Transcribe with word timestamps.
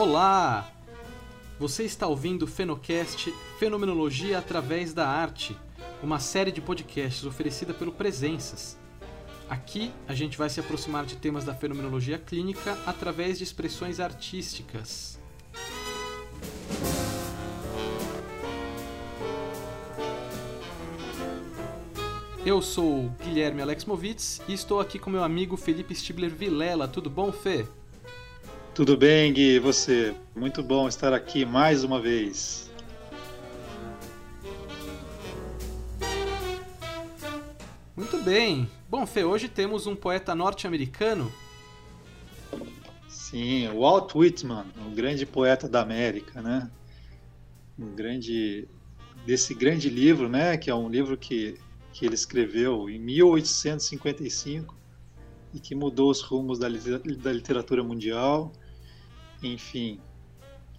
Olá! 0.00 0.70
Você 1.58 1.82
está 1.82 2.06
ouvindo 2.06 2.44
o 2.44 2.46
Fenocast 2.46 3.34
Fenomenologia 3.58 4.38
através 4.38 4.94
da 4.94 5.08
Arte, 5.08 5.58
uma 6.00 6.20
série 6.20 6.52
de 6.52 6.60
podcasts 6.60 7.24
oferecida 7.24 7.74
pelo 7.74 7.90
Presenças. 7.90 8.78
Aqui 9.50 9.90
a 10.06 10.14
gente 10.14 10.38
vai 10.38 10.48
se 10.48 10.60
aproximar 10.60 11.04
de 11.04 11.16
temas 11.16 11.42
da 11.42 11.52
fenomenologia 11.52 12.16
clínica 12.16 12.78
através 12.86 13.38
de 13.38 13.42
expressões 13.42 13.98
artísticas. 13.98 15.18
Eu 22.46 22.62
sou 22.62 23.12
Guilherme 23.24 23.62
Alex 23.62 23.84
Movitz 23.84 24.40
e 24.46 24.52
estou 24.52 24.78
aqui 24.78 24.96
com 24.96 25.10
meu 25.10 25.24
amigo 25.24 25.56
Felipe 25.56 25.92
Stibler 25.92 26.30
Vilela. 26.30 26.86
Tudo 26.86 27.10
bom, 27.10 27.32
Fê? 27.32 27.66
Tudo 28.78 28.96
bem, 28.96 29.32
Gui, 29.32 29.56
e 29.56 29.58
você? 29.58 30.14
Muito 30.36 30.62
bom 30.62 30.86
estar 30.86 31.12
aqui 31.12 31.44
mais 31.44 31.82
uma 31.82 32.00
vez. 32.00 32.70
Muito 37.96 38.22
bem. 38.22 38.70
Bom, 38.88 39.04
Fê, 39.04 39.24
hoje 39.24 39.48
temos 39.48 39.88
um 39.88 39.96
poeta 39.96 40.32
norte-americano. 40.32 41.28
Sim, 43.08 43.66
Walt 43.70 44.14
Whitman, 44.14 44.66
o 44.86 44.90
grande 44.94 45.26
poeta 45.26 45.68
da 45.68 45.82
América, 45.82 46.40
né? 46.40 46.70
Um 47.76 47.96
grande 47.96 48.68
desse 49.26 49.54
grande 49.54 49.90
livro, 49.90 50.28
né, 50.28 50.56
que 50.56 50.70
é 50.70 50.74
um 50.76 50.88
livro 50.88 51.16
que, 51.16 51.58
que 51.92 52.06
ele 52.06 52.14
escreveu 52.14 52.88
em 52.88 53.00
1855 53.00 54.72
e 55.52 55.58
que 55.58 55.74
mudou 55.74 56.12
os 56.12 56.20
rumos 56.20 56.60
da, 56.60 56.68
da 56.68 57.32
literatura 57.32 57.82
mundial. 57.82 58.52
Enfim, 59.42 60.00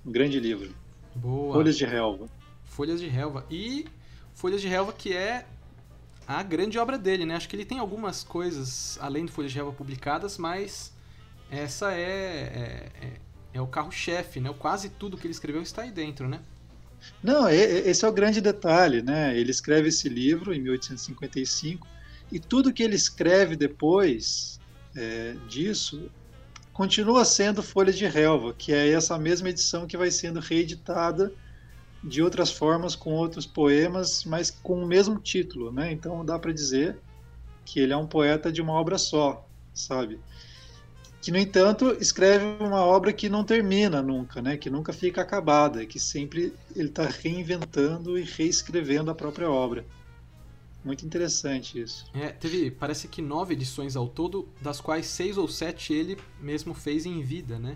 um 0.06 0.12
grande 0.12 0.40
livro. 0.40 0.74
Boa. 1.16 1.54
Folhas 1.54 1.78
de 1.78 1.86
Relva. 1.86 2.28
Folhas 2.64 3.00
de 3.00 3.08
Relva. 3.08 3.46
E 3.50 3.86
Folhas 4.34 4.62
de 4.62 4.68
Relva 4.68 4.94
que 4.94 5.14
é 5.14 5.46
a 6.28 6.44
grande 6.44 6.78
obra 6.78 6.98
dele, 6.98 7.26
né? 7.26 7.36
Acho 7.36 7.50
que 7.50 7.56
ele 7.56 7.66
tem 7.66 7.80
algumas 7.80 8.24
coisas 8.24 8.98
além 9.02 9.26
de 9.26 9.32
Folhas 9.32 9.52
de 9.52 9.58
Relva 9.58 9.74
publicadas, 9.74 10.38
mas 10.38 10.94
essa 11.50 11.92
é, 11.94 12.02
é, 12.02 12.92
é, 13.02 13.12
é 13.54 13.62
o 13.62 13.68
carro-chefe, 13.68 14.40
né? 14.40 14.54
Quase 14.58 14.90
tudo 14.90 15.18
que 15.18 15.26
ele 15.26 15.34
escreveu 15.34 15.62
está 15.62 15.82
aí 15.82 15.92
dentro, 15.92 16.30
né? 16.30 16.40
Não, 17.24 17.50
esse 17.50 18.06
é 18.06 18.08
o 18.08 18.12
grande 18.12 18.42
detalhe, 18.42 19.02
né? 19.02 19.38
Ele 19.38 19.52
escreve 19.52 19.90
esse 19.90 20.08
livro 20.10 20.54
em 20.54 20.62
1855 20.62 21.88
e 22.32 22.40
tudo 22.40 22.74
que 22.74 22.84
ele 22.84 22.96
escreve 22.96 23.56
depois 23.56 24.60
é, 24.96 25.36
disso 25.48 26.12
continua 26.80 27.26
sendo 27.26 27.62
Folhas 27.62 27.98
de 27.98 28.08
Relva, 28.08 28.54
que 28.54 28.72
é 28.72 28.88
essa 28.94 29.20
mesma 29.20 29.50
edição 29.50 29.86
que 29.86 29.98
vai 29.98 30.10
sendo 30.10 30.40
reeditada 30.40 31.30
de 32.02 32.24
outras 32.24 32.54
formas 32.54 32.96
com 32.96 33.12
outros 33.12 33.46
poemas, 33.46 34.24
mas 34.24 34.50
com 34.50 34.82
o 34.82 34.88
mesmo 34.88 35.20
título, 35.20 35.74
né? 35.74 35.92
Então 35.92 36.24
dá 36.24 36.40
para 36.40 36.54
dizer 36.54 36.98
que 37.66 37.82
ele 37.82 37.92
é 37.92 37.98
um 37.98 38.08
poeta 38.08 38.50
de 38.50 38.62
uma 38.62 38.72
obra 38.72 38.98
só, 38.98 39.46
sabe? 39.74 40.22
Que 41.22 41.32
no 41.32 41.38
entanto 41.38 41.98
escreve 42.00 42.46
uma 42.62 42.86
obra 42.86 43.12
que 43.12 43.28
não 43.28 43.44
termina 43.44 44.02
nunca, 44.02 44.42
né? 44.42 44.56
Que 44.56 44.70
nunca 44.70 44.94
fica 44.94 45.22
acabada, 45.22 45.86
que 45.86 46.00
sempre 46.00 46.54
ele 46.74 46.88
está 46.88 47.04
reinventando 47.04 48.18
e 48.18 48.24
reescrevendo 48.24 49.12
a 49.12 49.16
própria 49.16 49.52
obra. 49.52 49.86
Muito 50.84 51.06
interessante 51.06 51.80
isso. 51.80 52.06
É, 52.14 52.30
teve, 52.30 52.72
parece 52.72 53.08
que 53.08 53.22
nove 53.22 53.54
edições 53.54 53.96
ao 53.96 54.08
todo, 54.08 54.48
das 54.62 54.80
quais 54.80 55.06
seis 55.08 55.38
ou 55.38 55.48
sete 55.48 55.94
ele 55.94 56.18
mesmo 56.40 56.74
fez 56.74 57.06
em 57.06 57.22
vida, 57.22 57.60
né? 57.60 57.76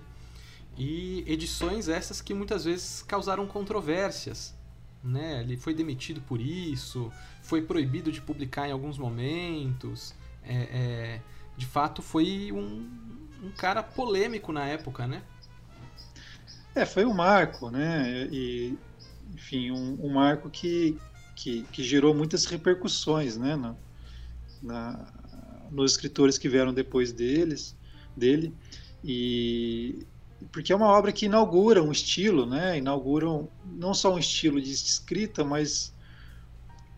E 0.78 1.24
edições 1.28 1.88
essas 1.88 2.22
que 2.22 2.34
muitas 2.34 2.66
vezes 2.66 3.04
causaram 3.04 3.46
controvérsias, 3.46 4.56
né? 5.04 5.42
Ele 5.42 5.58
foi 5.58 5.74
demitido 5.74 6.22
por 6.22 6.40
isso, 6.40 7.12
foi 7.42 7.62
proibido 7.62 8.12
de 8.12 8.22
publicar 8.22 8.68
em 8.68 8.72
alguns 8.72 8.98
momentos. 8.98 10.16
É, 10.44 10.56
é, 10.56 11.22
de 11.58 11.66
fato, 11.66 12.02
foi 12.02 12.52
um, 12.52 12.90
um 13.44 13.52
cara 13.52 13.84
polêmico 13.84 14.52
na 14.52 14.66
época, 14.66 15.06
né? 15.06 15.22
É, 16.74 16.86
foi 16.86 17.06
um 17.06 17.14
marco, 17.14 17.70
né? 17.70 18.28
E, 18.32 18.76
enfim, 19.34 19.72
um, 19.72 20.06
um 20.06 20.14
marco 20.14 20.50
que, 20.50 20.98
que, 21.36 21.64
que 21.72 21.84
gerou 21.84 22.14
muitas 22.14 22.46
repercussões 22.46 23.38
né, 23.38 23.56
na, 23.56 23.76
na, 24.62 25.14
nos 25.72 25.92
escritores 25.92 26.38
que 26.38 26.50
vieram 26.50 26.74
depois 26.74 27.12
deles, 27.12 27.76
dele. 28.16 28.54
E 29.04 30.06
porque 30.52 30.74
é 30.74 30.76
uma 30.76 30.88
obra 30.88 31.12
que 31.12 31.26
inaugura 31.26 31.82
um 31.82 31.92
estilo, 31.92 32.46
né? 32.46 32.78
Inaugura 32.78 33.30
um, 33.30 33.48
não 33.66 33.94
só 33.94 34.14
um 34.14 34.20
estilo 34.20 34.62
de 34.62 34.72
escrita, 34.72 35.44
mas 35.44 35.94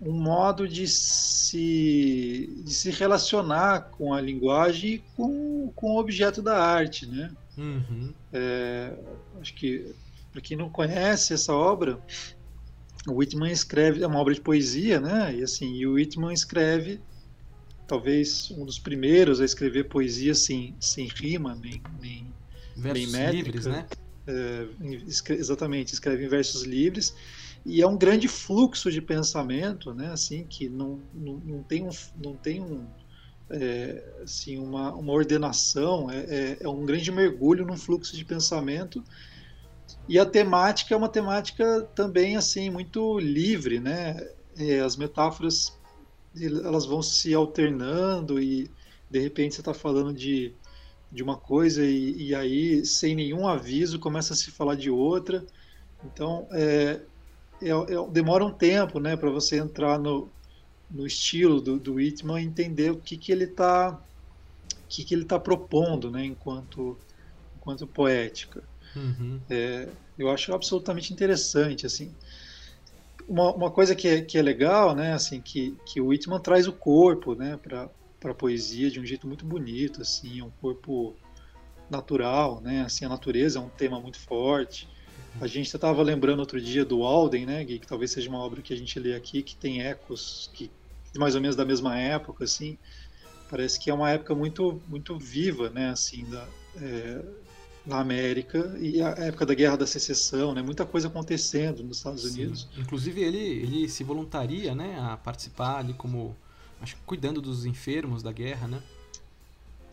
um 0.01 0.11
modo 0.11 0.67
de 0.67 0.87
se, 0.87 2.61
de 2.63 2.73
se 2.73 2.91
relacionar 2.91 3.91
com 3.91 4.13
a 4.13 4.21
linguagem 4.21 4.95
e 4.95 5.03
com, 5.15 5.71
com 5.75 5.93
o 5.93 5.99
objeto 5.99 6.41
da 6.41 6.57
arte, 6.57 7.05
né? 7.05 7.31
Uhum. 7.57 8.13
É, 8.33 8.93
acho 9.39 9.53
que 9.53 9.93
para 10.31 10.41
quem 10.41 10.57
não 10.57 10.69
conhece 10.69 11.33
essa 11.33 11.53
obra, 11.53 11.99
o 13.07 13.13
Whitman 13.13 13.51
escreve 13.51 14.03
é 14.03 14.07
uma 14.07 14.19
obra 14.19 14.33
de 14.33 14.41
poesia, 14.41 14.99
né? 14.99 15.35
E 15.35 15.43
assim, 15.43 15.75
e 15.75 15.85
o 15.85 15.93
Whitman 15.93 16.33
escreve 16.33 16.99
talvez 17.87 18.49
um 18.51 18.65
dos 18.65 18.79
primeiros 18.79 19.39
a 19.39 19.45
escrever 19.45 19.85
poesia 19.85 20.33
sem, 20.33 20.75
sem 20.79 21.07
rima 21.07 21.55
nem, 21.55 21.81
nem, 22.01 22.33
versos 22.75 23.11
nem 23.13 23.21
métrica. 23.21 23.45
livres, 23.45 23.65
né? 23.65 23.87
É, 24.27 24.67
exatamente, 25.33 25.93
escreve 25.93 26.25
em 26.25 26.27
versos 26.27 26.63
livres 26.63 27.13
e 27.63 27.81
é 27.81 27.87
um 27.87 27.97
grande 27.97 28.27
fluxo 28.27 28.91
de 28.91 29.01
pensamento, 29.01 29.93
né? 29.93 30.11
Assim 30.11 30.45
que 30.45 30.67
não, 30.67 30.99
não, 31.13 31.37
não 31.37 31.63
tem 31.63 31.83
um 31.83 31.91
não 32.23 32.35
tem 32.35 32.59
um 32.59 32.87
é, 33.49 34.03
assim 34.23 34.57
uma, 34.57 34.93
uma 34.93 35.13
ordenação, 35.13 36.09
é, 36.09 36.17
é, 36.17 36.57
é 36.61 36.67
um 36.67 36.85
grande 36.85 37.11
mergulho 37.11 37.65
num 37.65 37.77
fluxo 37.77 38.15
de 38.15 38.25
pensamento 38.25 39.03
e 40.07 40.19
a 40.19 40.25
temática 40.25 40.93
é 40.93 40.97
uma 40.97 41.09
temática 41.09 41.81
também 41.95 42.37
assim 42.37 42.69
muito 42.69 43.19
livre, 43.19 43.79
né? 43.79 44.15
É, 44.57 44.79
as 44.79 44.95
metáforas 44.95 45.77
elas 46.39 46.85
vão 46.85 47.01
se 47.01 47.33
alternando 47.33 48.41
e 48.41 48.69
de 49.09 49.19
repente 49.19 49.55
você 49.55 49.61
está 49.61 49.73
falando 49.73 50.13
de, 50.13 50.53
de 51.11 51.23
uma 51.23 51.37
coisa 51.37 51.83
e, 51.83 52.27
e, 52.27 52.35
aí 52.35 52.85
sem 52.85 53.15
nenhum 53.15 53.47
aviso 53.47 53.99
começa 53.99 54.33
a 54.33 54.35
se 54.35 54.51
falar 54.51 54.75
de 54.75 54.89
outra. 54.89 55.45
Então 56.03 56.47
é, 56.51 57.01
é, 57.61 57.69
é 57.69 58.07
demora 58.11 58.45
um 58.45 58.51
tempo, 58.51 58.99
né, 58.99 59.15
para 59.15 59.29
você 59.29 59.57
entrar 59.57 59.97
no, 59.97 60.29
no 60.91 61.05
estilo 61.07 61.61
do, 61.61 61.79
do 61.79 61.95
Whitman 61.95 62.41
e 62.41 62.45
entender 62.45 62.91
o 62.91 62.97
que, 62.97 63.17
que 63.17 63.31
ele 63.31 63.45
está 63.45 63.99
que, 64.87 65.03
que 65.03 65.15
ele 65.15 65.23
está 65.23 65.39
propondo, 65.39 66.11
né, 66.11 66.25
enquanto 66.25 66.97
enquanto 67.57 67.87
poética. 67.87 68.63
Uhum. 68.95 69.41
É, 69.49 69.89
eu 70.17 70.29
acho 70.29 70.53
absolutamente 70.53 71.13
interessante, 71.13 71.85
assim. 71.85 72.13
Uma, 73.27 73.53
uma 73.53 73.71
coisa 73.71 73.95
que 73.95 74.07
é, 74.07 74.21
que 74.21 74.37
é 74.37 74.41
legal, 74.41 74.95
né, 74.95 75.13
assim, 75.13 75.41
que, 75.41 75.75
que 75.85 75.99
o 75.99 76.07
Whitman 76.07 76.39
traz 76.39 76.67
o 76.67 76.73
corpo, 76.73 77.35
né, 77.35 77.57
para 77.57 77.89
para 78.17 78.33
poesia 78.33 78.89
de 78.89 78.99
um 78.99 79.05
jeito 79.05 79.27
muito 79.27 79.45
bonito, 79.45 80.01
assim, 80.01 80.39
é 80.39 80.43
um 80.43 80.49
corpo 80.49 81.15
natural, 81.91 82.59
né, 82.59 82.81
assim, 82.81 83.05
a 83.05 83.09
natureza 83.09 83.59
é 83.59 83.61
um 83.61 83.69
tema 83.69 83.99
muito 83.99 84.17
forte. 84.19 84.89
A 85.39 85.45
gente 85.45 85.67
estava 85.67 86.01
lembrando 86.01 86.39
outro 86.39 86.59
dia 86.59 86.83
do 86.83 87.03
Alden, 87.03 87.45
né, 87.45 87.63
Gui, 87.63 87.77
que 87.77 87.85
talvez 87.85 88.11
seja 88.11 88.27
uma 88.29 88.39
obra 88.39 88.63
que 88.63 88.73
a 88.73 88.77
gente 88.77 88.97
lê 88.99 89.13
aqui 89.13 89.43
que 89.43 89.55
tem 89.55 89.83
ecos 89.83 90.49
que 90.55 90.71
mais 91.17 91.35
ou 91.35 91.41
menos 91.41 91.55
da 91.55 91.63
mesma 91.63 91.99
época, 91.99 92.45
assim. 92.45 92.77
Parece 93.49 93.79
que 93.79 93.89
é 93.89 93.93
uma 93.93 94.09
época 94.09 94.33
muito 94.33 94.81
muito 94.87 95.19
viva, 95.19 95.69
né, 95.69 95.89
assim, 95.89 96.25
da, 96.25 96.47
é, 96.81 97.21
na 97.85 97.99
América 97.99 98.75
e 98.79 99.01
a 99.01 99.09
época 99.09 99.45
da 99.45 99.53
Guerra 99.53 99.77
da 99.77 99.87
Secessão, 99.87 100.53
né? 100.53 100.61
Muita 100.61 100.85
coisa 100.85 101.07
acontecendo 101.07 101.83
nos 101.83 101.97
Estados 101.97 102.23
Sim. 102.23 102.41
Unidos. 102.41 102.67
Inclusive 102.77 103.21
ele, 103.21 103.37
ele 103.37 103.89
se 103.89 104.03
voluntaria, 104.03 104.73
né, 104.73 104.97
a 104.99 105.17
participar 105.17 105.77
ali 105.77 105.93
como 105.93 106.35
acho 106.81 106.95
que 106.95 107.01
cuidando 107.05 107.41
dos 107.41 107.65
enfermos 107.65 108.23
da 108.23 108.31
guerra, 108.31 108.67
né? 108.67 108.81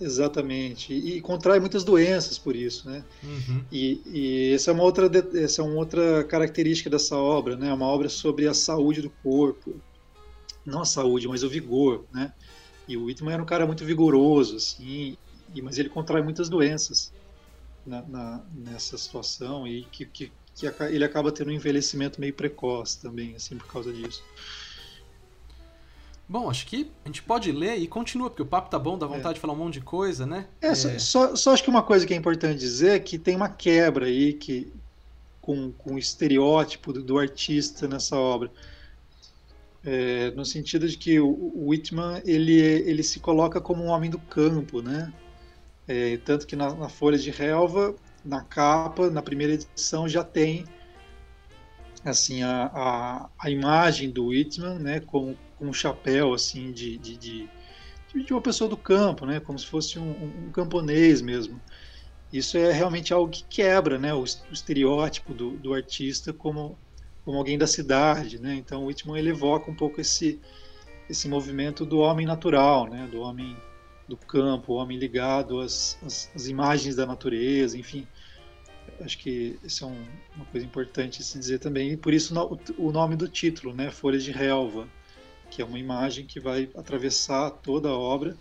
Exatamente. 0.00 0.92
E, 0.92 1.16
e 1.16 1.20
contrai 1.20 1.60
muitas 1.60 1.84
doenças 1.84 2.38
por 2.38 2.56
isso, 2.56 2.88
né? 2.88 3.04
Uhum. 3.22 3.62
E, 3.70 4.00
e 4.06 4.54
essa 4.54 4.70
é 4.70 4.74
uma 4.74 4.82
outra 4.82 5.10
essa 5.34 5.60
é 5.60 5.64
uma 5.64 5.76
outra 5.76 6.24
característica 6.24 6.88
dessa 6.88 7.16
obra, 7.16 7.56
né? 7.56 7.72
Uma 7.72 7.86
obra 7.86 8.08
sobre 8.08 8.48
a 8.48 8.54
saúde 8.54 9.02
do 9.02 9.10
corpo, 9.22 9.74
não 10.64 10.80
a 10.80 10.86
saúde, 10.86 11.28
mas 11.28 11.44
o 11.44 11.48
vigor, 11.48 12.04
né? 12.12 12.32
E 12.88 12.96
o 12.96 13.04
Whitman 13.04 13.34
era 13.34 13.42
um 13.42 13.46
cara 13.46 13.66
muito 13.66 13.84
vigoroso, 13.84 14.56
assim, 14.56 15.16
e, 15.54 15.62
mas 15.62 15.78
ele 15.78 15.88
contrai 15.88 16.22
muitas 16.22 16.48
doenças 16.48 17.12
na, 17.86 18.02
na, 18.02 18.40
nessa 18.54 18.96
situação 18.96 19.66
e 19.66 19.84
que, 19.84 20.06
que, 20.06 20.32
que, 20.54 20.66
ele 20.90 21.04
acaba 21.04 21.32
tendo 21.32 21.48
um 21.48 21.54
envelhecimento 21.54 22.20
meio 22.20 22.34
precoce 22.34 23.00
também, 23.00 23.34
assim, 23.34 23.56
por 23.56 23.66
causa 23.66 23.92
disso. 23.92 24.22
Bom, 26.28 26.48
acho 26.48 26.66
que 26.66 26.90
a 27.04 27.08
gente 27.08 27.22
pode 27.22 27.52
ler 27.52 27.76
e 27.76 27.86
continua, 27.86 28.30
porque 28.30 28.42
o 28.42 28.46
papo 28.46 28.70
tá 28.70 28.78
bom, 28.78 28.96
dá 28.96 29.06
vontade 29.06 29.30
é. 29.30 29.34
de 29.34 29.40
falar 29.40 29.52
um 29.52 29.56
monte 29.56 29.74
de 29.74 29.80
coisa, 29.82 30.24
né? 30.24 30.46
É, 30.60 30.68
é... 30.68 30.74
Só, 30.74 31.36
só, 31.36 31.52
acho 31.52 31.62
que 31.62 31.68
uma 31.68 31.82
coisa 31.82 32.06
que 32.06 32.14
é 32.14 32.16
importante 32.16 32.58
dizer 32.58 32.92
é 32.92 32.98
que 32.98 33.18
tem 33.18 33.36
uma 33.36 33.48
quebra 33.48 34.06
aí 34.06 34.32
que, 34.32 34.72
com, 35.40 35.72
com 35.72 35.94
o 35.94 35.98
estereótipo 35.98 36.92
do, 36.92 37.02
do 37.02 37.18
artista 37.18 37.86
nessa 37.86 38.16
obra. 38.16 38.50
É, 39.84 40.30
no 40.30 40.44
sentido 40.44 40.88
de 40.88 40.96
que 40.96 41.18
o, 41.18 41.28
o 41.28 41.68
Whitman 41.68 42.22
ele, 42.24 42.52
ele 42.52 43.02
se 43.02 43.18
coloca 43.18 43.60
como 43.60 43.82
um 43.82 43.88
homem 43.88 44.08
do 44.08 44.18
campo, 44.18 44.80
né? 44.80 45.12
É, 45.86 46.16
tanto 46.18 46.46
que 46.46 46.54
na, 46.54 46.72
na 46.74 46.88
Folha 46.88 47.18
de 47.18 47.30
Relva, 47.30 47.94
na 48.24 48.42
capa, 48.42 49.10
na 49.10 49.22
primeira 49.22 49.54
edição, 49.54 50.08
já 50.08 50.22
tem 50.22 50.64
assim 52.04 52.42
a, 52.42 52.70
a, 52.74 53.28
a 53.38 53.50
imagem 53.50 54.10
do 54.10 54.26
Whitman, 54.26 54.78
né, 54.78 55.00
com, 55.00 55.36
com 55.58 55.66
um 55.66 55.72
chapéu 55.72 56.34
assim 56.34 56.72
de, 56.72 56.98
de, 56.98 57.16
de, 57.16 57.50
de, 58.14 58.32
uma 58.32 58.40
pessoa 58.40 58.68
do 58.68 58.76
campo, 58.76 59.24
né, 59.24 59.40
como 59.40 59.58
se 59.58 59.66
fosse 59.66 59.98
um, 59.98 60.10
um, 60.10 60.50
camponês 60.50 61.20
mesmo. 61.20 61.60
Isso 62.32 62.56
é 62.56 62.72
realmente 62.72 63.12
algo 63.12 63.30
que 63.30 63.44
quebra, 63.44 63.98
né, 63.98 64.12
o, 64.14 64.24
estereótipo 64.24 65.34
do, 65.34 65.50
do 65.58 65.74
artista 65.74 66.32
como 66.32 66.78
como 67.24 67.38
alguém 67.38 67.56
da 67.56 67.66
cidade, 67.66 68.40
né? 68.40 68.54
Então 68.54 68.82
o 68.82 68.86
Whitman 68.86 69.16
ele 69.16 69.30
evoca 69.30 69.70
um 69.70 69.74
pouco 69.74 70.00
esse 70.00 70.40
esse 71.08 71.28
movimento 71.28 71.84
do 71.84 71.98
homem 71.98 72.26
natural, 72.26 72.88
né? 72.88 73.08
Do 73.10 73.20
homem 73.20 73.56
do 74.12 74.16
campo, 74.26 74.74
o 74.74 74.76
homem 74.76 74.98
ligado 74.98 75.58
às, 75.60 75.98
às, 76.04 76.30
às 76.34 76.46
imagens 76.46 76.94
da 76.94 77.06
natureza, 77.06 77.78
enfim. 77.78 78.06
Acho 79.00 79.16
que 79.16 79.58
isso 79.64 79.84
é 79.84 79.86
um, 79.86 80.04
uma 80.36 80.44
coisa 80.44 80.66
importante 80.66 81.24
se 81.24 81.38
dizer 81.38 81.58
também. 81.58 81.92
E 81.92 81.96
por 81.96 82.12
isso 82.12 82.34
no, 82.34 82.60
o 82.76 82.92
nome 82.92 83.16
do 83.16 83.26
título, 83.26 83.74
né? 83.74 83.90
Folhas 83.90 84.22
de 84.22 84.30
Relva, 84.30 84.86
que 85.50 85.62
é 85.62 85.64
uma 85.64 85.78
imagem 85.78 86.26
que 86.26 86.38
vai 86.38 86.68
atravessar 86.76 87.50
toda 87.50 87.88
a 87.88 87.96
obra. 87.96 88.36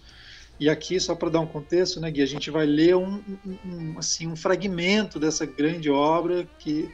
E 0.59 0.69
aqui, 0.69 0.99
só 0.99 1.15
para 1.15 1.29
dar 1.29 1.39
um 1.39 1.47
contexto, 1.47 2.01
né, 2.01 2.11
Gui, 2.11 2.21
a 2.21 2.25
gente 2.25 2.51
vai 2.51 2.65
ler 2.65 2.95
um, 2.95 3.23
um, 3.45 3.57
um, 3.65 3.97
assim, 3.97 4.27
um 4.27 4.35
fragmento 4.35 5.19
dessa 5.19 5.45
grande 5.45 5.89
obra 5.89 6.47
que 6.59 6.93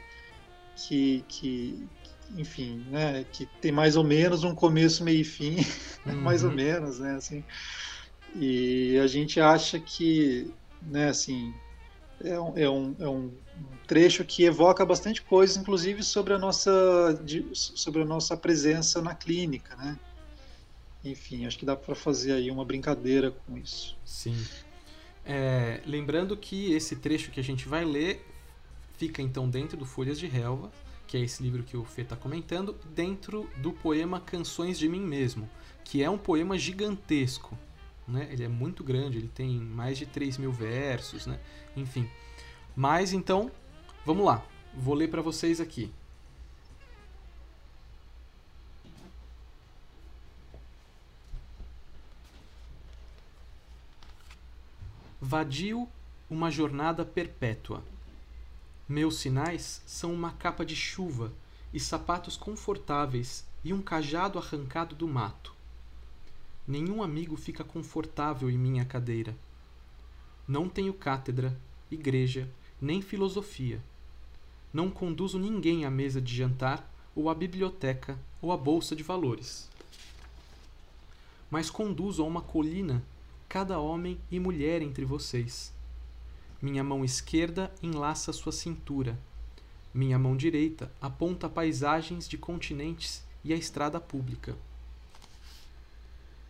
que, 0.86 1.24
que 1.28 1.88
enfim, 2.36 2.86
né, 2.88 3.26
que 3.32 3.46
tem 3.60 3.72
mais 3.72 3.96
ou 3.96 4.04
menos 4.04 4.44
um 4.44 4.54
começo, 4.54 5.02
meio 5.02 5.20
e 5.20 5.24
fim, 5.24 5.56
uhum. 6.06 6.20
mais 6.22 6.44
ou 6.44 6.52
menos, 6.52 7.00
né, 7.00 7.16
assim. 7.16 7.42
E 8.34 8.98
a 8.98 9.06
gente 9.06 9.40
acha 9.40 9.78
que, 9.78 10.52
né, 10.82 11.08
assim, 11.08 11.54
é 12.22 12.38
um, 12.38 12.58
é 12.58 12.68
um, 12.68 12.96
é 12.98 13.08
um 13.08 13.30
trecho 13.86 14.24
que 14.24 14.44
evoca 14.44 14.84
bastante 14.84 15.22
coisas, 15.22 15.56
inclusive 15.56 16.02
sobre 16.02 16.34
a 16.34 16.38
nossa, 16.38 16.70
sobre 17.52 18.02
a 18.02 18.04
nossa 18.04 18.36
presença 18.36 19.00
na 19.00 19.14
clínica, 19.14 19.74
né. 19.76 19.98
Enfim, 21.04 21.46
acho 21.46 21.58
que 21.58 21.64
dá 21.64 21.76
para 21.76 21.94
fazer 21.94 22.32
aí 22.32 22.50
uma 22.50 22.64
brincadeira 22.64 23.30
com 23.30 23.56
isso. 23.56 23.96
Sim. 24.04 24.36
É, 25.24 25.80
lembrando 25.86 26.36
que 26.36 26.72
esse 26.72 26.96
trecho 26.96 27.30
que 27.30 27.38
a 27.38 27.44
gente 27.44 27.68
vai 27.68 27.84
ler 27.84 28.26
fica 28.96 29.22
então 29.22 29.48
dentro 29.48 29.76
do 29.76 29.84
Folhas 29.84 30.18
de 30.18 30.26
Relva, 30.26 30.72
que 31.06 31.16
é 31.16 31.20
esse 31.20 31.42
livro 31.42 31.62
que 31.62 31.76
o 31.76 31.84
Fê 31.84 32.02
está 32.02 32.16
comentando, 32.16 32.76
dentro 32.94 33.48
do 33.58 33.72
poema 33.72 34.20
Canções 34.20 34.78
de 34.78 34.88
Mim 34.88 35.00
Mesmo, 35.00 35.48
que 35.84 36.02
é 36.02 36.10
um 36.10 36.18
poema 36.18 36.58
gigantesco. 36.58 37.56
Né? 38.08 38.26
Ele 38.30 38.42
é 38.42 38.48
muito 38.48 38.82
grande, 38.82 39.18
ele 39.18 39.28
tem 39.28 39.60
mais 39.60 39.98
de 39.98 40.06
3 40.06 40.38
mil 40.38 40.50
versos, 40.50 41.26
né? 41.26 41.38
enfim. 41.76 42.08
Mas 42.74 43.12
então, 43.12 43.50
vamos 44.06 44.24
lá, 44.24 44.42
vou 44.74 44.94
ler 44.94 45.10
para 45.10 45.20
vocês 45.20 45.60
aqui. 45.60 45.92
Vadio, 55.20 55.86
uma 56.30 56.50
jornada 56.50 57.04
perpétua. 57.04 57.82
Meus 58.88 59.18
sinais 59.18 59.82
são 59.84 60.14
uma 60.14 60.32
capa 60.32 60.64
de 60.64 60.74
chuva 60.74 61.30
e 61.74 61.78
sapatos 61.78 62.36
confortáveis 62.36 63.44
e 63.62 63.74
um 63.74 63.82
cajado 63.82 64.38
arrancado 64.38 64.94
do 64.94 65.06
mato. 65.06 65.57
Nenhum 66.68 67.02
amigo 67.02 67.34
fica 67.34 67.64
confortável 67.64 68.50
em 68.50 68.58
minha 68.58 68.84
cadeira. 68.84 69.34
Não 70.46 70.68
tenho 70.68 70.92
cátedra, 70.92 71.58
igreja, 71.90 72.48
nem 72.80 73.02
filosofia. 73.02 73.82
Não 74.72 74.90
conduzo 74.90 75.38
ninguém 75.38 75.86
à 75.86 75.90
mesa 75.90 76.20
de 76.20 76.36
jantar, 76.36 76.92
ou 77.14 77.30
à 77.30 77.34
biblioteca, 77.34 78.18
ou 78.40 78.52
à 78.52 78.56
bolsa 78.56 78.94
de 78.94 79.02
valores. 79.02 79.68
Mas 81.50 81.70
conduzo 81.70 82.22
a 82.22 82.26
uma 82.26 82.42
colina 82.42 83.02
cada 83.48 83.80
homem 83.80 84.20
e 84.30 84.38
mulher 84.38 84.82
entre 84.82 85.06
vocês 85.06 85.72
minha 86.60 86.82
mão 86.82 87.04
esquerda 87.04 87.72
enlaça 87.80 88.32
sua 88.32 88.50
cintura. 88.50 89.16
Minha 89.94 90.18
mão 90.18 90.36
direita 90.36 90.90
aponta 91.00 91.48
paisagens 91.48 92.28
de 92.28 92.36
continentes 92.36 93.22
e 93.44 93.52
a 93.52 93.56
estrada 93.56 94.00
pública. 94.00 94.56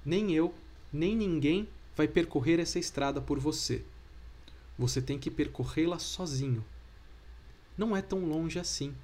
Nem 0.05 0.33
eu, 0.33 0.55
nem 0.93 1.17
ninguém 1.17 1.69
vai 1.97 2.07
percorrer 2.07 2.61
essa 2.61 2.79
estrada 2.79 3.21
por 3.21 3.39
você. 3.39 3.85
Você 4.79 5.03
tem 5.03 5.19
que 5.19 5.31
percorrê-la 5.31 5.99
sozinho. 5.99 6.65
Não 7.77 7.97
é 7.97 8.01
tão 8.01 8.25
longe 8.25 8.59
assim. 8.59 8.95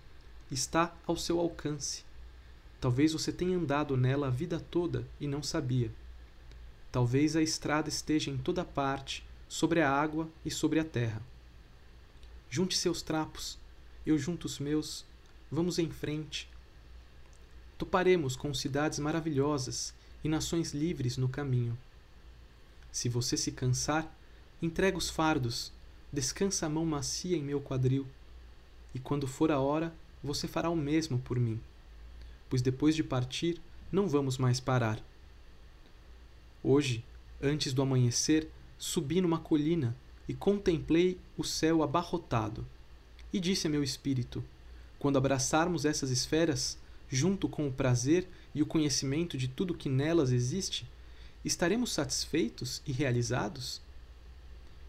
Está 0.50 0.96
ao 1.06 1.16
seu 1.16 1.40
alcance. 1.40 2.04
Talvez 2.80 3.12
você 3.12 3.32
tenha 3.32 3.56
andado 3.56 3.96
nela 3.96 4.28
a 4.28 4.30
vida 4.30 4.60
toda 4.60 5.06
e 5.20 5.26
não 5.26 5.42
sabia. 5.42 5.90
Talvez 6.92 7.34
a 7.34 7.42
estrada 7.42 7.88
esteja 7.88 8.30
em 8.30 8.38
toda 8.38 8.64
parte 8.64 9.26
sobre 9.48 9.80
a 9.80 9.90
água 9.90 10.28
e 10.44 10.50
sobre 10.50 10.78
a 10.78 10.84
terra. 10.84 11.20
Junte 12.48 12.76
seus 12.76 13.02
trapos, 13.02 13.58
eu 14.06 14.16
junto 14.16 14.44
os 14.44 14.60
meus, 14.60 15.04
vamos 15.50 15.78
em 15.78 15.90
frente. 15.90 16.48
Toparemos 17.76 18.36
com 18.36 18.54
cidades 18.54 19.00
maravilhosas 19.00 19.92
e 20.24 20.28
nações 20.28 20.72
livres 20.72 21.18
no 21.18 21.28
caminho. 21.28 21.78
Se 22.90 23.08
você 23.08 23.36
se 23.36 23.52
cansar, 23.52 24.10
entrega 24.62 24.96
os 24.96 25.10
fardos, 25.10 25.70
descansa 26.10 26.64
a 26.64 26.68
mão 26.68 26.86
macia 26.86 27.36
em 27.36 27.42
meu 27.42 27.60
quadril, 27.60 28.06
e 28.94 28.98
quando 28.98 29.26
for 29.26 29.52
a 29.52 29.60
hora, 29.60 29.94
você 30.22 30.48
fará 30.48 30.70
o 30.70 30.76
mesmo 30.76 31.18
por 31.18 31.38
mim, 31.38 31.60
pois 32.48 32.62
depois 32.62 32.96
de 32.96 33.04
partir, 33.04 33.60
não 33.92 34.08
vamos 34.08 34.38
mais 34.38 34.58
parar. 34.58 34.98
Hoje, 36.62 37.04
antes 37.42 37.74
do 37.74 37.82
amanhecer, 37.82 38.48
subi 38.78 39.20
numa 39.20 39.38
colina 39.38 39.94
e 40.26 40.32
contemplei 40.32 41.18
o 41.36 41.44
céu 41.44 41.82
abarrotado. 41.82 42.66
E 43.32 43.38
disse 43.38 43.66
a 43.66 43.70
meu 43.70 43.82
espírito: 43.82 44.42
quando 44.98 45.18
abraçarmos 45.18 45.84
essas 45.84 46.10
esferas, 46.10 46.78
junto 47.08 47.48
com 47.48 47.68
o 47.68 47.72
prazer 47.72 48.28
e 48.54 48.62
o 48.62 48.66
conhecimento 48.66 49.36
de 49.36 49.48
tudo 49.48 49.74
que 49.74 49.88
nelas 49.88 50.32
existe, 50.32 50.86
estaremos 51.44 51.92
satisfeitos 51.92 52.82
e 52.86 52.92
realizados? 52.92 53.80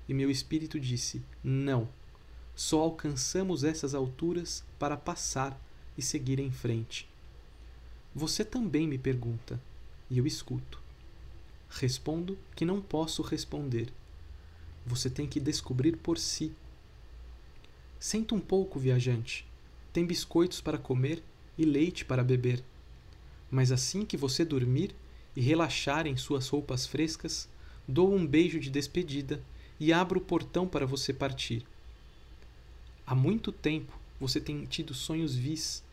E 0.08 0.14
meu 0.14 0.30
espírito 0.30 0.80
disse: 0.80 1.22
Não. 1.44 1.88
Só 2.56 2.80
alcançamos 2.80 3.64
essas 3.64 3.94
alturas 3.94 4.64
para 4.80 4.96
passar 4.96 5.60
e 5.98 6.02
seguir 6.02 6.40
em 6.40 6.52
frente. 6.52 7.08
Você 8.14 8.46
também 8.46 8.88
me 8.88 8.98
pergunta, 8.98 9.60
e 10.10 10.18
eu 10.18 10.26
escuto. 10.26 10.80
Respondo 11.70 12.38
que 12.56 12.64
não 12.64 12.82
posso 12.82 13.22
responder. 13.22 13.92
Você 14.86 15.10
tem 15.10 15.28
que 15.28 15.40
descobrir 15.40 15.98
por 15.98 16.18
si. 16.18 16.54
Senta 18.00 18.34
um 18.34 18.40
pouco, 18.40 18.80
viajante. 18.80 19.46
Tem 19.92 20.06
biscoitos 20.06 20.62
para 20.62 20.78
comer 20.78 21.22
e 21.58 21.66
leite 21.66 22.06
para 22.06 22.24
beber. 22.24 22.64
Mas 23.50 23.72
assim 23.72 24.06
que 24.06 24.18
você 24.18 24.44
dormir 24.44 24.96
e 25.36 25.42
relaxar 25.42 26.08
em 26.08 26.18
suas 26.18 26.48
roupas 26.48 26.86
frescas, 26.86 27.48
dou 27.88 28.14
um 28.14 28.26
beijo 28.26 28.60
de 28.60 28.70
despedida 28.70 29.42
e 29.80 29.92
abro 29.92 30.20
o 30.20 30.24
portão 30.24 30.68
para 30.68 30.86
você 30.86 31.14
partir. 31.14 31.66
Há 33.06 33.14
muito 33.14 33.52
tempo 33.52 34.00
você 34.20 34.40
tem 34.40 34.66
tido 34.66 34.94
sonhos 34.94 35.36
vis. 35.36 35.84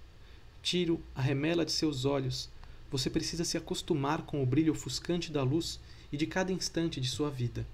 Tiro 0.63 1.01
a 1.15 1.21
remela 1.21 1.65
de 1.65 1.73
seus 1.73 2.05
olhos 2.05 2.49
você 2.93 3.09
precisa 3.09 3.43
se 3.43 3.57
acostumar 3.57 4.21
com 4.21 4.43
o 4.43 4.47
brilho 4.47 4.73
ofuscante 4.73 5.33
da 5.33 5.43
luz 5.43 5.81
e 6.13 6.17
de 6.19 6.27
cada 6.27 6.53
instante 6.53 7.01
de 7.01 7.09
sua 7.09 7.31
vida. 7.31 7.67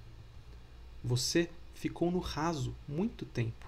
Você 1.02 1.50
ficou 1.75 2.09
no 2.09 2.21
raso 2.21 2.73
muito 2.87 3.26
tempo, 3.26 3.66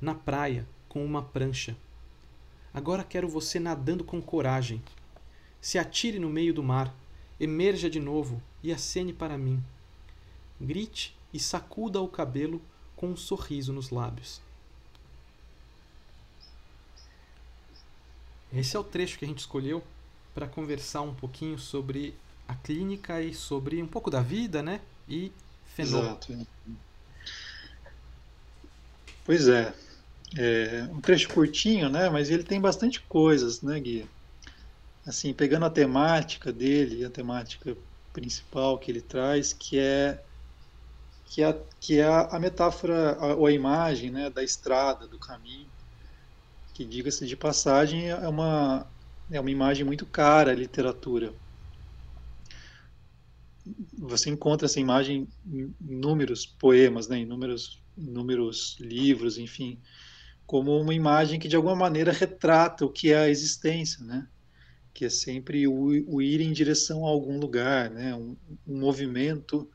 na 0.00 0.14
praia 0.14 0.66
com 0.88 1.04
uma 1.04 1.20
prancha. 1.20 1.76
Agora 2.72 3.04
quero 3.04 3.28
você 3.28 3.58
nadando 3.58 4.04
com 4.04 4.20
coragem. 4.20 4.82
Se 5.60 5.78
atire 5.78 6.18
no 6.18 6.28
meio 6.28 6.54
do 6.54 6.62
mar, 6.62 6.94
emerja 7.40 7.88
de 7.88 8.00
novo 8.00 8.42
e 8.62 8.72
acene 8.72 9.12
para 9.12 9.38
mim. 9.38 9.62
Grite 10.60 11.16
e 11.32 11.38
sacuda 11.38 12.00
o 12.00 12.08
cabelo 12.08 12.60
com 12.96 13.08
um 13.08 13.16
sorriso 13.16 13.72
nos 13.72 13.90
lábios. 13.90 14.40
Esse 18.52 18.76
é 18.76 18.80
o 18.80 18.84
trecho 18.84 19.18
que 19.18 19.24
a 19.24 19.28
gente 19.28 19.40
escolheu 19.40 19.82
para 20.34 20.46
conversar 20.46 21.02
um 21.02 21.14
pouquinho 21.14 21.58
sobre 21.58 22.14
a 22.46 22.54
clínica 22.54 23.20
e 23.20 23.34
sobre 23.34 23.82
um 23.82 23.86
pouco 23.86 24.10
da 24.10 24.22
vida, 24.22 24.62
né? 24.62 24.80
E 25.08 25.30
fenômeno. 25.74 26.18
Exato. 26.28 26.46
Pois 29.24 29.48
é. 29.48 29.74
É. 30.36 30.88
Um 30.90 31.00
trecho 31.00 31.28
curtinho, 31.28 31.88
né? 31.88 32.08
Mas 32.10 32.30
ele 32.30 32.42
tem 32.42 32.60
bastante 32.60 33.00
coisas, 33.00 33.62
né, 33.62 33.78
Gui? 33.80 34.06
Assim, 35.06 35.32
pegando 35.32 35.64
a 35.64 35.70
temática 35.70 36.52
dele, 36.52 37.04
a 37.04 37.10
temática 37.10 37.76
principal 38.12 38.78
que 38.78 38.90
ele 38.90 39.00
traz, 39.00 39.52
que 39.52 39.78
é 39.78 40.22
que 41.28 41.42
é, 41.42 41.62
que 41.78 41.98
é 41.98 42.06
a 42.06 42.38
metáfora 42.40 43.16
ou 43.36 43.46
a 43.46 43.52
imagem 43.52 44.10
né, 44.10 44.30
da 44.30 44.42
estrada, 44.42 45.06
do 45.06 45.18
caminho, 45.18 45.66
que, 46.72 46.84
diga-se 46.84 47.26
de 47.26 47.36
passagem, 47.36 48.08
é 48.08 48.28
uma, 48.28 48.86
é 49.30 49.38
uma 49.38 49.50
imagem 49.50 49.84
muito 49.84 50.06
cara 50.06 50.52
à 50.52 50.54
literatura. 50.54 51.32
Você 53.98 54.30
encontra 54.30 54.66
essa 54.66 54.80
imagem 54.80 55.28
em 55.46 55.74
inúmeros 55.86 56.46
poemas, 56.46 57.08
né, 57.08 57.18
inúmeros, 57.18 57.78
inúmeros 57.96 58.76
livros, 58.80 59.36
enfim, 59.36 59.78
como 60.48 60.80
uma 60.80 60.94
imagem 60.94 61.38
que 61.38 61.46
de 61.46 61.56
alguma 61.56 61.76
maneira 61.76 62.10
retrata 62.10 62.82
o 62.82 62.90
que 62.90 63.12
é 63.12 63.18
a 63.18 63.28
existência, 63.28 64.02
né? 64.02 64.26
que 64.94 65.04
é 65.04 65.10
sempre 65.10 65.68
o, 65.68 65.74
o 66.08 66.22
ir 66.22 66.40
em 66.40 66.54
direção 66.54 67.04
a 67.06 67.10
algum 67.10 67.38
lugar, 67.38 67.90
né? 67.90 68.14
um, 68.14 68.34
um 68.66 68.80
movimento 68.80 69.70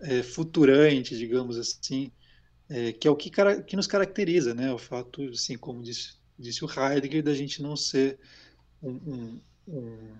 é, 0.00 0.20
futurante, 0.24 1.16
digamos 1.16 1.56
assim, 1.56 2.10
é, 2.68 2.92
que 2.92 3.06
é 3.06 3.10
o 3.12 3.14
que, 3.14 3.30
que, 3.64 3.76
nos 3.76 3.86
caracteriza, 3.86 4.52
né? 4.54 4.72
O 4.72 4.76
fato, 4.76 5.22
assim, 5.28 5.56
como 5.56 5.82
disse, 5.82 6.14
disse 6.36 6.64
o 6.64 6.68
Heidegger, 6.68 7.22
da 7.22 7.32
gente 7.32 7.62
não 7.62 7.76
ser 7.76 8.18
um, 8.82 8.90
um, 8.90 9.40
um, 9.68 10.16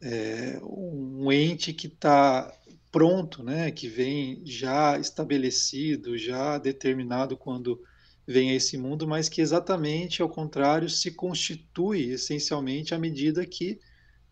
é, 0.00 0.60
um 0.62 1.32
ente 1.32 1.72
que 1.72 1.88
está 1.88 2.56
pronto, 2.92 3.42
né? 3.42 3.72
Que 3.72 3.88
vem 3.88 4.40
já 4.46 4.98
estabelecido, 4.98 6.16
já 6.16 6.58
determinado 6.58 7.36
quando 7.36 7.82
vem 8.26 8.50
a 8.50 8.54
esse 8.54 8.78
mundo, 8.78 9.06
mas 9.06 9.28
que 9.28 9.40
exatamente 9.40 10.22
ao 10.22 10.28
contrário 10.28 10.88
se 10.88 11.10
constitui 11.10 12.10
essencialmente 12.10 12.94
à 12.94 12.98
medida 12.98 13.46
que 13.46 13.80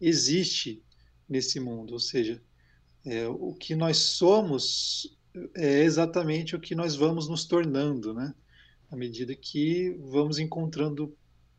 existe 0.01 0.83
nesse 1.29 1.59
mundo, 1.61 1.93
ou 1.93 2.01
seja, 2.01 2.41
é, 3.05 3.27
o 3.27 3.55
que 3.55 3.75
nós 3.75 3.97
somos 3.97 5.17
é 5.55 5.83
exatamente 5.83 6.57
o 6.57 6.61
que 6.61 6.75
nós 6.75 6.97
vamos 6.97 7.29
nos 7.29 7.45
tornando, 7.45 8.15
né? 8.15 8.35
À 8.91 8.97
medida 8.97 9.35
que 9.35 9.91
vamos 10.01 10.39
encontrando 10.39 11.17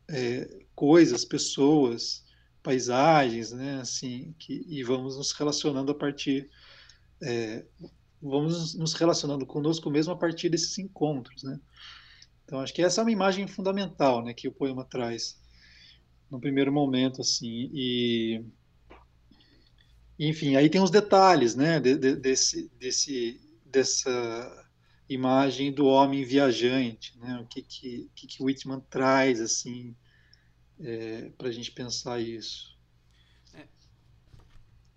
é, 0.08 0.64
coisas, 0.74 1.24
pessoas, 1.24 2.24
paisagens, 2.62 3.52
né? 3.52 3.80
Assim, 3.80 4.34
que, 4.38 4.64
e 4.68 4.82
vamos 4.82 5.16
nos 5.16 5.32
relacionando 5.32 5.92
a 5.92 5.94
partir, 5.94 6.50
é, 7.22 7.64
vamos 8.20 8.74
nos 8.74 8.92
relacionando 8.94 9.46
conosco 9.46 9.90
mesmo 9.90 10.12
a 10.12 10.16
partir 10.16 10.48
desses 10.48 10.76
encontros, 10.78 11.42
né? 11.42 11.58
Então 12.50 12.58
acho 12.58 12.74
que 12.74 12.82
essa 12.82 13.00
é 13.00 13.04
uma 13.04 13.12
imagem 13.12 13.46
fundamental, 13.46 14.24
né? 14.24 14.34
Que 14.34 14.48
o 14.48 14.52
poema 14.52 14.84
traz 14.84 15.40
no 16.28 16.40
primeiro 16.40 16.72
momento, 16.72 17.20
assim, 17.20 17.70
e 17.72 18.44
enfim, 20.18 20.56
aí 20.56 20.68
tem 20.68 20.80
os 20.80 20.90
detalhes, 20.90 21.54
né, 21.54 21.78
de, 21.78 21.96
de, 21.96 22.16
desse, 22.16 22.68
desse, 22.76 23.40
dessa 23.64 24.68
imagem 25.08 25.72
do 25.72 25.86
homem 25.86 26.24
viajante, 26.24 27.16
né, 27.18 27.38
o 27.40 27.46
que 27.46 27.62
que, 27.62 28.10
que, 28.16 28.26
que 28.26 28.42
Whitman 28.42 28.80
traz, 28.90 29.40
assim, 29.40 29.94
é, 30.80 31.30
para 31.38 31.48
a 31.48 31.52
gente 31.52 31.70
pensar 31.70 32.20
isso. 32.20 32.76
É, 33.54 33.64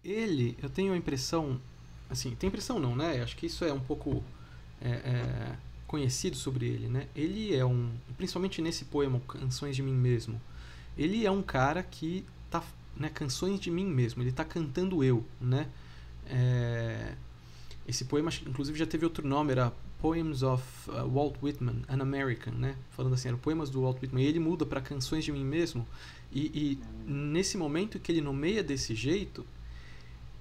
ele, 0.04 0.58
eu 0.62 0.70
tenho 0.70 0.94
a 0.94 0.98
impressão, 0.98 1.62
assim, 2.10 2.36
tem 2.36 2.48
impressão 2.48 2.80
não, 2.80 2.96
né, 2.96 3.22
acho 3.22 3.38
que 3.38 3.46
isso 3.46 3.64
é 3.64 3.72
um 3.72 3.80
pouco 3.80 4.24
é, 4.82 4.90
é, 4.90 5.58
conhecido 5.94 6.36
sobre 6.36 6.66
ele, 6.66 6.88
né, 6.88 7.08
ele 7.16 7.56
é 7.56 7.64
um, 7.64 7.92
principalmente 8.18 8.64
nesse 8.64 8.86
poema, 8.86 9.20
Canções 9.28 9.76
de 9.76 9.84
Mim 9.84 9.94
Mesmo, 9.94 10.42
ele 10.98 11.24
é 11.24 11.30
um 11.30 11.44
cara 11.44 11.84
que 11.84 12.26
está 12.48 12.64
né, 12.96 13.10
canções 13.10 13.60
de 13.60 13.70
mim 13.70 13.86
mesmo. 13.86 14.24
Ele 14.24 14.32
está 14.32 14.44
cantando 14.44 15.04
eu, 15.04 15.24
né? 15.40 15.70
É, 16.28 17.14
esse 17.88 18.06
poema, 18.06 18.32
inclusive, 18.48 18.78
já 18.78 18.88
teve 18.88 19.06
outro 19.06 19.28
nome, 19.28 19.52
era 19.52 19.72
Poems 20.02 20.42
of 20.42 20.64
uh, 20.90 21.08
Walt 21.08 21.36
Whitman, 21.42 21.84
An 21.88 22.02
American, 22.02 22.54
né? 22.54 22.76
Falando 22.92 23.14
assim, 23.14 23.28
eram 23.28 23.38
poemas 23.38 23.70
do 23.70 23.82
Walt 23.82 24.02
Whitman. 24.02 24.24
E 24.24 24.28
ele 24.28 24.40
muda 24.40 24.66
para 24.66 24.82
canções 24.82 25.24
de 25.24 25.32
mim 25.32 25.46
mesmo. 25.46 25.88
E, 26.32 26.80
e, 27.08 27.12
nesse 27.12 27.56
momento 27.56 28.00
que 28.00 28.12
ele 28.12 28.22
nomeia 28.22 28.64
desse 28.64 28.96
jeito, 28.96 29.46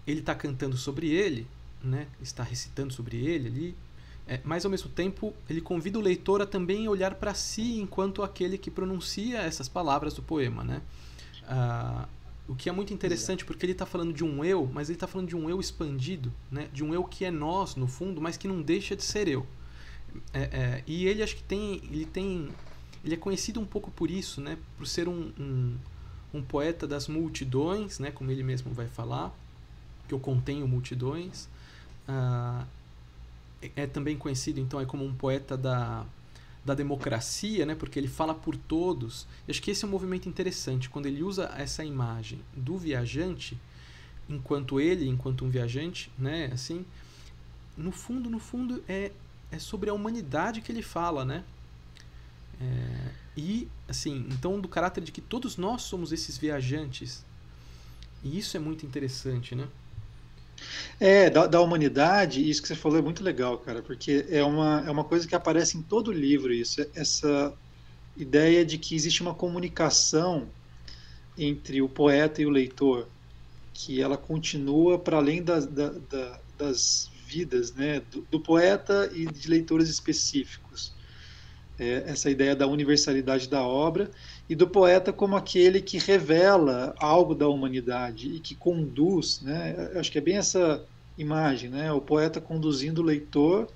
ele 0.06 0.20
está 0.20 0.34
cantando 0.34 0.76
sobre 0.76 1.10
ele, 1.10 1.46
né? 1.82 2.06
Está 2.20 2.42
recitando 2.42 2.92
sobre 2.92 3.16
ele 3.16 3.48
ali. 3.48 3.76
É, 4.26 4.40
mas 4.44 4.64
ao 4.64 4.70
mesmo 4.70 4.88
tempo 4.88 5.34
ele 5.50 5.60
convida 5.60 5.98
o 5.98 6.02
leitor 6.02 6.40
a 6.40 6.46
também 6.46 6.88
olhar 6.88 7.14
para 7.16 7.34
si 7.34 7.80
enquanto 7.80 8.22
aquele 8.22 8.56
que 8.56 8.70
pronuncia 8.70 9.38
essas 9.38 9.68
palavras 9.68 10.14
do 10.14 10.22
poema, 10.22 10.62
né? 10.62 10.80
Uh, 11.42 12.06
o 12.48 12.54
que 12.54 12.68
é 12.68 12.72
muito 12.72 12.92
interessante 12.92 13.44
porque 13.44 13.64
ele 13.64 13.72
está 13.72 13.86
falando 13.86 14.12
de 14.12 14.24
um 14.24 14.44
eu, 14.44 14.68
mas 14.72 14.88
ele 14.88 14.96
está 14.96 15.06
falando 15.06 15.28
de 15.28 15.36
um 15.36 15.48
eu 15.48 15.58
expandido, 15.58 16.32
né? 16.50 16.68
de 16.72 16.84
um 16.84 16.92
eu 16.94 17.04
que 17.04 17.24
é 17.24 17.30
nós, 17.30 17.76
no 17.76 17.86
fundo, 17.86 18.20
mas 18.20 18.36
que 18.36 18.46
não 18.46 18.60
deixa 18.62 18.94
de 18.94 19.02
ser 19.02 19.26
eu. 19.26 19.46
É, 20.32 20.42
é, 20.42 20.84
e 20.86 21.06
ele 21.06 21.22
acho 21.22 21.36
que 21.36 21.42
tem. 21.42 21.80
Ele 21.84 22.04
tem. 22.04 22.48
Ele 23.04 23.14
é 23.14 23.16
conhecido 23.16 23.60
um 23.60 23.64
pouco 23.64 23.90
por 23.90 24.10
isso, 24.10 24.40
né? 24.40 24.58
Por 24.76 24.86
ser 24.86 25.08
um, 25.08 25.32
um, 25.38 25.76
um 26.34 26.42
poeta 26.42 26.86
das 26.86 27.08
multidões, 27.08 27.98
né? 27.98 28.10
Como 28.10 28.30
ele 28.30 28.42
mesmo 28.42 28.72
vai 28.72 28.86
falar, 28.86 29.34
que 30.06 30.14
eu 30.14 30.20
contenho 30.20 30.66
multidões. 30.68 31.48
Ah, 32.06 32.64
é, 33.76 33.86
também 33.86 34.16
conhecido, 34.16 34.60
então, 34.60 34.80
é 34.80 34.86
como 34.86 35.04
um 35.04 35.14
poeta 35.14 35.56
da, 35.56 36.04
da 36.64 36.74
democracia, 36.74 37.66
né? 37.66 37.74
porque 37.74 37.98
ele 37.98 38.08
fala 38.08 38.34
por 38.34 38.56
todos. 38.56 39.26
Eu 39.46 39.52
acho 39.52 39.62
que 39.62 39.70
esse 39.70 39.84
é 39.84 39.88
um 39.88 39.90
movimento 39.90 40.28
interessante, 40.28 40.88
quando 40.88 41.06
ele 41.06 41.22
usa 41.22 41.52
essa 41.56 41.84
imagem 41.84 42.40
do 42.54 42.76
viajante, 42.78 43.58
enquanto 44.28 44.80
ele, 44.80 45.08
enquanto 45.08 45.44
um 45.44 45.50
viajante, 45.50 46.10
né? 46.18 46.50
assim, 46.52 46.84
no 47.76 47.92
fundo, 47.92 48.30
no 48.30 48.38
fundo, 48.38 48.82
é, 48.88 49.12
é 49.50 49.58
sobre 49.58 49.90
a 49.90 49.94
humanidade 49.94 50.60
que 50.60 50.70
ele 50.70 50.82
fala, 50.82 51.24
né? 51.24 51.44
É, 52.60 53.10
e, 53.36 53.68
assim, 53.88 54.26
então, 54.30 54.60
do 54.60 54.68
caráter 54.68 55.02
de 55.02 55.10
que 55.10 55.20
todos 55.20 55.56
nós 55.56 55.82
somos 55.82 56.12
esses 56.12 56.36
viajantes. 56.36 57.24
E 58.22 58.38
isso 58.38 58.56
é 58.56 58.60
muito 58.60 58.84
interessante, 58.86 59.54
né? 59.54 59.66
É, 60.98 61.28
da, 61.30 61.46
da, 61.46 61.60
humanidade, 61.60 62.48
isso 62.48 62.62
que 62.62 62.68
você 62.68 62.74
falou 62.74 62.98
é 62.98 63.02
muito 63.02 63.24
legal, 63.24 63.58
cara, 63.58 63.82
porque 63.82 64.26
é 64.28 64.42
uma, 64.42 64.84
é 64.86 64.90
uma 64.90 65.04
coisa 65.04 65.26
que 65.26 65.34
aparece 65.34 65.76
em 65.76 65.82
todo 65.82 66.12
livro, 66.12 66.52
isso, 66.52 66.84
essa 66.94 67.52
ideia 68.16 68.64
de 68.64 68.78
que 68.78 68.94
existe 68.94 69.22
uma 69.22 69.34
comunicação 69.34 70.48
entre 71.36 71.80
o 71.80 71.88
poeta 71.88 72.42
e 72.42 72.46
o 72.46 72.50
leitor, 72.50 73.08
que 73.72 74.00
ela 74.00 74.16
continua 74.16 74.98
para 74.98 75.16
além 75.16 75.42
da, 75.42 75.60
da, 75.60 76.38
das 76.58 77.10
vidas 77.26 77.72
né, 77.74 78.02
do, 78.10 78.26
do, 78.30 78.38
poeta 78.38 79.10
e 79.14 79.26
de 79.26 79.48
leitores 79.48 79.88
específicos. 79.88 80.92
É, 81.78 82.04
essa 82.06 82.30
ideia 82.30 82.54
da 82.54 82.66
universalidade 82.66 83.48
da 83.48 83.62
obra 83.62 84.10
e 84.48 84.54
do 84.54 84.66
poeta 84.66 85.12
como 85.12 85.36
aquele 85.36 85.80
que 85.80 85.98
revela 85.98 86.94
algo 86.98 87.34
da 87.34 87.48
humanidade 87.48 88.34
e 88.34 88.40
que 88.40 88.54
conduz, 88.54 89.40
né? 89.40 89.90
Eu 89.94 90.00
acho 90.00 90.10
que 90.10 90.18
é 90.18 90.20
bem 90.20 90.36
essa 90.36 90.84
imagem, 91.16 91.70
né? 91.70 91.92
O 91.92 92.00
poeta 92.00 92.40
conduzindo 92.40 93.00
o 93.00 93.04
leitor 93.04 93.68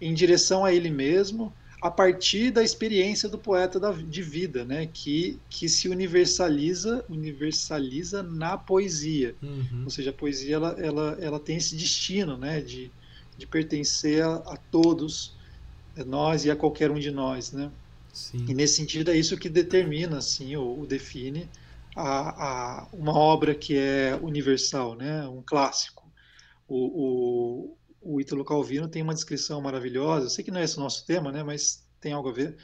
em 0.00 0.12
direção 0.12 0.64
a 0.64 0.72
ele 0.72 0.90
mesmo, 0.90 1.52
a 1.80 1.90
partir 1.90 2.50
da 2.50 2.62
experiência 2.62 3.28
do 3.28 3.38
poeta 3.38 3.80
da, 3.80 3.92
de 3.92 4.22
vida, 4.22 4.64
né? 4.64 4.88
Que, 4.92 5.38
que 5.48 5.68
se 5.68 5.88
universaliza, 5.88 7.04
universaliza 7.08 8.22
na 8.22 8.58
poesia. 8.58 9.34
Uhum. 9.42 9.82
Ou 9.84 9.90
seja, 9.90 10.10
a 10.10 10.12
poesia 10.14 10.56
ela, 10.56 10.76
ela, 10.78 11.18
ela 11.20 11.40
tem 11.40 11.56
esse 11.56 11.76
destino, 11.76 12.36
né? 12.36 12.60
De, 12.60 12.90
de 13.38 13.46
pertencer 13.46 14.22
a, 14.22 14.34
a 14.34 14.56
todos 14.70 15.34
nós 16.04 16.44
e 16.44 16.50
a 16.50 16.56
qualquer 16.56 16.90
um 16.90 16.98
de 16.98 17.10
nós, 17.10 17.52
né? 17.52 17.70
Sim. 18.12 18.44
E 18.48 18.54
nesse 18.54 18.76
sentido 18.76 19.10
é 19.10 19.16
isso 19.16 19.36
que 19.36 19.48
determina, 19.48 20.18
assim, 20.18 20.56
ou, 20.56 20.86
define 20.86 21.48
a, 21.96 22.82
a, 22.82 22.88
uma 22.92 23.16
obra 23.16 23.54
que 23.54 23.76
é 23.76 24.18
universal, 24.22 24.94
né? 24.94 25.26
Um 25.28 25.42
clássico. 25.42 26.10
O, 26.68 27.74
o, 28.02 28.14
o 28.14 28.20
Ítalo 28.20 28.44
Calvino 28.44 28.88
tem 28.88 29.02
uma 29.02 29.14
descrição 29.14 29.60
maravilhosa. 29.60 30.26
Eu 30.26 30.30
sei 30.30 30.44
que 30.44 30.50
não 30.50 30.60
é 30.60 30.64
esse 30.64 30.76
o 30.78 30.80
nosso 30.80 31.04
tema, 31.06 31.32
né? 31.32 31.42
Mas 31.42 31.86
tem 32.00 32.12
algo 32.12 32.28
a 32.28 32.32
ver. 32.32 32.56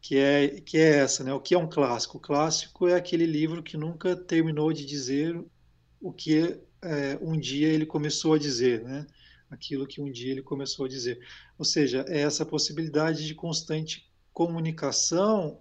Que 0.00 0.18
é, 0.18 0.60
que 0.60 0.78
é 0.78 0.98
essa, 0.98 1.22
né? 1.22 1.32
O 1.32 1.40
que 1.40 1.54
é 1.54 1.58
um 1.58 1.68
clássico? 1.68 2.18
O 2.18 2.20
clássico 2.20 2.88
é 2.88 2.94
aquele 2.94 3.26
livro 3.26 3.62
que 3.62 3.76
nunca 3.76 4.16
terminou 4.16 4.72
de 4.72 4.84
dizer 4.84 5.40
o 6.00 6.12
que 6.12 6.60
é, 6.82 7.16
um 7.20 7.38
dia 7.38 7.68
ele 7.68 7.86
começou 7.86 8.34
a 8.34 8.38
dizer, 8.38 8.82
né? 8.82 9.06
Aquilo 9.48 9.86
que 9.86 10.00
um 10.00 10.10
dia 10.10 10.32
ele 10.32 10.42
começou 10.42 10.86
a 10.86 10.88
dizer. 10.88 11.20
Ou 11.58 11.64
seja, 11.64 12.04
é 12.08 12.20
essa 12.22 12.44
possibilidade 12.44 13.26
de 13.26 13.34
constante 13.34 14.10
comunicação 14.32 15.60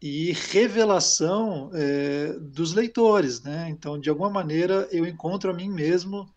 e 0.00 0.32
revelação 0.32 1.70
é, 1.72 2.32
dos 2.40 2.74
leitores, 2.74 3.42
né? 3.42 3.68
Então, 3.70 3.98
de 3.98 4.10
alguma 4.10 4.28
maneira, 4.28 4.88
eu 4.90 5.06
encontro 5.06 5.50
a 5.50 5.54
mim 5.54 5.68
mesmo 5.68 6.28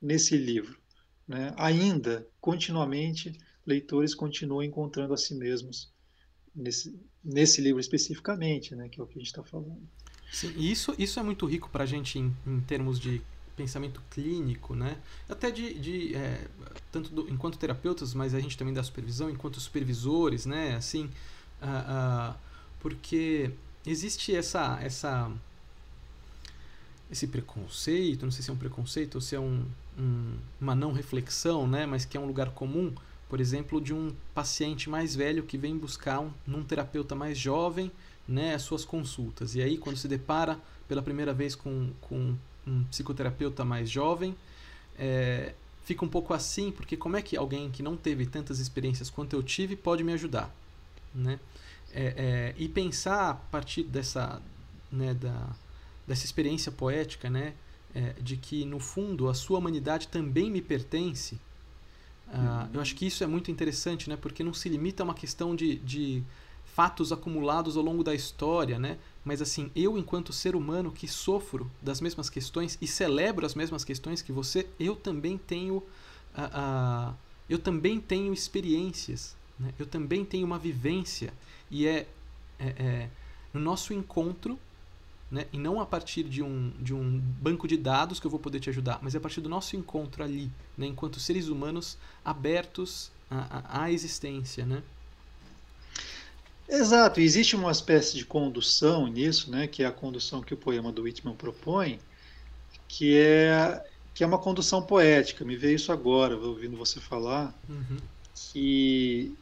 nesse 0.00 0.36
livro, 0.36 0.78
né? 1.28 1.52
Ainda, 1.56 2.26
continuamente, 2.40 3.38
leitores 3.66 4.14
continuam 4.14 4.62
encontrando 4.62 5.12
a 5.12 5.18
si 5.18 5.34
mesmos 5.34 5.92
nesse, 6.54 6.98
nesse 7.22 7.60
livro 7.60 7.80
especificamente, 7.80 8.74
né? 8.74 8.88
Que 8.88 9.00
é 9.00 9.04
o 9.04 9.06
que 9.06 9.18
a 9.18 9.18
gente 9.18 9.28
está 9.28 9.44
falando. 9.44 9.86
Sim, 10.32 10.52
e 10.56 10.70
isso, 10.70 10.94
isso 10.98 11.20
é 11.20 11.22
muito 11.22 11.44
rico 11.44 11.68
para 11.68 11.84
a 11.84 11.86
gente 11.86 12.18
em, 12.18 12.34
em 12.46 12.60
termos 12.60 12.98
de 12.98 13.20
pensamento 13.54 14.02
clínico, 14.10 14.74
né? 14.74 14.98
Até 15.28 15.50
de, 15.50 15.74
de 15.78 16.14
é, 16.16 16.48
tanto 16.90 17.10
do, 17.10 17.28
enquanto 17.30 17.58
terapeutas, 17.58 18.14
mas 18.14 18.34
a 18.34 18.40
gente 18.40 18.56
também 18.56 18.74
dá 18.74 18.82
supervisão 18.82 19.30
enquanto 19.30 19.60
supervisores, 19.60 20.46
né? 20.46 20.74
Assim, 20.76 21.04
uh, 21.62 22.32
uh, 22.32 22.34
porque 22.80 23.50
existe 23.86 24.34
essa 24.34 24.78
essa 24.82 25.30
esse 27.10 27.26
preconceito, 27.26 28.24
não 28.24 28.30
sei 28.30 28.42
se 28.42 28.50
é 28.50 28.52
um 28.52 28.56
preconceito 28.56 29.16
ou 29.16 29.20
se 29.20 29.34
é 29.34 29.40
um, 29.40 29.64
um, 29.98 30.34
uma 30.60 30.74
não 30.74 30.92
reflexão, 30.92 31.66
né? 31.66 31.84
Mas 31.84 32.04
que 32.04 32.16
é 32.16 32.20
um 32.20 32.26
lugar 32.26 32.50
comum, 32.50 32.92
por 33.28 33.40
exemplo, 33.40 33.80
de 33.80 33.92
um 33.92 34.14
paciente 34.32 34.88
mais 34.88 35.16
velho 35.16 35.42
que 35.42 35.58
vem 35.58 35.76
buscar 35.76 36.20
um, 36.20 36.30
num 36.46 36.62
terapeuta 36.62 37.14
mais 37.14 37.36
jovem, 37.36 37.90
né? 38.28 38.54
As 38.54 38.62
suas 38.62 38.84
consultas 38.84 39.54
e 39.54 39.62
aí 39.62 39.76
quando 39.76 39.96
se 39.96 40.06
depara 40.06 40.58
pela 40.86 41.02
primeira 41.02 41.32
vez 41.32 41.54
com, 41.54 41.90
com 42.00 42.34
um 42.66 42.84
psicoterapeuta 42.84 43.64
mais 43.64 43.90
jovem, 43.90 44.36
é, 44.98 45.54
fica 45.84 46.04
um 46.04 46.08
pouco 46.08 46.32
assim, 46.34 46.70
porque 46.70 46.96
como 46.96 47.16
é 47.16 47.22
que 47.22 47.36
alguém 47.36 47.70
que 47.70 47.82
não 47.82 47.96
teve 47.96 48.26
tantas 48.26 48.58
experiências 48.58 49.10
quanto 49.10 49.34
eu 49.34 49.42
tive 49.42 49.76
pode 49.76 50.04
me 50.04 50.12
ajudar? 50.12 50.54
Né? 51.14 51.40
É, 51.92 52.14
é, 52.16 52.54
e 52.56 52.68
pensar 52.68 53.30
a 53.30 53.34
partir 53.34 53.82
dessa, 53.82 54.40
né, 54.92 55.12
da, 55.14 55.48
dessa 56.06 56.24
experiência 56.24 56.70
poética, 56.70 57.28
né, 57.28 57.54
é, 57.94 58.14
de 58.20 58.36
que 58.36 58.64
no 58.64 58.78
fundo 58.78 59.28
a 59.28 59.34
sua 59.34 59.58
humanidade 59.58 60.06
também 60.08 60.50
me 60.50 60.62
pertence, 60.62 61.34
uh, 62.28 62.68
eu 62.72 62.80
acho 62.80 62.94
que 62.94 63.06
isso 63.06 63.24
é 63.24 63.26
muito 63.26 63.50
interessante, 63.50 64.08
né, 64.08 64.16
porque 64.16 64.44
não 64.44 64.54
se 64.54 64.68
limita 64.68 65.02
a 65.02 65.04
uma 65.04 65.14
questão 65.14 65.56
de, 65.56 65.76
de 65.78 66.22
fatos 66.64 67.12
acumulados 67.12 67.76
ao 67.76 67.82
longo 67.82 68.04
da 68.04 68.14
história, 68.14 68.78
né? 68.78 68.96
Mas 69.24 69.42
assim, 69.42 69.70
eu 69.76 69.98
enquanto 69.98 70.32
ser 70.32 70.56
humano 70.56 70.90
que 70.90 71.06
sofro 71.06 71.70
das 71.82 72.00
mesmas 72.00 72.30
questões 72.30 72.78
e 72.80 72.86
celebro 72.86 73.44
as 73.44 73.54
mesmas 73.54 73.84
questões 73.84 74.22
que 74.22 74.32
você, 74.32 74.66
eu 74.78 74.96
também 74.96 75.36
tenho 75.36 75.82
eu 77.48 77.58
também 77.58 78.00
tenho 78.00 78.32
experiências, 78.32 79.36
né? 79.58 79.74
Eu 79.78 79.84
também 79.84 80.24
tenho 80.24 80.46
uma 80.46 80.58
vivência 80.58 81.34
e 81.70 81.86
é, 81.86 82.06
é, 82.58 82.68
é 82.68 83.10
no 83.52 83.60
nosso 83.60 83.92
encontro 83.92 84.58
né? 85.30 85.46
E 85.52 85.58
não 85.58 85.80
a 85.80 85.86
partir 85.86 86.24
de 86.24 86.42
um, 86.42 86.72
de 86.80 86.92
um 86.92 87.18
banco 87.18 87.68
de 87.68 87.76
dados 87.76 88.18
que 88.18 88.26
eu 88.26 88.30
vou 88.30 88.40
poder 88.40 88.58
te 88.58 88.68
ajudar, 88.68 88.98
mas 89.00 89.14
é 89.14 89.18
a 89.18 89.20
partir 89.20 89.40
do 89.40 89.48
nosso 89.48 89.76
encontro 89.76 90.24
ali, 90.24 90.50
né? 90.76 90.86
enquanto 90.86 91.20
seres 91.20 91.48
humanos 91.48 91.96
abertos 92.24 93.12
à, 93.30 93.82
à 93.84 93.92
existência. 93.92 94.66
Né? 94.66 94.82
Exato, 96.70 97.20
existe 97.20 97.56
uma 97.56 97.72
espécie 97.72 98.16
de 98.16 98.24
condução 98.24 99.08
nisso, 99.08 99.50
né, 99.50 99.66
que 99.66 99.82
é 99.82 99.86
a 99.86 99.92
condução 99.92 100.40
que 100.40 100.54
o 100.54 100.56
poema 100.56 100.92
do 100.92 101.02
Whitman 101.02 101.34
propõe, 101.34 101.98
que 102.86 103.18
é 103.18 103.84
que 104.14 104.22
é 104.22 104.26
uma 104.26 104.38
condução 104.38 104.82
poética. 104.82 105.44
Me 105.44 105.56
veio 105.56 105.76
isso 105.76 105.90
agora, 105.90 106.36
ouvindo 106.36 106.76
você 106.76 107.00
falar, 107.00 107.54
uhum. 107.68 107.96
que 108.34 109.34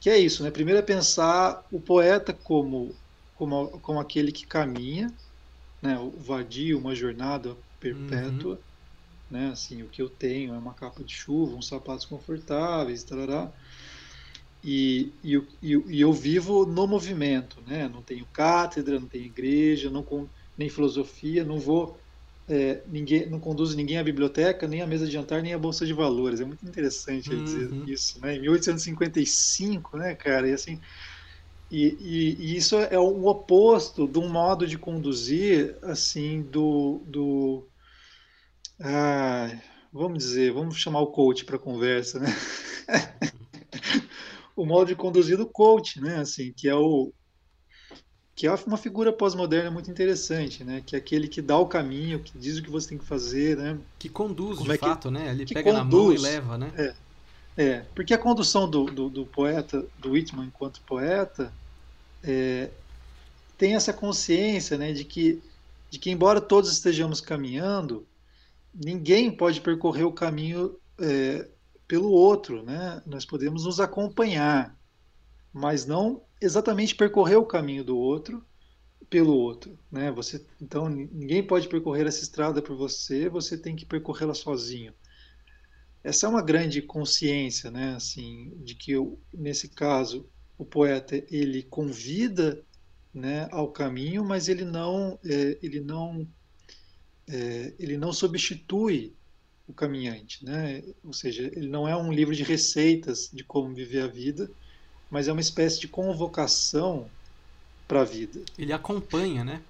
que 0.00 0.08
é 0.08 0.16
isso, 0.18 0.44
né? 0.44 0.50
Primeiro 0.50 0.78
é 0.78 0.82
pensar 0.82 1.66
o 1.72 1.80
poeta 1.80 2.32
como 2.32 2.94
como, 3.34 3.68
como 3.80 4.00
aquele 4.00 4.30
que 4.30 4.46
caminha, 4.46 5.12
né? 5.82 5.98
O 5.98 6.10
vadio, 6.10 6.78
uma 6.78 6.94
jornada 6.94 7.56
perpétua, 7.80 8.54
uhum. 8.54 8.58
né? 9.30 9.50
Assim, 9.50 9.82
o 9.82 9.88
que 9.88 10.02
eu 10.02 10.08
tenho 10.08 10.54
é 10.54 10.58
uma 10.58 10.74
capa 10.74 11.02
de 11.02 11.14
chuva, 11.14 11.56
uns 11.56 11.66
sapatos 11.66 12.04
confortáveis, 12.04 13.02
tarará. 13.02 13.50
E, 14.62 15.12
e, 15.22 15.40
e, 15.62 16.00
eu 16.00 16.12
vivo 16.12 16.66
no 16.66 16.86
movimento, 16.86 17.62
né? 17.66 17.88
Não 17.88 18.02
tenho 18.02 18.26
cátedra, 18.26 18.98
não 18.98 19.06
tenho 19.06 19.24
igreja, 19.24 19.88
não 19.88 20.02
com, 20.02 20.26
nem 20.56 20.68
filosofia, 20.68 21.44
não 21.44 21.58
vou, 21.58 21.98
é, 22.48 22.82
ninguém, 22.88 23.28
não 23.28 23.38
conduzo 23.38 23.76
ninguém 23.76 23.98
à 23.98 24.02
biblioteca, 24.02 24.66
nem 24.66 24.82
à 24.82 24.86
mesa 24.86 25.06
de 25.06 25.12
jantar, 25.12 25.42
nem 25.42 25.54
à 25.54 25.58
bolsa 25.58 25.86
de 25.86 25.92
valores. 25.92 26.40
É 26.40 26.44
muito 26.44 26.66
interessante 26.66 27.32
uhum. 27.32 27.44
dizer 27.44 27.70
isso, 27.88 28.20
né? 28.20 28.36
Em 28.36 28.40
1855, 28.40 29.96
né, 29.96 30.14
cara? 30.14 30.48
E 30.48 30.52
assim, 30.52 30.80
e, 31.70 31.96
e, 32.00 32.36
e, 32.40 32.56
isso 32.56 32.76
é 32.76 32.98
o 32.98 33.26
oposto 33.26 34.08
de 34.08 34.18
um 34.18 34.28
modo 34.28 34.66
de 34.66 34.78
conduzir, 34.78 35.76
assim, 35.82 36.42
do, 36.42 37.02
do 37.06 37.68
ah, 38.80 39.50
vamos 39.92 40.18
dizer, 40.18 40.52
vamos 40.52 40.76
chamar 40.76 41.00
o 41.00 41.08
coach 41.08 41.44
para 41.44 41.58
conversa, 41.58 42.18
né? 42.18 42.28
o 44.58 44.66
modo 44.66 44.88
de 44.88 44.96
conduzir 44.96 45.36
do 45.36 45.46
coach, 45.46 46.00
né? 46.00 46.16
Assim, 46.16 46.52
que 46.52 46.68
é 46.68 46.74
o 46.74 47.12
que 48.34 48.46
é 48.46 48.54
uma 48.66 48.76
figura 48.76 49.12
pós-moderna 49.12 49.68
muito 49.68 49.90
interessante, 49.90 50.62
né? 50.62 50.80
Que 50.84 50.94
é 50.94 50.98
aquele 50.98 51.26
que 51.26 51.42
dá 51.42 51.58
o 51.58 51.66
caminho, 51.66 52.20
que 52.20 52.38
diz 52.38 52.58
o 52.58 52.62
que 52.62 52.70
você 52.70 52.90
tem 52.90 52.98
que 52.98 53.04
fazer, 53.04 53.56
né? 53.56 53.78
Que 53.98 54.08
conduz, 54.08 54.58
Como 54.58 54.70
de 54.70 54.76
é 54.76 54.78
fato, 54.78 55.08
que, 55.08 55.14
né? 55.14 55.30
Ele 55.30 55.44
pega 55.44 55.72
conduz, 55.72 55.82
na 55.84 55.84
mão 55.84 56.12
e 56.12 56.18
leva, 56.18 56.58
né? 56.58 56.72
É, 56.76 56.94
é 57.56 57.84
porque 57.94 58.14
a 58.14 58.18
condução 58.18 58.70
do, 58.70 58.84
do, 58.84 59.08
do, 59.08 59.26
poeta, 59.26 59.84
do 59.98 60.12
Whitman 60.12 60.46
enquanto 60.46 60.80
poeta, 60.82 61.52
é, 62.22 62.70
tem 63.56 63.74
essa 63.74 63.92
consciência, 63.92 64.78
né? 64.78 64.92
De 64.92 65.04
que, 65.04 65.42
de 65.90 65.98
que 65.98 66.10
embora 66.10 66.40
todos 66.40 66.70
estejamos 66.70 67.20
caminhando, 67.20 68.06
ninguém 68.72 69.32
pode 69.32 69.60
percorrer 69.60 70.04
o 70.04 70.12
caminho 70.12 70.76
é, 71.00 71.48
pelo 71.88 72.10
outro, 72.10 72.62
né? 72.62 73.02
Nós 73.06 73.24
podemos 73.24 73.64
nos 73.64 73.80
acompanhar, 73.80 74.78
mas 75.52 75.86
não 75.86 76.22
exatamente 76.40 76.94
percorrer 76.94 77.36
o 77.36 77.46
caminho 77.46 77.82
do 77.82 77.96
outro 77.96 78.44
pelo 79.10 79.34
outro, 79.34 79.78
né? 79.90 80.12
Você 80.12 80.46
então 80.60 80.88
ninguém 80.88 81.42
pode 81.42 81.66
percorrer 81.66 82.06
essa 82.06 82.22
estrada 82.22 82.60
por 82.60 82.76
você, 82.76 83.28
você 83.28 83.56
tem 83.56 83.74
que 83.74 83.86
percorrê-la 83.86 84.34
sozinho. 84.34 84.92
Essa 86.04 86.26
é 86.26 86.28
uma 86.28 86.42
grande 86.42 86.82
consciência, 86.82 87.70
né? 87.70 87.94
Assim, 87.94 88.52
de 88.62 88.74
que 88.74 88.92
eu, 88.92 89.18
nesse 89.32 89.68
caso 89.70 90.28
o 90.58 90.64
poeta 90.64 91.24
ele 91.30 91.62
convida, 91.62 92.62
né, 93.14 93.48
ao 93.50 93.72
caminho, 93.72 94.24
mas 94.24 94.48
ele 94.48 94.64
não 94.64 95.18
é, 95.24 95.58
ele 95.62 95.80
não 95.80 96.28
é, 97.26 97.74
ele 97.78 97.96
não 97.96 98.12
substitui 98.12 99.16
o 99.68 99.72
caminhante, 99.72 100.44
né? 100.44 100.82
Ou 101.04 101.12
seja, 101.12 101.42
ele 101.42 101.68
não 101.68 101.86
é 101.86 101.94
um 101.94 102.12
livro 102.12 102.34
de 102.34 102.42
receitas 102.42 103.30
de 103.32 103.44
como 103.44 103.74
viver 103.74 104.02
a 104.02 104.06
vida, 104.06 104.50
mas 105.10 105.28
é 105.28 105.32
uma 105.32 105.40
espécie 105.40 105.78
de 105.78 105.86
convocação 105.86 107.08
para 107.86 108.00
a 108.00 108.04
vida. 108.04 108.40
Ele 108.58 108.72
acompanha, 108.72 109.44
né? 109.44 109.62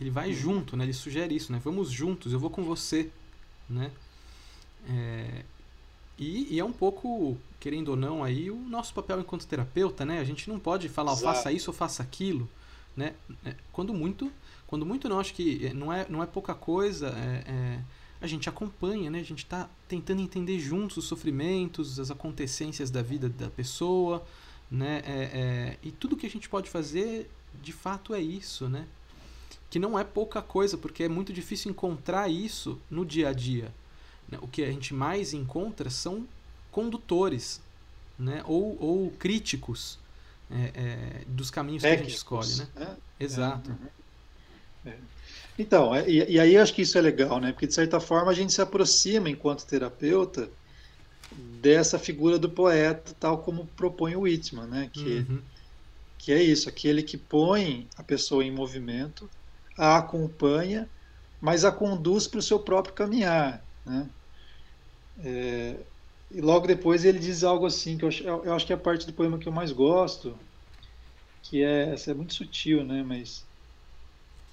Ele 0.00 0.10
vai 0.10 0.28
uhum. 0.28 0.34
junto, 0.34 0.76
né? 0.76 0.84
Ele 0.84 0.92
sugere 0.92 1.36
isso, 1.36 1.52
né? 1.52 1.60
Vamos 1.62 1.90
juntos, 1.90 2.32
eu 2.32 2.40
vou 2.40 2.50
com 2.50 2.64
você, 2.64 3.10
né? 3.68 3.90
É... 4.88 5.44
E, 6.18 6.54
e, 6.54 6.60
é 6.60 6.64
um 6.64 6.72
pouco, 6.72 7.36
querendo 7.58 7.88
ou 7.88 7.96
não, 7.96 8.22
aí 8.22 8.50
o 8.50 8.56
nosso 8.56 8.94
papel 8.94 9.20
enquanto 9.20 9.46
terapeuta, 9.46 10.04
né? 10.04 10.20
A 10.20 10.24
gente 10.24 10.48
não 10.48 10.58
pode 10.58 10.88
falar, 10.88 11.12
oh, 11.12 11.16
faça 11.16 11.50
isso 11.50 11.70
ou 11.70 11.74
faça 11.74 12.02
aquilo, 12.02 12.48
né? 12.96 13.14
É, 13.44 13.54
quando 13.72 13.92
muito, 13.92 14.30
quando 14.66 14.86
muito 14.86 15.08
não 15.08 15.18
acho 15.18 15.34
que 15.34 15.66
é, 15.66 15.72
não 15.72 15.92
é, 15.92 16.06
não 16.08 16.22
é 16.22 16.26
pouca 16.26 16.54
coisa. 16.54 17.08
É, 17.08 17.44
é 17.50 17.80
a 18.22 18.26
gente 18.28 18.48
acompanha, 18.48 19.10
né? 19.10 19.18
A 19.18 19.24
gente 19.24 19.42
está 19.42 19.68
tentando 19.88 20.22
entender 20.22 20.60
juntos 20.60 20.96
os 20.96 21.04
sofrimentos, 21.06 21.98
as 21.98 22.08
acontecências 22.08 22.88
da 22.88 23.02
vida 23.02 23.28
da 23.28 23.50
pessoa, 23.50 24.24
né? 24.70 25.02
É, 25.04 25.12
é, 25.12 25.78
e 25.82 25.90
tudo 25.90 26.16
que 26.16 26.24
a 26.24 26.30
gente 26.30 26.48
pode 26.48 26.70
fazer, 26.70 27.28
de 27.60 27.72
fato, 27.72 28.14
é 28.14 28.20
isso, 28.20 28.68
né? 28.68 28.86
Que 29.68 29.80
não 29.80 29.98
é 29.98 30.04
pouca 30.04 30.40
coisa, 30.40 30.78
porque 30.78 31.02
é 31.02 31.08
muito 31.08 31.32
difícil 31.32 31.72
encontrar 31.72 32.30
isso 32.30 32.80
no 32.88 33.04
dia 33.04 33.30
a 33.30 33.32
dia. 33.32 33.74
Né? 34.28 34.38
O 34.40 34.46
que 34.46 34.62
a 34.62 34.70
gente 34.70 34.94
mais 34.94 35.34
encontra 35.34 35.90
são 35.90 36.26
condutores, 36.70 37.60
né? 38.16 38.44
Ou, 38.46 38.80
ou 38.80 39.10
críticos 39.10 39.98
é, 40.48 40.70
é 40.74 41.24
dos 41.26 41.50
caminhos 41.50 41.82
Técnicos, 41.82 42.22
que 42.22 42.34
a 42.34 42.42
gente 42.42 42.54
escolhe, 42.54 42.70
né? 42.78 42.86
né? 42.86 42.96
Exato. 43.18 43.70
Uhum. 44.84 44.92
Então, 45.58 45.94
é, 45.94 46.08
e, 46.08 46.32
e, 46.32 46.40
aí 46.40 46.56
acho 46.56 46.74
que 46.74 46.82
isso 46.82 46.96
é 46.96 47.00
legal, 47.00 47.38
né? 47.40 47.52
Porque 47.52 47.66
de 47.66 47.74
certa 47.74 48.00
forma 48.00 48.30
a 48.30 48.34
gente 48.34 48.52
se 48.52 48.62
aproxima 48.62 49.28
enquanto 49.28 49.66
terapeuta 49.66 50.48
dessa 51.60 51.98
figura 51.98 52.38
do 52.38 52.50
poeta, 52.50 53.14
tal 53.18 53.38
como 53.38 53.66
propõe 53.76 54.16
o 54.16 54.20
Whitman, 54.22 54.66
né? 54.66 54.90
Que, 54.92 55.26
uhum. 55.28 55.42
que 56.18 56.32
é 56.32 56.42
isso, 56.42 56.68
aquele 56.68 57.02
que 57.02 57.16
põe 57.16 57.86
a 57.96 58.02
pessoa 58.02 58.44
em 58.44 58.50
movimento, 58.50 59.28
a 59.76 59.98
acompanha, 59.98 60.88
mas 61.40 61.64
a 61.64 61.72
conduz 61.72 62.26
para 62.26 62.38
o 62.38 62.42
seu 62.42 62.58
próprio 62.58 62.94
caminhar, 62.94 63.62
né? 63.84 64.08
É, 65.24 65.76
e 66.30 66.40
logo 66.40 66.66
depois 66.66 67.04
ele 67.04 67.18
diz 67.18 67.44
algo 67.44 67.66
assim 67.66 67.98
que 67.98 68.04
eu, 68.04 68.10
eu 68.44 68.54
acho 68.54 68.66
que 68.66 68.72
é 68.72 68.76
a 68.76 68.78
parte 68.78 69.06
do 69.06 69.12
poema 69.12 69.38
que 69.38 69.46
eu 69.46 69.52
mais 69.52 69.70
gosto, 69.70 70.36
que 71.42 71.62
é, 71.62 71.90
essa 71.92 72.10
é 72.10 72.14
muito 72.14 72.32
sutil, 72.32 72.82
né? 72.82 73.02
Mas 73.02 73.44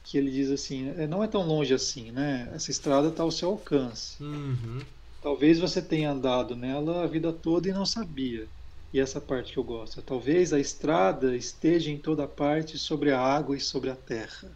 que 0.10 0.18
ele 0.18 0.32
diz 0.32 0.50
assim, 0.50 0.92
é, 0.98 1.06
não 1.06 1.24
é 1.24 1.28
tão 1.28 1.46
longe 1.46 1.72
assim, 1.72 2.12
né? 2.12 2.50
Essa 2.56 2.72
estrada 2.72 3.10
está 3.10 3.22
ao 3.22 3.30
seu 3.30 3.50
alcance. 3.50 4.22
Uhum. 4.24 4.80
Talvez 5.22 5.60
você 5.60 5.84
tenha 5.84 6.10
andado 6.10 6.56
nela 6.56 7.04
a 7.04 7.08
vida 7.08 7.32
toda 7.32 7.70
e 7.70 7.72
não 7.72 7.86
sabia. 7.86 8.48
E 8.92 9.00
essa 9.00 9.22
parte 9.22 9.54
que 9.54 9.60
eu 9.60 9.64
gosto. 9.64 10.02
Talvez 10.02 10.52
a 10.52 10.60
estrada 10.60 11.36
esteja 11.36 11.92
em 11.92 11.98
toda 11.98 12.28
parte 12.28 12.76
sobre 12.76 13.12
a 13.12 13.20
água 13.20 13.56
e 13.56 13.60
sobre 13.60 13.92
a 13.92 13.96
terra. 13.96 14.52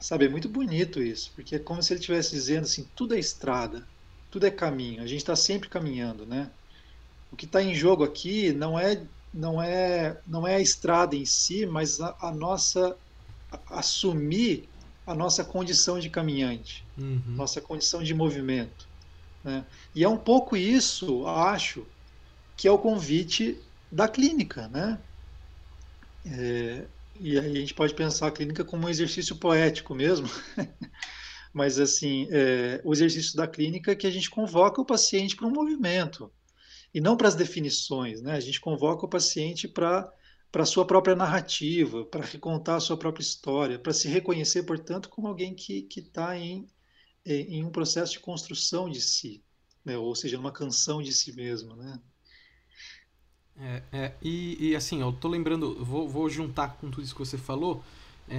Sabe, 0.00 0.24
é 0.24 0.28
muito 0.30 0.48
bonito 0.48 1.02
isso, 1.02 1.30
porque 1.34 1.56
é 1.56 1.58
como 1.58 1.82
se 1.82 1.92
ele 1.92 2.00
estivesse 2.00 2.30
dizendo 2.30 2.62
assim, 2.62 2.88
tudo 2.96 3.14
é 3.14 3.18
estrada, 3.18 3.86
tudo 4.30 4.46
é 4.46 4.50
caminho. 4.50 5.02
A 5.02 5.06
gente 5.06 5.20
está 5.20 5.36
sempre 5.36 5.68
caminhando, 5.68 6.24
né? 6.24 6.50
O 7.30 7.36
que 7.36 7.44
está 7.44 7.62
em 7.62 7.74
jogo 7.74 8.04
aqui 8.04 8.54
não 8.54 8.78
é 8.78 9.02
não 9.34 9.62
é 9.62 10.18
não 10.26 10.46
é 10.46 10.54
a 10.56 10.60
estrada 10.60 11.14
em 11.14 11.26
si, 11.26 11.66
mas 11.66 12.00
a, 12.00 12.16
a 12.22 12.32
nossa 12.32 12.96
assumir 13.68 14.68
a 15.06 15.14
nossa 15.14 15.44
condição 15.44 15.98
de 15.98 16.08
caminhante, 16.08 16.84
uhum. 16.96 17.22
nossa 17.26 17.60
condição 17.60 18.02
de 18.02 18.14
movimento. 18.14 18.88
Né? 19.42 19.64
E 19.94 20.04
é 20.04 20.08
um 20.08 20.16
pouco 20.16 20.56
isso, 20.56 21.26
acho, 21.26 21.86
que 22.56 22.68
é 22.68 22.70
o 22.70 22.78
convite 22.78 23.58
da 23.90 24.08
clínica, 24.08 24.68
né? 24.68 24.98
É, 26.24 26.84
e 27.18 27.38
aí 27.38 27.56
a 27.56 27.60
gente 27.60 27.74
pode 27.74 27.94
pensar 27.94 28.28
a 28.28 28.30
clínica 28.30 28.64
como 28.64 28.86
um 28.86 28.88
exercício 28.88 29.36
poético 29.36 29.94
mesmo, 29.94 30.28
mas 31.52 31.78
assim, 31.78 32.28
é, 32.30 32.80
o 32.84 32.92
exercício 32.92 33.36
da 33.36 33.46
clínica 33.46 33.92
é 33.92 33.96
que 33.96 34.06
a 34.06 34.10
gente 34.10 34.30
convoca 34.30 34.80
o 34.80 34.86
paciente 34.86 35.34
para 35.34 35.46
um 35.46 35.52
movimento 35.52 36.30
e 36.94 37.00
não 37.00 37.16
para 37.16 37.28
as 37.28 37.34
definições, 37.34 38.22
né? 38.22 38.34
A 38.34 38.40
gente 38.40 38.60
convoca 38.60 39.04
o 39.04 39.08
paciente 39.08 39.66
para 39.66 40.10
para 40.52 40.66
sua 40.66 40.84
própria 40.84 41.16
narrativa, 41.16 42.04
para 42.04 42.22
recontar 42.22 42.76
a 42.76 42.80
sua 42.80 42.96
própria 42.98 43.22
história, 43.22 43.78
para 43.78 43.94
se 43.94 44.06
reconhecer, 44.06 44.64
portanto, 44.64 45.08
como 45.08 45.26
alguém 45.26 45.54
que 45.54 45.88
está 45.96 46.38
em, 46.38 46.68
em 47.24 47.64
um 47.64 47.70
processo 47.70 48.12
de 48.12 48.20
construção 48.20 48.90
de 48.90 49.00
si, 49.00 49.42
né? 49.82 49.96
ou 49.96 50.14
seja, 50.14 50.36
numa 50.36 50.52
canção 50.52 51.02
de 51.02 51.10
si 51.10 51.34
mesmo. 51.34 51.74
Né? 51.74 51.98
É, 53.56 53.82
é, 53.90 54.14
e, 54.20 54.68
e, 54.68 54.76
assim, 54.76 55.00
eu 55.00 55.10
tô 55.10 55.26
lembrando, 55.26 55.82
vou, 55.82 56.06
vou 56.06 56.28
juntar 56.28 56.76
com 56.76 56.90
tudo 56.90 57.02
isso 57.02 57.14
que 57.14 57.20
você 57.20 57.38
falou, 57.38 57.82
é, 58.28 58.36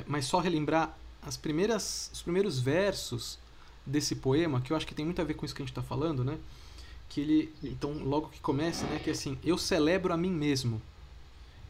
é, 0.00 0.04
mas 0.08 0.24
só 0.24 0.40
relembrar 0.40 0.98
as 1.22 1.36
primeiras, 1.36 2.10
os 2.12 2.20
primeiros 2.20 2.58
versos 2.58 3.38
desse 3.86 4.16
poema, 4.16 4.60
que 4.60 4.72
eu 4.72 4.76
acho 4.76 4.86
que 4.86 4.94
tem 4.94 5.04
muito 5.04 5.22
a 5.22 5.24
ver 5.24 5.34
com 5.34 5.46
isso 5.46 5.54
que 5.54 5.62
a 5.62 5.64
gente 5.64 5.70
está 5.70 5.82
falando, 5.82 6.24
né? 6.24 6.36
Que 7.08 7.20
ele, 7.20 7.54
então, 7.62 7.92
logo 7.92 8.28
que 8.28 8.40
começa, 8.40 8.84
né? 8.86 8.98
Que 8.98 9.10
é 9.10 9.12
assim, 9.12 9.38
eu 9.44 9.56
celebro 9.56 10.12
a 10.12 10.16
mim 10.16 10.32
mesmo 10.32 10.82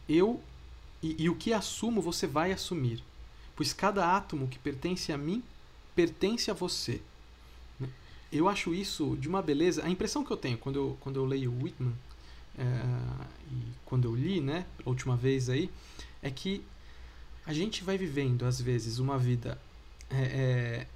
eu 0.08 0.40
e, 1.02 1.24
e 1.24 1.30
o 1.30 1.34
que 1.34 1.52
assumo 1.52 2.00
você 2.00 2.26
vai 2.26 2.52
assumir, 2.52 3.02
pois 3.54 3.72
cada 3.72 4.16
átomo 4.16 4.48
que 4.48 4.58
pertence 4.58 5.12
a 5.12 5.18
mim 5.18 5.42
pertence 5.94 6.50
a 6.50 6.54
você. 6.54 7.00
Eu 8.32 8.48
acho 8.48 8.74
isso 8.74 9.16
de 9.16 9.28
uma 9.28 9.40
beleza. 9.40 9.84
A 9.84 9.88
impressão 9.88 10.24
que 10.24 10.30
eu 10.32 10.36
tenho 10.36 10.58
quando 10.58 10.76
eu, 10.76 10.98
quando 11.00 11.16
eu 11.20 11.24
leio 11.24 11.52
Whitman, 11.52 11.94
é, 12.58 12.64
e 13.50 13.72
quando 13.84 14.08
eu 14.08 14.14
li, 14.14 14.40
né, 14.40 14.66
a 14.84 14.88
última 14.88 15.16
vez 15.16 15.48
aí, 15.48 15.70
é 16.20 16.30
que 16.30 16.64
a 17.46 17.52
gente 17.52 17.84
vai 17.84 17.96
vivendo, 17.96 18.44
às 18.44 18.60
vezes, 18.60 18.98
uma 18.98 19.18
vida 19.18 19.56
é, 20.10 20.22
é, 20.22 20.86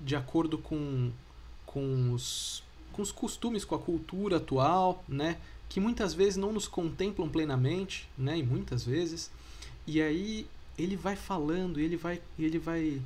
de 0.00 0.16
acordo 0.16 0.58
com, 0.58 1.12
com, 1.66 2.12
os, 2.12 2.62
com 2.92 3.02
os 3.02 3.12
costumes, 3.12 3.64
com 3.64 3.74
a 3.74 3.78
cultura 3.78 4.38
atual, 4.38 5.04
né? 5.06 5.38
Que 5.74 5.80
muitas 5.80 6.14
vezes 6.14 6.36
não 6.36 6.52
nos 6.52 6.68
contemplam 6.68 7.28
plenamente, 7.28 8.08
né? 8.16 8.38
E 8.38 8.44
muitas 8.44 8.84
vezes. 8.84 9.28
E 9.84 10.00
aí 10.00 10.46
ele 10.78 10.94
vai 10.94 11.16
falando, 11.16 11.80
ele 11.80 11.96
vai, 11.96 12.22
ele 12.38 12.60
vai, 12.60 13.02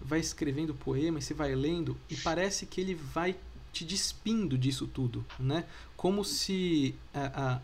vai 0.00 0.18
escrevendo 0.18 0.72
poema, 0.72 1.18
e 1.18 1.22
você 1.22 1.34
vai 1.34 1.54
lendo 1.54 1.94
e 2.08 2.16
parece 2.16 2.64
que 2.64 2.80
ele 2.80 2.94
vai 2.94 3.36
te 3.70 3.84
despindo 3.84 4.56
disso 4.56 4.86
tudo, 4.86 5.26
né? 5.38 5.66
Como 5.94 6.24
se 6.24 6.94
a, 7.12 7.58
a, 7.58 7.60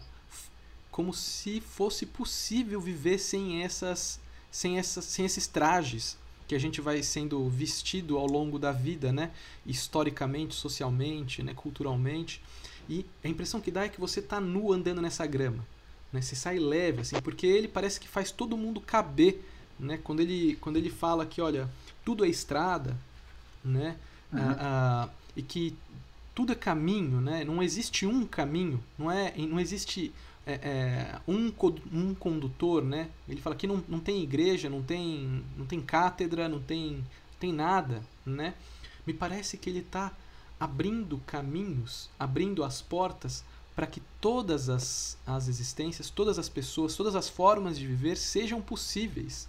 como 0.91 1.15
se 1.15 1.63
fosse 1.63 2.05
possível 2.05 2.79
viver 2.79 3.19
sem 3.19 3.63
essas 3.63 4.21
sem 4.51 4.79
essas 4.79 5.07
sem 5.07 5.25
esses 5.25 5.47
trajes 5.47 6.19
que 6.47 6.55
a 6.55 6.59
gente 6.59 6.83
vai 6.83 7.03
sendo 7.03 7.49
vestido 7.49 8.19
ao 8.19 8.27
longo 8.27 8.59
da 8.59 8.71
vida, 8.71 9.15
né? 9.15 9.31
Historicamente, 9.65 10.55
socialmente, 10.55 11.43
né? 11.43 11.55
culturalmente. 11.55 12.43
E 12.89 13.07
a 13.25 13.29
impressão 13.29 13.61
que 13.61 13.71
dá 13.71 13.85
é 13.85 13.89
que 13.89 14.01
você 14.01 14.21
tá 14.21 14.41
nu 14.41 14.73
andando 14.73 15.01
nessa 15.01 15.27
grama. 15.27 15.65
Né? 16.13 16.21
Você 16.21 16.37
sai 16.37 16.59
leve, 16.59 17.01
assim, 17.01 17.21
porque 17.21 17.47
ele 17.47 17.69
parece 17.69 17.99
que 17.99 18.09
faz 18.09 18.31
todo 18.31 18.57
mundo 18.57 18.81
caber. 18.81 19.43
Né? 19.79 19.99
Quando, 20.03 20.21
ele, 20.21 20.57
quando 20.61 20.77
ele 20.77 20.91
fala 20.91 21.25
que, 21.25 21.41
olha, 21.41 21.69
tudo 22.05 22.25
é 22.25 22.29
estrada, 22.29 22.97
né? 23.65 23.97
Uhum. 24.33 24.39
Ah, 24.41 24.57
ah, 24.61 25.09
e 25.37 25.43
que 25.43 25.77
tudo 26.35 26.53
é 26.53 26.55
caminho, 26.55 27.21
né? 27.21 27.45
Não 27.45 27.63
existe 27.63 28.07
um 28.07 28.27
caminho, 28.27 28.83
não 28.99 29.11
é, 29.11 29.35
não 29.37 29.61
existe 29.61 30.13
é, 30.47 30.53
é, 30.55 31.21
um, 31.29 31.53
um 31.93 32.15
condutor, 32.15 32.83
né? 32.83 33.09
Ele 33.29 33.41
fala 33.41 33.57
que 33.57 33.67
não, 33.67 33.83
não 33.89 34.01
tem 34.01 34.23
igreja, 34.23 34.69
não 34.69 34.83
tem, 34.83 35.45
não 35.57 35.67
tem 35.67 35.81
cátedra, 35.81 36.49
não 36.49 36.61
tem, 36.61 37.05
tem 37.39 37.53
nada, 37.53 38.03
né? 38.25 38.55
Me 39.07 39.13
parece 39.13 39.57
que 39.57 39.69
ele 39.69 39.81
está 39.81 40.13
abrindo 40.63 41.21
caminhos, 41.27 42.09
abrindo 42.17 42.63
as 42.63 42.81
portas 42.81 43.45
para 43.75 43.85
que 43.85 44.01
todas 44.21 44.69
as, 44.69 45.19
as 45.27 45.49
existências, 45.49 46.09
todas 46.09 46.39
as 46.39 46.49
pessoas, 46.49 46.95
todas 46.95 47.17
as 47.17 47.29
formas 47.29 47.77
de 47.77 47.85
viver 47.85 48.17
sejam 48.17 48.63
possíveis. 48.63 49.49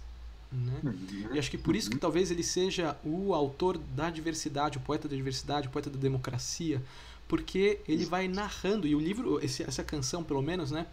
Né? 0.50 0.80
Uhum. 0.82 1.28
E 1.32 1.38
acho 1.38 1.52
que 1.52 1.56
por 1.56 1.76
isso 1.76 1.88
que 1.88 1.98
talvez 1.98 2.32
ele 2.32 2.42
seja 2.42 2.98
o 3.04 3.32
autor 3.32 3.78
da 3.78 4.10
diversidade, 4.10 4.78
o 4.78 4.80
poeta 4.80 5.06
da 5.06 5.14
diversidade, 5.14 5.68
o 5.68 5.70
poeta 5.70 5.88
da 5.88 5.98
democracia, 5.98 6.82
porque 7.28 7.78
ele 7.86 8.04
vai 8.04 8.26
narrando, 8.26 8.84
e 8.84 8.96
o 8.96 8.98
livro, 8.98 9.38
esse, 9.40 9.62
essa 9.62 9.84
canção 9.84 10.24
pelo 10.24 10.42
menos, 10.42 10.72
né, 10.72 10.84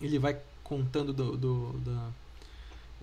ele 0.00 0.18
vai 0.18 0.40
contando 0.64 1.12
do, 1.12 1.36
do 1.36 1.72
da, 1.80 2.08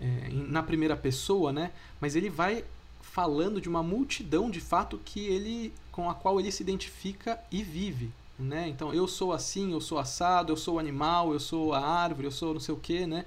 é, 0.02 0.30
na 0.32 0.64
primeira 0.64 0.98
pessoa, 0.98 1.54
né, 1.54 1.72
mas 2.02 2.16
ele 2.16 2.28
vai 2.28 2.66
falando 3.10 3.60
de 3.60 3.68
uma 3.68 3.84
multidão 3.84 4.50
de 4.50 4.62
fato 4.62 5.00
que 5.04 5.26
ele 5.26 5.74
com 5.92 6.10
a 6.10 6.14
qual 6.14 6.40
ele 6.40 6.52
se 6.52 6.64
identifica 6.64 7.40
e 7.52 7.64
vive. 7.64 8.12
Né? 8.38 8.70
Então, 8.70 8.94
eu 8.94 9.06
sou 9.06 9.34
assim, 9.34 9.74
eu 9.74 9.82
sou 9.82 10.00
assado, 10.00 10.54
eu 10.54 10.58
sou 10.58 10.80
animal, 10.80 11.34
eu 11.34 11.40
sou 11.42 11.74
a 11.74 11.86
árvore, 11.86 12.26
eu 12.26 12.32
sou 12.32 12.54
não 12.54 12.62
sei 12.62 12.74
o 12.74 12.78
que, 12.78 13.06
né? 13.06 13.26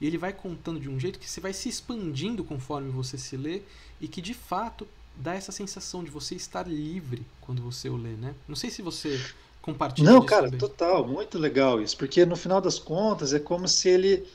E 0.00 0.06
ele 0.06 0.16
vai 0.16 0.32
contando 0.32 0.80
de 0.80 0.88
um 0.88 0.98
jeito 0.98 1.18
que 1.18 1.28
você 1.28 1.40
vai 1.40 1.52
se 1.52 1.68
expandindo 1.68 2.42
conforme 2.42 2.90
você 2.90 3.18
se 3.18 3.36
lê 3.36 3.60
e 4.00 4.08
que 4.08 4.22
de 4.22 4.32
fato 4.32 4.88
dá 5.14 5.34
essa 5.34 5.52
sensação 5.52 6.02
de 6.02 6.10
você 6.10 6.34
estar 6.34 6.66
livre 6.66 7.26
quando 7.42 7.60
você 7.62 7.90
o 7.90 7.96
lê, 7.96 8.12
né? 8.12 8.34
Não 8.48 8.56
sei 8.56 8.70
se 8.70 8.80
você 8.80 9.20
compartilha 9.60 10.10
Não, 10.10 10.24
cara, 10.24 10.44
também. 10.46 10.58
total, 10.58 11.06
muito 11.06 11.38
legal 11.38 11.82
isso, 11.82 11.96
porque 11.96 12.24
no 12.24 12.36
final 12.36 12.60
das 12.60 12.78
contas 12.78 13.34
é 13.34 13.38
como 13.38 13.68
se 13.68 13.88
ele 13.90 14.26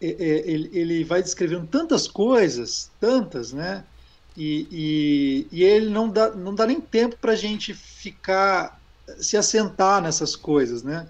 ele, 0.00 0.70
ele 0.72 1.04
vai 1.04 1.22
descrevendo 1.22 1.66
tantas 1.66 2.06
coisas, 2.06 2.90
tantas, 3.00 3.52
né? 3.52 3.84
E, 4.36 4.66
e, 4.70 5.46
e 5.50 5.64
ele 5.64 5.88
não 5.88 6.08
dá, 6.08 6.34
não 6.34 6.54
dá 6.54 6.66
nem 6.66 6.80
tempo 6.80 7.16
para 7.16 7.32
a 7.32 7.36
gente 7.36 7.72
ficar, 7.72 8.78
se 9.18 9.36
assentar 9.36 10.02
nessas 10.02 10.36
coisas, 10.36 10.82
né? 10.82 11.08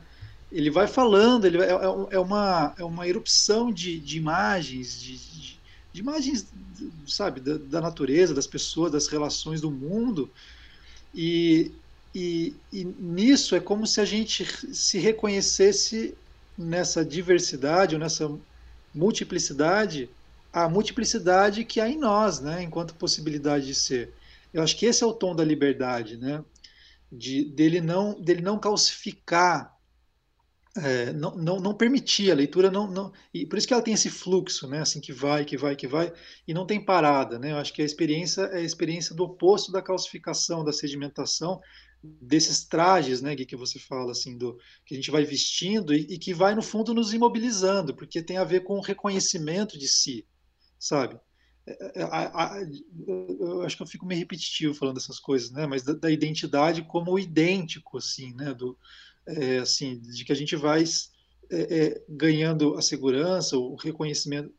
Ele 0.52 0.70
vai 0.70 0.86
falando, 0.86 1.44
ele 1.44 1.60
é, 1.60 1.70
é, 1.70 1.74
é 2.10 2.18
uma, 2.20 2.72
é 2.78 2.84
uma 2.84 3.06
erupção 3.08 3.72
de, 3.72 3.98
de 3.98 4.16
imagens, 4.16 5.00
de, 5.00 5.16
de, 5.16 5.58
de 5.92 6.00
imagens, 6.00 6.46
sabe, 7.06 7.40
da, 7.40 7.58
da, 7.58 7.80
natureza, 7.80 8.32
das 8.32 8.46
pessoas, 8.46 8.92
das 8.92 9.08
relações 9.08 9.60
do 9.60 9.72
mundo. 9.72 10.30
E, 11.12 11.72
e, 12.14 12.54
e 12.72 12.84
nisso 12.84 13.56
é 13.56 13.60
como 13.60 13.88
se 13.88 14.00
a 14.00 14.04
gente 14.04 14.44
se 14.72 14.98
reconhecesse 14.98 16.14
nessa 16.56 17.04
diversidade 17.04 17.96
ou 17.96 18.00
nessa 18.00 18.30
multiplicidade 18.94 20.08
a 20.56 20.70
multiplicidade 20.70 21.66
que 21.66 21.82
há 21.82 21.86
em 21.86 21.98
nós, 21.98 22.40
né, 22.40 22.62
enquanto 22.62 22.94
possibilidade 22.94 23.66
de 23.66 23.74
ser. 23.74 24.14
Eu 24.54 24.62
acho 24.62 24.74
que 24.74 24.86
esse 24.86 25.04
é 25.04 25.06
o 25.06 25.12
tom 25.12 25.36
da 25.36 25.44
liberdade, 25.44 26.16
né, 26.16 26.42
de, 27.12 27.44
dele, 27.44 27.78
não, 27.82 28.18
dele 28.18 28.40
não 28.40 28.58
calcificar, 28.58 29.76
é, 30.78 31.12
não, 31.12 31.36
não, 31.36 31.60
não, 31.60 31.74
permitir 31.74 32.30
a 32.30 32.34
leitura, 32.34 32.70
não, 32.70 32.90
não, 32.90 33.12
e 33.34 33.44
por 33.44 33.58
isso 33.58 33.68
que 33.68 33.74
ela 33.74 33.82
tem 33.82 33.92
esse 33.92 34.08
fluxo, 34.08 34.66
né, 34.66 34.80
assim, 34.80 34.98
que 34.98 35.12
vai, 35.12 35.44
que 35.44 35.58
vai, 35.58 35.76
que 35.76 35.86
vai, 35.86 36.10
e 36.48 36.54
não 36.54 36.66
tem 36.66 36.82
parada, 36.82 37.38
né, 37.38 37.52
eu 37.52 37.58
acho 37.58 37.74
que 37.74 37.82
a 37.82 37.84
experiência 37.84 38.40
é 38.44 38.56
a 38.56 38.62
experiência 38.62 39.14
do 39.14 39.24
oposto 39.24 39.70
da 39.70 39.82
calcificação, 39.82 40.64
da 40.64 40.72
sedimentação, 40.72 41.60
desses 42.02 42.64
trajes, 42.64 43.20
né, 43.20 43.36
que 43.36 43.56
você 43.56 43.78
fala, 43.78 44.12
assim, 44.12 44.38
do 44.38 44.58
que 44.86 44.94
a 44.94 44.96
gente 44.96 45.10
vai 45.10 45.22
vestindo 45.22 45.92
e, 45.92 46.14
e, 46.14 46.18
que 46.18 46.32
vai, 46.32 46.54
no 46.54 46.62
fundo, 46.62 46.94
nos 46.94 47.12
imobilizando, 47.12 47.94
porque 47.94 48.22
tem 48.22 48.38
a 48.38 48.44
ver 48.44 48.60
com 48.60 48.78
o 48.78 48.82
reconhecimento 48.82 49.78
de 49.78 49.86
si, 49.86 50.26
sabe? 50.78 51.18
É, 51.66 52.00
é, 52.00 52.02
a, 52.04 52.60
eu 53.06 53.62
acho 53.62 53.76
que 53.76 53.82
eu 53.82 53.86
fico 53.86 54.06
meio 54.06 54.20
repetitivo 54.20 54.74
falando 54.74 54.98
essas 54.98 55.18
coisas, 55.18 55.50
né? 55.50 55.66
Mas 55.66 55.82
da, 55.82 55.92
da 55.92 56.10
identidade 56.10 56.82
como 56.82 57.18
idêntico, 57.18 57.98
assim, 57.98 58.32
né? 58.34 58.54
Do, 58.54 58.78
é, 59.26 59.58
assim, 59.58 59.98
de 59.98 60.24
que 60.24 60.32
a 60.32 60.36
gente 60.36 60.54
vai 60.54 60.84
é, 61.50 61.76
é, 61.78 62.02
ganhando 62.08 62.76
a 62.76 62.82
segurança, 62.82 63.56
o 63.56 63.74
reconhecimento, 63.74 64.52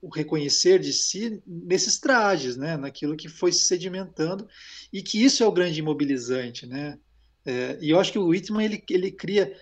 o 0.00 0.08
reconhecer 0.08 0.78
de 0.78 0.92
si 0.92 1.42
nesses 1.46 1.98
trajes, 1.98 2.56
né? 2.56 2.76
naquilo 2.76 3.16
que 3.16 3.28
foi 3.28 3.52
se 3.52 3.66
sedimentando, 3.66 4.48
e 4.92 5.02
que 5.02 5.22
isso 5.22 5.42
é 5.42 5.46
o 5.46 5.52
grande 5.52 5.80
imobilizante. 5.80 6.66
Né? 6.66 6.98
É, 7.44 7.78
e 7.80 7.90
eu 7.90 7.98
acho 7.98 8.12
que 8.12 8.18
o 8.18 8.28
Whitman 8.28 8.64
ele, 8.64 8.84
ele, 8.88 9.10
cria, 9.10 9.54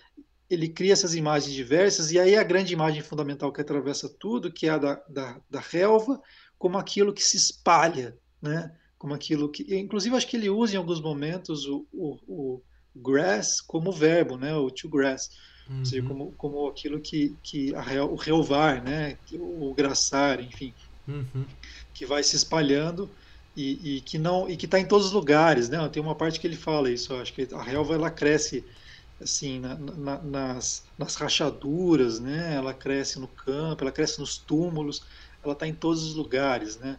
ele 0.51 0.69
cria 0.69 0.93
essas 0.93 1.15
imagens 1.15 1.55
diversas, 1.55 2.11
e 2.11 2.19
aí 2.19 2.37
a 2.37 2.43
grande 2.43 2.73
imagem 2.73 3.03
fundamental 3.03 3.53
que 3.53 3.61
atravessa 3.61 4.09
tudo, 4.09 4.53
que 4.53 4.67
é 4.67 4.71
a 4.71 4.79
da, 4.79 4.95
da, 5.09 5.41
da 5.51 5.61
relva, 5.61 6.21
como 6.59 6.79
aquilo 6.79 7.13
que 7.13 7.23
se 7.23 7.37
espalha, 7.37 8.17
né? 8.41 8.75
como 8.99 9.15
aquilo 9.15 9.49
que. 9.49 9.63
Inclusive, 9.77 10.17
acho 10.17 10.27
que 10.27 10.37
ele 10.37 10.51
usa 10.51 10.75
em 10.75 10.79
alguns 10.79 11.01
momentos 11.01 11.67
o, 11.67 11.87
o, 11.93 12.19
o 12.27 12.63
grass 12.97 13.61
como 13.61 13.93
verbo, 13.93 14.37
né? 14.37 14.55
o 14.55 14.71
to 14.71 14.89
grass 14.89 15.31
Uhum. 15.69 15.81
Ou 15.81 15.85
seja, 15.85 16.03
uhum. 16.03 16.09
como, 16.09 16.33
como 16.33 16.67
aquilo 16.69 17.01
que, 17.01 17.37
que 17.43 17.75
a, 17.75 18.05
o 18.05 18.17
relvar, 18.17 18.83
né? 18.83 19.19
o 19.33 19.73
graçar, 19.75 20.41
enfim, 20.41 20.73
uhum. 21.07 21.45
que 21.93 22.07
vai 22.07 22.23
se 22.23 22.37
espalhando 22.37 23.09
e, 23.55 23.97
e 23.97 24.01
que 24.01 24.19
não 24.19 24.49
e 24.49 24.57
que 24.57 24.65
está 24.65 24.79
em 24.81 24.87
todos 24.87 25.07
os 25.07 25.13
lugares, 25.13 25.69
né? 25.69 25.87
Tem 25.89 26.03
uma 26.03 26.15
parte 26.15 26.41
que 26.41 26.47
ele 26.47 26.57
fala 26.57 26.91
isso, 26.91 27.15
acho 27.15 27.33
que 27.33 27.47
a 27.53 27.63
relva 27.63 27.95
ela 27.95 28.11
cresce 28.11 28.65
assim 29.21 29.59
na, 29.59 29.75
na, 29.75 30.23
nas, 30.23 30.85
nas 30.97 31.15
rachaduras, 31.17 32.21
né? 32.21 32.55
Ela 32.55 32.73
cresce 32.73 33.19
no 33.19 33.29
campo, 33.29 33.83
ela 33.83 33.93
cresce 33.93 34.21
nos 34.21 34.39
túmulos, 34.39 35.03
ela 35.43 35.53
está 35.53 35.67
em 35.67 35.75
todos 35.75 36.05
os 36.05 36.15
lugares, 36.15 36.77
né? 36.79 36.99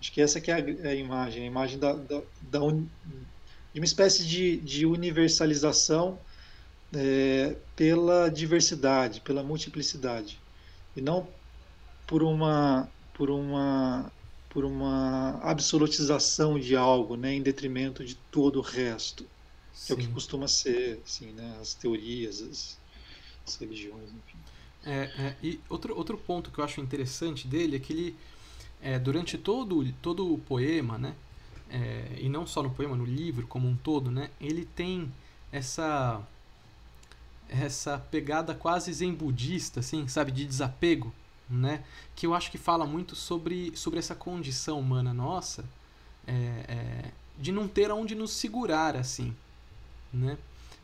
Acho 0.00 0.12
que 0.12 0.20
essa 0.20 0.40
que 0.40 0.50
é 0.50 0.54
a, 0.54 0.88
a 0.90 0.94
imagem, 0.94 1.44
a 1.44 1.46
imagem 1.46 1.78
da, 1.78 1.92
da, 1.92 2.22
da 2.42 2.62
un, 2.62 2.86
de 3.72 3.80
uma 3.80 3.84
espécie 3.84 4.26
de, 4.26 4.56
de 4.58 4.86
universalização 4.86 6.18
é, 6.94 7.56
pela 7.76 8.28
diversidade, 8.28 9.20
pela 9.20 9.42
multiplicidade, 9.42 10.40
e 10.96 11.00
não 11.00 11.28
por 12.06 12.22
uma 12.22 12.88
por 13.14 13.30
uma 13.30 14.12
por 14.50 14.64
uma 14.66 15.40
absolutização 15.42 16.58
de 16.58 16.76
algo, 16.76 17.16
né, 17.16 17.32
em 17.32 17.42
detrimento 17.42 18.04
de 18.04 18.14
todo 18.30 18.58
o 18.58 18.62
resto, 18.62 19.26
Sim. 19.74 19.92
é 19.92 19.96
o 19.96 19.98
que 19.98 20.06
costuma 20.08 20.48
ser, 20.48 21.00
assim, 21.04 21.32
né, 21.32 21.58
as 21.60 21.74
teorias, 21.74 22.42
as, 22.42 22.78
as 23.46 23.56
religiões, 23.56 24.08
enfim. 24.10 24.38
É, 24.84 25.10
é, 25.16 25.36
e 25.42 25.60
outro, 25.68 25.96
outro 25.96 26.18
ponto 26.18 26.50
que 26.50 26.58
eu 26.58 26.64
acho 26.64 26.80
interessante 26.80 27.46
dele 27.46 27.76
é 27.76 27.78
que 27.78 27.92
ele, 27.92 28.16
é, 28.80 28.98
durante 28.98 29.38
todo, 29.38 29.90
todo 30.02 30.32
o 30.32 30.38
poema, 30.38 30.98
né, 30.98 31.14
é, 31.70 32.18
e 32.18 32.28
não 32.28 32.46
só 32.46 32.62
no 32.62 32.70
poema, 32.70 32.96
no 32.96 33.04
livro 33.04 33.46
como 33.46 33.68
um 33.68 33.76
todo, 33.76 34.10
né, 34.10 34.30
ele 34.40 34.64
tem 34.64 35.12
essa 35.50 36.26
essa 37.48 37.98
pegada 37.98 38.54
quase 38.54 38.90
zen 38.92 39.12
budista, 39.12 39.80
assim, 39.80 40.08
sabe, 40.08 40.32
de 40.32 40.46
desapego, 40.46 41.12
né? 41.48 41.84
Que 42.16 42.26
eu 42.26 42.34
acho 42.34 42.50
que 42.50 42.56
fala 42.56 42.86
muito 42.86 43.14
sobre, 43.14 43.76
sobre 43.76 43.98
essa 43.98 44.14
condição 44.14 44.80
humana 44.80 45.12
nossa 45.12 45.64
é, 46.26 46.32
é, 46.32 47.10
de 47.38 47.52
não 47.52 47.68
ter 47.68 47.90
aonde 47.90 48.14
nos 48.14 48.32
segurar, 48.32 48.96
assim, 48.96 49.34
né? 50.12 50.38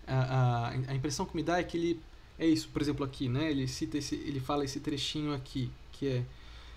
A, 0.06 0.20
a, 0.20 0.68
a, 0.70 0.94
impressão 0.94 1.26
que 1.26 1.36
me 1.36 1.42
dá 1.42 1.58
é 1.58 1.62
que 1.62 1.76
ele 1.76 2.00
é 2.38 2.46
isso, 2.46 2.68
por 2.68 2.80
exemplo, 2.80 3.04
aqui, 3.04 3.28
né? 3.28 3.50
Ele 3.50 3.68
cita 3.68 3.98
esse, 3.98 4.14
ele 4.14 4.40
fala 4.40 4.64
esse 4.64 4.80
trechinho 4.80 5.34
aqui, 5.34 5.70
que 5.92 6.06
é: 6.06 6.24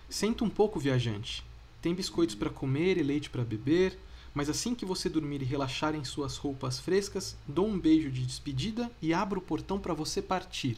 Senta 0.09 0.43
um 0.43 0.49
pouco, 0.49 0.79
viajante. 0.79 1.43
Tem 1.81 1.95
biscoitos 1.95 2.35
para 2.35 2.49
comer 2.49 2.97
e 2.97 3.03
leite 3.03 3.29
para 3.29 3.43
beber 3.43 3.97
mas 4.33 4.49
assim 4.49 4.73
que 4.73 4.85
você 4.85 5.09
dormir 5.09 5.41
e 5.41 5.45
relaxar 5.45 5.93
em 5.93 6.03
suas 6.03 6.37
roupas 6.37 6.79
frescas, 6.79 7.35
dou 7.47 7.67
um 7.67 7.77
beijo 7.77 8.09
de 8.09 8.25
despedida 8.25 8.89
e 9.01 9.13
abro 9.13 9.39
o 9.39 9.43
portão 9.43 9.79
para 9.79 9.93
você 9.93 10.21
partir. 10.21 10.77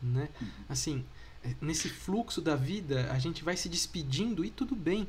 Né? 0.00 0.28
Assim, 0.68 1.04
é, 1.42 1.54
nesse 1.60 1.88
fluxo 1.88 2.40
da 2.40 2.54
vida, 2.54 3.10
a 3.10 3.18
gente 3.18 3.42
vai 3.42 3.56
se 3.56 3.68
despedindo 3.68 4.44
e 4.44 4.50
tudo 4.50 4.76
bem. 4.76 5.08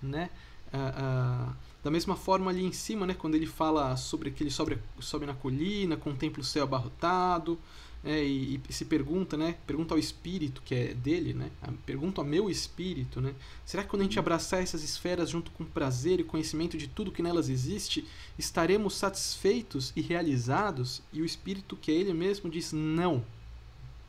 Né? 0.00 0.30
Ah, 0.72 0.94
ah, 0.96 1.56
da 1.82 1.90
mesma 1.90 2.16
forma 2.16 2.50
ali 2.50 2.64
em 2.64 2.72
cima, 2.72 3.06
né, 3.06 3.14
quando 3.14 3.34
ele 3.34 3.46
fala 3.46 3.96
sobre 3.96 4.30
que 4.30 4.42
ele 4.42 4.50
sobe, 4.50 4.78
sobe 5.00 5.26
na 5.26 5.34
colina, 5.34 5.96
contempla 5.96 6.40
o 6.40 6.44
céu 6.44 6.64
abarrotado, 6.64 7.58
é, 8.04 8.24
e, 8.24 8.60
e, 8.68 8.72
se 8.72 8.84
pergunta, 8.84 9.36
né? 9.36 9.56
Pergunta 9.64 9.94
ao 9.94 9.98
espírito 9.98 10.60
que 10.64 10.74
é 10.74 10.94
dele, 10.94 11.32
né? 11.32 11.50
Pergunta 11.86 12.20
ao 12.20 12.26
meu 12.26 12.50
espírito, 12.50 13.20
né? 13.20 13.32
Será 13.64 13.84
que 13.84 13.88
quando 13.88 14.02
a 14.02 14.04
gente 14.04 14.18
abraçar 14.18 14.60
essas 14.60 14.82
esferas 14.82 15.30
junto 15.30 15.52
com 15.52 15.64
prazer 15.64 16.18
e 16.18 16.24
conhecimento 16.24 16.76
de 16.76 16.88
tudo 16.88 17.12
que 17.12 17.22
nelas 17.22 17.48
existe, 17.48 18.04
estaremos 18.36 18.96
satisfeitos 18.96 19.92
e 19.94 20.00
realizados? 20.00 21.00
E 21.12 21.22
o 21.22 21.24
espírito 21.24 21.76
que 21.76 21.92
é 21.92 21.94
ele 21.94 22.12
mesmo 22.12 22.50
diz 22.50 22.72
não. 22.72 23.24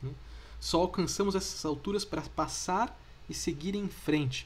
Né? 0.02 0.10
Só 0.58 0.80
alcançamos 0.80 1.36
essas 1.36 1.64
alturas 1.64 2.04
para 2.04 2.22
passar 2.22 3.00
e 3.28 3.34
seguir 3.34 3.76
em 3.76 3.86
frente. 3.86 4.44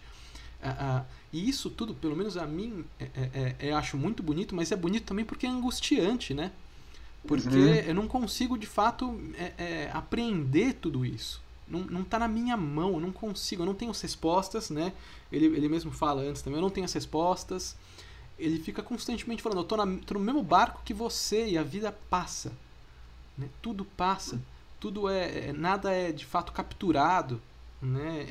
Ah, 0.62 0.76
ah, 0.78 1.04
e 1.32 1.48
isso 1.48 1.70
tudo, 1.70 1.94
pelo 1.94 2.16
menos 2.16 2.36
a 2.36 2.46
mim, 2.46 2.84
é, 2.98 3.04
é, 3.14 3.56
é, 3.68 3.72
acho 3.72 3.96
muito 3.96 4.22
bonito, 4.22 4.54
mas 4.54 4.72
é 4.72 4.76
bonito 4.76 5.04
também 5.04 5.24
porque 5.24 5.46
é 5.46 5.48
angustiante, 5.48 6.34
né? 6.34 6.52
Porque 7.26 7.48
uhum. 7.48 7.74
eu 7.74 7.94
não 7.94 8.08
consigo, 8.08 8.56
de 8.56 8.66
fato, 8.66 9.20
é, 9.34 9.52
é, 9.58 9.90
apreender 9.92 10.74
tudo 10.74 11.04
isso. 11.04 11.42
Não, 11.68 12.00
está 12.00 12.18
na 12.18 12.28
minha 12.28 12.56
mão, 12.56 12.94
eu 12.94 13.00
não 13.00 13.12
consigo, 13.12 13.62
eu 13.62 13.66
não 13.66 13.74
tenho 13.74 13.90
as 13.90 14.00
respostas, 14.00 14.70
né? 14.70 14.92
Ele, 15.30 15.46
ele 15.46 15.68
mesmo 15.68 15.90
fala 15.90 16.22
antes 16.22 16.40
também, 16.40 16.58
eu 16.58 16.62
não 16.62 16.70
tenho 16.70 16.86
as 16.86 16.92
respostas. 16.92 17.76
Ele 18.38 18.58
fica 18.58 18.82
constantemente 18.82 19.42
falando, 19.42 19.58
eu 19.58 19.64
tô, 19.64 19.76
na, 19.76 19.98
tô 20.06 20.14
no 20.14 20.20
mesmo 20.20 20.42
barco 20.42 20.80
que 20.84 20.94
você 20.94 21.46
e 21.48 21.58
a 21.58 21.62
vida 21.62 21.92
passa. 22.08 22.52
Né? 23.36 23.48
Tudo 23.60 23.84
passa. 23.84 24.40
Tudo 24.80 25.08
é, 25.08 25.48
é 25.48 25.52
Nada 25.52 25.90
é 25.92 26.10
de 26.10 26.24
fato 26.24 26.52
capturado. 26.52 27.40
Né? 27.82 28.26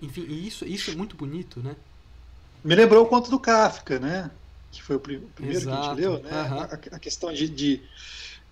Enfim, 0.00 0.22
e 0.28 0.46
isso, 0.46 0.64
isso 0.64 0.90
é 0.90 0.94
muito 0.94 1.16
bonito, 1.16 1.60
né? 1.60 1.74
Me 2.64 2.74
lembrou 2.74 3.04
o 3.04 3.08
conto 3.08 3.30
do 3.30 3.38
Kafka, 3.38 3.98
né? 3.98 4.30
que 4.76 4.82
foi 4.82 4.96
o 4.96 5.00
primeiro 5.00 5.28
Exato. 5.40 5.80
que 5.80 5.86
a 5.86 5.88
gente 5.88 6.00
leu, 6.00 6.22
né? 6.22 6.42
Uhum. 6.42 6.60
A, 6.60 6.64
a, 6.64 6.98
questão 6.98 7.32
de, 7.32 7.48
de, 7.48 7.80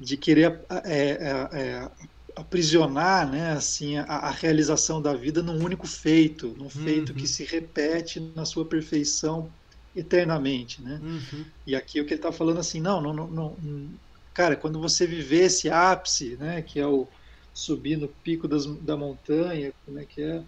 de 0.01 0.17
querer 0.17 0.61
é, 0.71 0.91
é, 0.91 1.49
é, 1.53 1.91
aprisionar 2.35 3.31
né, 3.31 3.53
assim, 3.53 3.99
a, 3.99 4.05
a, 4.05 4.31
realização 4.31 5.01
da 5.01 5.15
vida 5.15 5.43
num 5.43 5.63
único 5.63 5.87
feito, 5.87 6.55
num 6.59 6.71
feito 6.71 7.11
uhum. 7.11 7.17
que 7.17 7.27
se 7.27 7.45
repete 7.45 8.21
na 8.35 8.45
sua 8.45 8.65
perfeição 8.65 9.51
eternamente. 9.95 10.81
Né? 10.83 11.01
Uhum. 11.03 11.45
E 11.67 11.77
aqui 11.77 12.01
o 12.01 12.07
que 12.07 12.15
ele 12.15 12.19
está 12.19 12.33
falando 12.33 12.59
assim, 12.59 12.81
não, 12.81 13.01
não, 13.01 13.13
não, 13.13 13.27
não, 13.29 13.91
cara, 14.33 14.57
quando 14.57 14.81
você 14.81 15.07
viver 15.07 15.45
esse 15.45 15.69
ápice, 15.69 16.37
né, 16.37 16.63
que 16.63 16.81
é 16.81 16.87
o 16.87 17.07
subir 17.53 17.97
no 17.97 18.09
pico 18.09 18.49
das, 18.49 18.67
da 18.67 18.97
montanha, 18.97 19.73
como 19.85 19.99
é 19.99 20.05
que 20.05 20.21
é, 20.23 20.43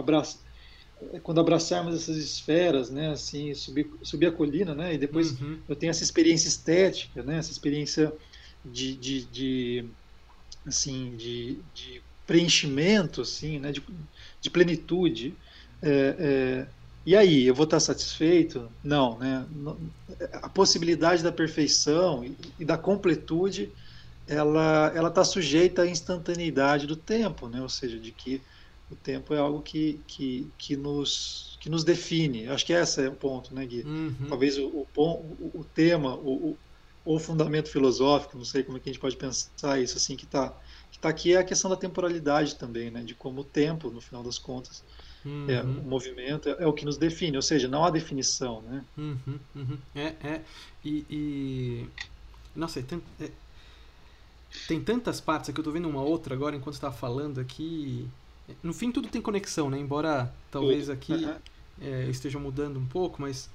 abraço 0.00 0.40
quando 1.22 1.40
abraçarmos 1.40 1.94
essas 1.94 2.16
esferas, 2.16 2.90
né, 2.90 3.10
assim, 3.10 3.54
subir, 3.54 3.90
subir 4.02 4.26
a 4.26 4.32
colina, 4.32 4.74
né, 4.74 4.94
e 4.94 4.98
depois 4.98 5.40
uhum. 5.40 5.58
eu 5.68 5.74
tenho 5.74 5.90
essa 5.90 6.02
experiência 6.02 6.48
estética, 6.48 7.22
né, 7.22 7.38
essa 7.38 7.50
experiência 7.50 8.12
de, 8.64 8.94
de, 8.96 9.24
de 9.24 9.84
assim, 10.66 11.16
de, 11.16 11.58
de, 11.74 12.02
preenchimento, 12.26 13.22
assim, 13.22 13.58
né, 13.58 13.72
de, 13.72 13.82
de 14.40 14.50
plenitude. 14.50 15.34
É, 15.82 16.16
é, 16.18 16.66
e 17.04 17.16
aí, 17.16 17.46
eu 17.46 17.54
vou 17.54 17.64
estar 17.64 17.80
satisfeito? 17.80 18.70
Não, 18.84 19.18
né? 19.18 19.44
A 20.34 20.48
possibilidade 20.48 21.22
da 21.24 21.32
perfeição 21.32 22.22
e, 22.22 22.36
e 22.60 22.64
da 22.64 22.76
completude, 22.76 23.72
ela 24.28 24.92
ela 24.94 25.08
está 25.08 25.24
sujeita 25.24 25.82
à 25.82 25.86
instantaneidade 25.88 26.86
do 26.86 26.94
tempo, 26.94 27.48
né? 27.48 27.60
Ou 27.62 27.70
seja, 27.70 27.98
de 27.98 28.12
que 28.12 28.40
o 28.90 28.96
tempo 28.96 29.32
é 29.32 29.38
algo 29.38 29.62
que, 29.62 30.00
que, 30.06 30.50
que, 30.58 30.76
nos, 30.76 31.56
que 31.60 31.70
nos 31.70 31.84
define. 31.84 32.48
Acho 32.48 32.66
que 32.66 32.72
esse 32.72 33.04
é 33.04 33.08
o 33.08 33.14
ponto, 33.14 33.54
né, 33.54 33.64
Gui? 33.64 33.82
Uhum. 33.82 34.26
Talvez 34.28 34.58
o, 34.58 34.66
o, 34.66 34.86
o, 34.96 35.50
o 35.60 35.64
tema, 35.64 36.14
o, 36.16 36.56
o, 37.04 37.18
fundamento 37.18 37.70
filosófico, 37.70 38.36
não 38.36 38.44
sei 38.44 38.64
como 38.64 38.76
é 38.76 38.80
que 38.80 38.90
a 38.90 38.92
gente 38.92 39.00
pode 39.00 39.16
pensar 39.16 39.80
isso, 39.80 39.96
assim, 39.96 40.16
que 40.16 40.24
está 40.24 40.52
que 40.90 40.98
tá 40.98 41.08
aqui 41.08 41.34
é 41.34 41.38
a 41.38 41.44
questão 41.44 41.70
da 41.70 41.76
temporalidade 41.76 42.56
também, 42.56 42.90
né? 42.90 43.02
De 43.04 43.14
como 43.14 43.42
o 43.42 43.44
tempo, 43.44 43.90
no 43.90 44.00
final 44.00 44.24
das 44.24 44.40
contas, 44.40 44.82
uhum. 45.24 45.48
é, 45.48 45.62
o 45.62 45.66
movimento 45.66 46.48
é, 46.48 46.56
é, 46.58 46.66
o 46.66 46.72
que 46.72 46.84
nos 46.84 46.96
define, 46.96 47.36
ou 47.36 47.42
seja, 47.42 47.68
não 47.68 47.84
há 47.84 47.90
definição, 47.90 48.60
né? 48.62 48.84
Uhum, 48.98 49.38
uhum. 49.54 49.78
É, 49.94 50.14
é. 50.22 50.42
E, 50.84 51.06
e... 51.08 51.88
Nossa, 52.56 52.82
tem, 52.82 53.00
é... 53.20 53.30
tem 54.66 54.82
tantas 54.82 55.20
partes 55.20 55.48
aqui, 55.50 55.60
eu 55.60 55.62
estou 55.62 55.72
vendo 55.72 55.88
uma 55.88 56.02
outra 56.02 56.34
agora 56.34 56.56
enquanto 56.56 56.74
estava 56.74 56.94
falando 56.94 57.38
aqui 57.38 58.08
no 58.62 58.72
fim 58.72 58.90
tudo 58.90 59.08
tem 59.08 59.20
conexão, 59.20 59.70
né? 59.70 59.78
Embora 59.78 60.32
talvez 60.50 60.88
aqui 60.90 61.28
é, 61.80 62.08
esteja 62.08 62.38
mudando 62.38 62.78
um 62.78 62.86
pouco, 62.86 63.20
mas 63.22 63.50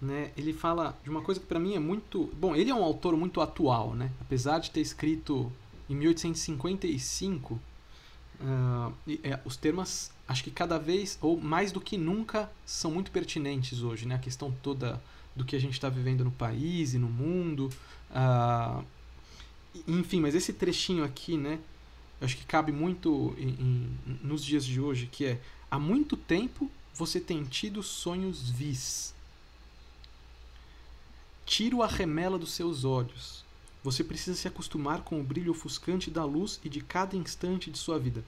né, 0.00 0.32
ele 0.36 0.52
fala 0.52 0.98
de 1.04 1.10
uma 1.10 1.22
coisa 1.22 1.40
que 1.40 1.46
para 1.46 1.58
mim 1.58 1.74
é 1.74 1.78
muito... 1.78 2.30
Bom, 2.38 2.56
ele 2.56 2.70
é 2.70 2.74
um 2.74 2.82
autor 2.82 3.16
muito 3.16 3.40
atual, 3.40 3.94
né? 3.94 4.10
Apesar 4.20 4.58
de 4.58 4.70
ter 4.70 4.80
escrito 4.80 5.52
em 5.88 5.94
1855, 5.94 7.54
uh, 7.54 8.92
é, 9.22 9.38
os 9.44 9.56
temas 9.56 10.10
acho 10.26 10.42
que 10.42 10.50
cada 10.50 10.78
vez, 10.78 11.18
ou 11.20 11.40
mais 11.40 11.70
do 11.70 11.80
que 11.80 11.96
nunca, 11.96 12.50
são 12.64 12.90
muito 12.90 13.10
pertinentes 13.10 13.82
hoje, 13.82 14.06
né? 14.06 14.14
A 14.16 14.18
questão 14.18 14.52
toda 14.62 15.00
do 15.36 15.44
que 15.44 15.54
a 15.54 15.60
gente 15.60 15.74
está 15.74 15.88
vivendo 15.88 16.24
no 16.24 16.30
país 16.30 16.94
e 16.94 16.98
no 16.98 17.08
mundo. 17.08 17.70
Uh, 18.10 18.84
enfim, 19.86 20.20
mas 20.20 20.34
esse 20.34 20.52
trechinho 20.52 21.04
aqui, 21.04 21.36
né? 21.36 21.58
Acho 22.22 22.36
que 22.36 22.46
cabe 22.46 22.70
muito 22.70 23.34
em, 23.36 23.48
em, 23.48 23.98
nos 24.22 24.44
dias 24.44 24.64
de 24.64 24.80
hoje, 24.80 25.08
que 25.10 25.24
é 25.24 25.40
há 25.70 25.78
muito 25.78 26.16
tempo 26.16 26.70
você 26.94 27.18
tem 27.18 27.42
tido 27.44 27.82
sonhos 27.82 28.48
vis. 28.48 29.14
Tiro 31.44 31.82
a 31.82 31.86
remela 31.86 32.38
dos 32.38 32.52
seus 32.52 32.84
olhos. 32.84 33.44
Você 33.82 34.04
precisa 34.04 34.36
se 34.36 34.46
acostumar 34.46 35.02
com 35.02 35.20
o 35.20 35.24
brilho 35.24 35.50
ofuscante 35.50 36.10
da 36.10 36.24
luz 36.24 36.60
e 36.64 36.68
de 36.68 36.80
cada 36.80 37.16
instante 37.16 37.70
de 37.70 37.78
sua 37.78 37.98
vida. 37.98 38.22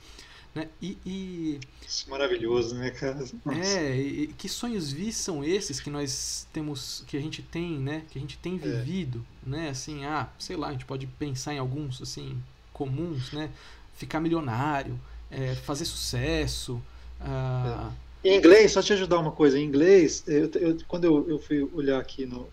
Né? 0.54 0.68
E, 0.80 0.98
e... 1.04 1.60
Isso 1.86 2.06
é 2.06 2.10
maravilhoso, 2.10 2.74
né, 2.74 2.90
cara? 2.90 3.18
Nossa. 3.44 3.60
É, 3.60 3.96
e, 3.96 4.26
que 4.28 4.48
sonhos 4.48 4.90
vis 4.90 5.16
são 5.16 5.44
esses 5.44 5.80
que 5.80 5.90
nós 5.90 6.46
temos, 6.52 7.04
que 7.06 7.16
a 7.16 7.20
gente 7.20 7.42
tem, 7.42 7.78
né? 7.78 8.04
Que 8.10 8.18
a 8.18 8.20
gente 8.20 8.38
tem 8.38 8.54
é. 8.54 8.58
vivido, 8.58 9.24
é. 9.46 9.50
né? 9.50 9.68
Assim, 9.68 10.04
ah, 10.04 10.28
sei 10.38 10.56
lá, 10.56 10.68
a 10.68 10.72
gente 10.72 10.84
pode 10.84 11.06
pensar 11.06 11.54
em 11.54 11.58
alguns, 11.58 12.00
assim, 12.00 12.40
comuns, 12.72 13.32
né? 13.32 13.50
Ficar 13.94 14.20
milionário, 14.20 14.98
é, 15.30 15.54
fazer 15.54 15.84
sucesso. 15.84 16.80
Ah... 17.20 17.90
É. 18.00 18.04
Em 18.24 18.38
inglês, 18.38 18.72
só 18.72 18.80
te 18.80 18.90
ajudar 18.94 19.18
uma 19.18 19.32
coisa, 19.32 19.58
em 19.58 19.64
inglês, 19.64 20.24
eu, 20.26 20.50
eu, 20.54 20.78
quando 20.88 21.04
eu, 21.04 21.28
eu 21.28 21.38
fui 21.38 21.68
olhar 21.74 22.00
aqui 22.00 22.24
no, 22.24 22.48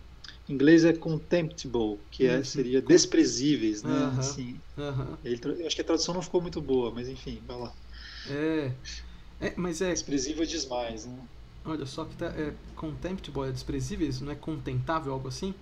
em 0.49 0.53
inglês 0.53 0.83
é 0.83 0.91
contemptible, 0.91 1.97
que 2.11 2.27
é, 2.27 2.37
uhum. 2.37 2.43
seria 2.43 2.81
desprezíveis, 2.81 3.81
né? 3.81 3.89
Uhum. 3.89 4.19
Assim, 4.19 4.59
uhum. 4.77 5.17
Ele, 5.23 5.39
eu 5.59 5.65
acho 5.65 5.75
que 5.75 5.81
a 5.81 5.85
tradução 5.85 6.13
não 6.13 6.21
ficou 6.21 6.41
muito 6.41 6.61
boa, 6.61 6.91
mas 6.91 7.07
enfim, 7.07 7.41
vai 7.47 7.57
lá. 7.57 7.73
É. 8.29 8.71
é 9.39 9.53
mas 9.55 9.81
é. 9.81 9.93
Desprezível 9.93 10.45
demais, 10.45 11.05
né? 11.05 11.19
Olha 11.63 11.85
só 11.85 12.03
que 12.03 12.15
tá. 12.15 12.25
É, 12.27 12.53
contemptible 12.75 13.47
é 13.47 13.51
desprezível, 13.51 14.09
isso 14.09 14.25
não 14.25 14.31
é 14.33 14.35
contentável, 14.35 15.13
algo 15.13 15.29
assim? 15.29 15.53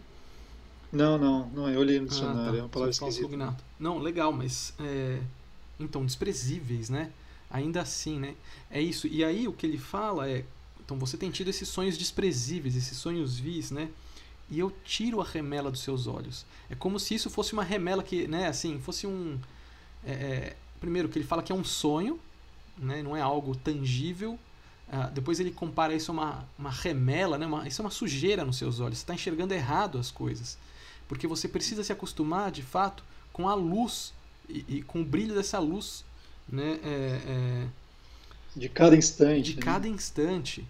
Não, 0.91 1.19
não, 1.19 1.47
não, 1.49 1.69
eu 1.69 1.79
olhei 1.79 1.99
no 1.99 2.07
dicionário, 2.07 2.41
ah, 2.41 2.51
tá. 2.51 2.57
é 2.57 2.61
uma 2.61 2.69
palavra 2.69 2.91
esquisita. 2.91 3.57
Não, 3.79 3.99
legal, 3.99 4.31
mas. 4.31 4.73
É, 4.79 5.19
então, 5.79 6.05
desprezíveis, 6.05 6.89
né? 6.89 7.11
Ainda 7.49 7.81
assim, 7.81 8.19
né? 8.19 8.35
É 8.69 8.81
isso. 8.81 9.07
E 9.07 9.23
aí 9.23 9.47
o 9.47 9.53
que 9.53 9.65
ele 9.65 9.77
fala 9.77 10.29
é. 10.29 10.45
Então 10.83 10.97
você 10.97 11.17
tem 11.17 11.31
tido 11.31 11.49
esses 11.49 11.67
sonhos 11.69 11.97
desprezíveis, 11.97 12.75
esses 12.75 12.97
sonhos 12.97 13.39
vis, 13.39 13.71
né? 13.71 13.89
E 14.49 14.59
eu 14.59 14.71
tiro 14.83 15.21
a 15.21 15.23
remela 15.23 15.69
dos 15.71 15.81
seus 15.81 16.07
olhos. 16.07 16.45
É 16.69 16.75
como 16.75 16.99
se 16.99 17.13
isso 17.13 17.29
fosse 17.29 17.53
uma 17.53 17.63
remela 17.63 18.01
que, 18.01 18.27
né, 18.27 18.47
assim, 18.47 18.79
fosse 18.79 19.05
um. 19.05 19.39
É, 20.03 20.11
é 20.11 20.55
primeiro, 20.79 21.09
que 21.09 21.19
ele 21.19 21.25
fala 21.25 21.43
que 21.43 21.51
é 21.51 21.55
um 21.55 21.63
sonho, 21.63 22.19
né? 22.77 23.03
não 23.03 23.15
é 23.15 23.21
algo 23.21 23.55
tangível. 23.55 24.39
Uh, 24.87 25.11
depois 25.13 25.39
ele 25.39 25.51
compara 25.51 25.93
isso 25.93 26.09
a 26.09 26.13
uma, 26.13 26.47
uma 26.57 26.71
remela, 26.71 27.37
né? 27.37 27.45
Uma, 27.45 27.67
isso 27.67 27.81
é 27.81 27.85
uma 27.85 27.91
sujeira 27.91 28.43
nos 28.43 28.57
seus 28.57 28.79
olhos. 28.79 28.97
Você 28.97 29.03
está 29.03 29.13
enxergando 29.13 29.53
errado 29.53 29.99
as 29.99 30.09
coisas. 30.09 30.57
Porque 31.07 31.27
você 31.27 31.47
precisa 31.47 31.83
se 31.83 31.91
acostumar, 31.91 32.49
de 32.51 32.63
fato, 32.63 33.03
com 33.31 33.47
a 33.47 33.53
luz 33.53 34.13
e, 34.49 34.65
e 34.77 34.81
com 34.81 35.01
o 35.01 35.05
brilho 35.05 35.35
dessa 35.35 35.59
luz. 35.59 36.03
Né? 36.47 36.79
É, 36.83 37.21
é, 37.27 37.67
de 38.55 38.69
cada 38.69 38.95
instante. 38.95 39.51
De 39.51 39.55
né? 39.57 39.61
cada 39.61 39.87
instante. 39.87 40.65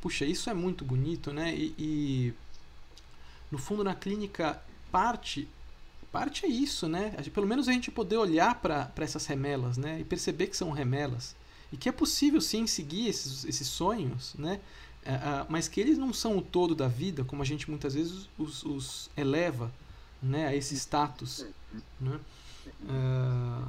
Puxa, 0.00 0.24
isso 0.24 0.50
é 0.50 0.54
muito 0.54 0.84
bonito, 0.84 1.32
né? 1.32 1.54
E, 1.54 1.74
e, 1.78 2.34
no 3.50 3.58
fundo, 3.58 3.82
na 3.82 3.94
clínica, 3.94 4.60
parte 4.90 5.48
parte 6.10 6.44
é 6.44 6.48
isso, 6.48 6.86
né? 6.86 7.10
Pelo 7.32 7.46
menos 7.46 7.68
a 7.68 7.72
gente 7.72 7.90
poder 7.90 8.18
olhar 8.18 8.60
para 8.60 8.92
essas 8.98 9.24
remelas, 9.24 9.78
né? 9.78 10.00
E 10.00 10.04
perceber 10.04 10.48
que 10.48 10.56
são 10.56 10.70
remelas 10.70 11.34
e 11.72 11.76
que 11.76 11.88
é 11.88 11.92
possível 11.92 12.40
sim 12.40 12.66
seguir 12.66 13.08
esses, 13.08 13.44
esses 13.46 13.66
sonhos, 13.66 14.34
né? 14.34 14.60
Uh, 15.04 15.46
mas 15.48 15.66
que 15.66 15.80
eles 15.80 15.98
não 15.98 16.12
são 16.12 16.36
o 16.36 16.42
todo 16.42 16.76
da 16.76 16.86
vida, 16.86 17.24
como 17.24 17.42
a 17.42 17.44
gente 17.44 17.68
muitas 17.68 17.94
vezes 17.94 18.28
os, 18.38 18.62
os 18.62 19.10
eleva 19.16 19.72
né, 20.22 20.46
a 20.46 20.54
esse 20.54 20.76
status. 20.76 21.44
Né? 22.00 22.20
Uh, 22.82 23.68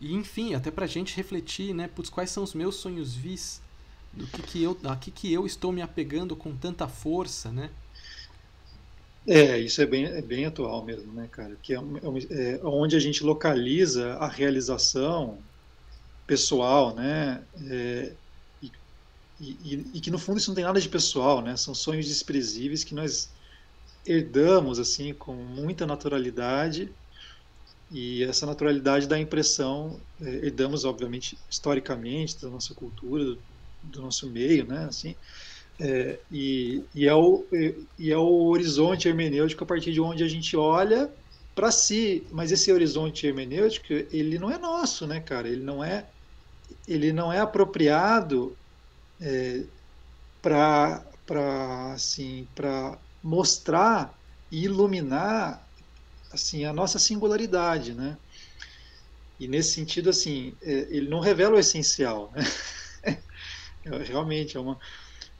e 0.00 0.14
enfim, 0.14 0.54
até 0.54 0.70
para 0.70 0.84
a 0.84 0.88
gente 0.88 1.16
refletir, 1.16 1.74
né, 1.74 1.88
putz, 1.88 2.08
quais 2.08 2.30
são 2.30 2.42
os 2.42 2.54
meus 2.54 2.76
sonhos 2.76 3.14
vis, 3.14 3.60
do 4.12 4.26
que, 4.26 4.42
que 4.42 4.62
eu, 4.62 4.76
a 4.84 4.96
que, 4.96 5.10
que 5.10 5.32
eu 5.32 5.46
estou 5.46 5.70
me 5.70 5.82
apegando 5.82 6.34
com 6.34 6.56
tanta 6.56 6.88
força, 6.88 7.52
né? 7.52 7.70
É, 9.26 9.58
isso 9.58 9.80
é 9.82 9.86
bem, 9.86 10.06
é 10.06 10.22
bem 10.22 10.46
atual 10.46 10.84
mesmo, 10.84 11.12
né, 11.12 11.28
cara? 11.30 11.56
Que 11.62 11.74
é, 11.74 11.78
é, 11.78 12.52
é 12.54 12.60
onde 12.64 12.96
a 12.96 12.98
gente 12.98 13.22
localiza 13.22 14.14
a 14.14 14.26
realização 14.26 15.38
pessoal, 16.26 16.94
né? 16.94 17.44
É, 17.66 18.12
e, 18.62 18.72
e, 19.40 19.86
e, 19.94 20.00
que 20.00 20.10
no 20.10 20.18
fundo 20.18 20.38
isso 20.38 20.50
não 20.50 20.54
tem 20.54 20.64
nada 20.64 20.80
de 20.80 20.88
pessoal, 20.88 21.42
né? 21.42 21.56
São 21.56 21.74
sonhos 21.74 22.06
desprezíveis 22.06 22.82
que 22.82 22.94
nós 22.94 23.30
herdamos 24.06 24.78
assim 24.78 25.12
com 25.12 25.34
muita 25.34 25.86
naturalidade 25.86 26.90
e 27.90 28.22
essa 28.22 28.46
naturalidade 28.46 29.08
dá 29.08 29.16
a 29.16 29.20
impressão, 29.20 30.00
é, 30.20 30.46
herdamos 30.46 30.84
obviamente 30.84 31.36
historicamente 31.50 32.40
da 32.40 32.48
nossa 32.48 32.72
cultura, 32.72 33.36
do, 33.82 34.00
nosso 34.00 34.28
meio, 34.28 34.64
né? 34.64 34.84
Assim, 34.84 35.14
é, 35.78 36.18
e, 36.30 36.84
e, 36.94 37.08
é 37.08 37.14
o, 37.14 37.44
e 37.98 38.12
é 38.12 38.16
o 38.16 38.44
horizonte 38.44 39.08
hermenêutico 39.08 39.64
a 39.64 39.66
partir 39.66 39.92
de 39.92 40.00
onde 40.00 40.22
a 40.22 40.28
gente 40.28 40.56
olha 40.56 41.10
para 41.54 41.70
si, 41.72 42.26
mas 42.30 42.52
esse 42.52 42.72
horizonte 42.72 43.26
hermenêutico 43.26 43.92
ele 43.92 44.38
não 44.38 44.50
é 44.50 44.58
nosso, 44.58 45.06
né, 45.06 45.20
cara? 45.20 45.48
Ele 45.48 45.62
não 45.62 45.82
é 45.82 46.06
ele 46.86 47.12
não 47.12 47.32
é 47.32 47.40
apropriado 47.40 48.56
é, 49.20 49.62
para 50.40 51.02
assim, 51.94 52.46
mostrar 53.22 54.14
e 54.50 54.64
iluminar 54.64 55.66
assim, 56.32 56.64
a 56.64 56.72
nossa 56.72 56.98
singularidade, 56.98 57.94
né? 57.94 58.18
E 59.38 59.48
nesse 59.48 59.72
sentido, 59.72 60.10
assim, 60.10 60.56
é, 60.62 60.72
ele 60.94 61.08
não 61.08 61.20
revela 61.20 61.56
o 61.56 61.58
essencial, 61.58 62.32
né? 62.32 62.42
É, 63.82 63.96
realmente 64.02 64.58
é 64.58 64.60
uma... 64.60 64.78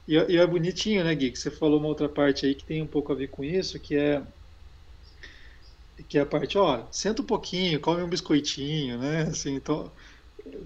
E, 0.07 0.15
e 0.15 0.37
é 0.37 0.47
bonitinho, 0.47 1.03
né, 1.03 1.13
Gui, 1.13 1.31
que 1.31 1.37
você 1.39 1.51
falou 1.51 1.79
uma 1.79 1.87
outra 1.89 2.09
parte 2.09 2.45
aí 2.45 2.55
que 2.55 2.65
tem 2.65 2.81
um 2.81 2.87
pouco 2.87 3.11
a 3.11 3.15
ver 3.15 3.27
com 3.27 3.43
isso, 3.43 3.79
que 3.79 3.95
é 3.95 4.25
que 6.07 6.17
é 6.17 6.21
a 6.21 6.25
parte, 6.25 6.57
ó, 6.57 6.87
senta 6.91 7.21
um 7.21 7.25
pouquinho, 7.25 7.79
come 7.79 8.01
um 8.03 8.09
biscoitinho, 8.09 8.97
né? 8.99 9.23
Assim, 9.23 9.53
então, 9.55 9.91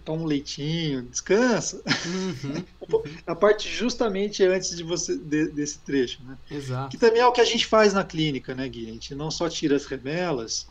toma 0.03 0.23
um 0.23 0.25
leitinho, 0.25 1.03
descansa. 1.03 1.81
Uhum, 2.05 2.63
uhum. 2.91 3.03
a 3.25 3.35
parte 3.35 3.69
justamente 3.69 4.43
antes 4.43 4.75
de 4.75 4.83
você 4.83 5.17
de, 5.17 5.47
desse 5.49 5.79
trecho, 5.79 6.21
né? 6.23 6.37
Exato. 6.49 6.89
Que 6.89 6.97
também 6.97 7.21
é 7.21 7.25
o 7.25 7.31
que 7.31 7.41
a 7.41 7.45
gente 7.45 7.65
faz 7.65 7.93
na 7.93 8.03
clínica, 8.03 8.53
né, 8.53 8.67
Gui? 8.67 8.89
A 8.89 8.93
gente 8.93 9.15
não 9.15 9.31
só 9.31 9.49
tira 9.49 9.75
as 9.75 9.85
remelas. 9.85 10.67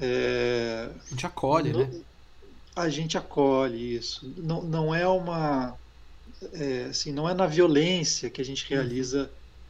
É... 0.00 0.88
A 1.06 1.10
gente 1.10 1.26
acolhe, 1.26 1.72
não, 1.72 1.80
né? 1.80 2.00
A 2.76 2.88
gente 2.88 3.18
acolhe 3.18 3.96
isso. 3.96 4.32
Não, 4.36 4.62
não 4.62 4.94
é 4.94 5.06
uma. 5.06 5.76
É, 6.52 6.86
assim, 6.90 7.12
não 7.12 7.28
é 7.28 7.34
na 7.34 7.46
violência 7.46 8.30
que 8.30 8.40
a 8.40 8.44
gente 8.44 8.64
realiza 8.68 9.22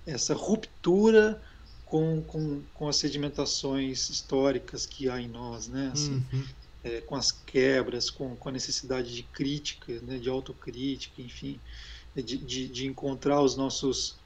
uhum. 0.07 0.15
essa 0.15 0.35
ruptura 0.35 1.41
com, 1.87 2.21
com, 2.23 2.61
com 2.75 2.89
as 2.89 2.97
sedimentações 2.97 4.11
históricas 4.11 4.85
que 4.85 5.09
há 5.09 5.19
em 5.19 5.29
nós, 5.29 5.69
né? 5.69 5.91
Assim, 5.95 6.23
uhum 6.33 6.45
é, 6.85 7.01
com 7.01 7.17
as 7.17 7.33
quebras, 7.33 8.11
com, 8.11 8.37
com 8.37 8.49
a 8.49 8.53
necessidade 8.53 9.15
de 9.15 9.23
crítica, 9.23 10.01
né, 10.03 10.19
de 10.19 10.29
autocrítica, 10.29 11.21
enfim, 11.21 11.59
de, 12.15 12.37
de, 12.37 12.69
de, 12.69 12.87
encontrar 12.87 13.41
os 13.43 13.57
nossos 13.57 14.17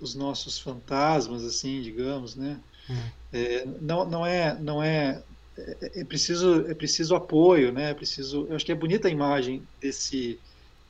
os 0.00 0.14
nossos 0.14 0.58
fantasmas, 0.58 1.44
assim, 1.44 1.80
digamos, 1.80 2.34
né? 2.34 2.58
Hum. 2.90 2.96
É, 3.32 3.66
não, 3.80 4.04
não 4.04 4.26
é 4.26 4.58
não 4.58 4.82
é, 4.82 5.22
é 5.56 6.00
é 6.00 6.04
preciso 6.04 6.66
é 6.68 6.74
preciso 6.74 7.14
apoio, 7.14 7.72
né? 7.72 7.90
É 7.90 7.94
preciso, 7.94 8.46
eu 8.48 8.56
acho 8.56 8.66
que 8.66 8.72
é 8.72 8.74
bonita 8.74 9.08
a 9.08 9.10
imagem 9.10 9.62
desse 9.80 10.38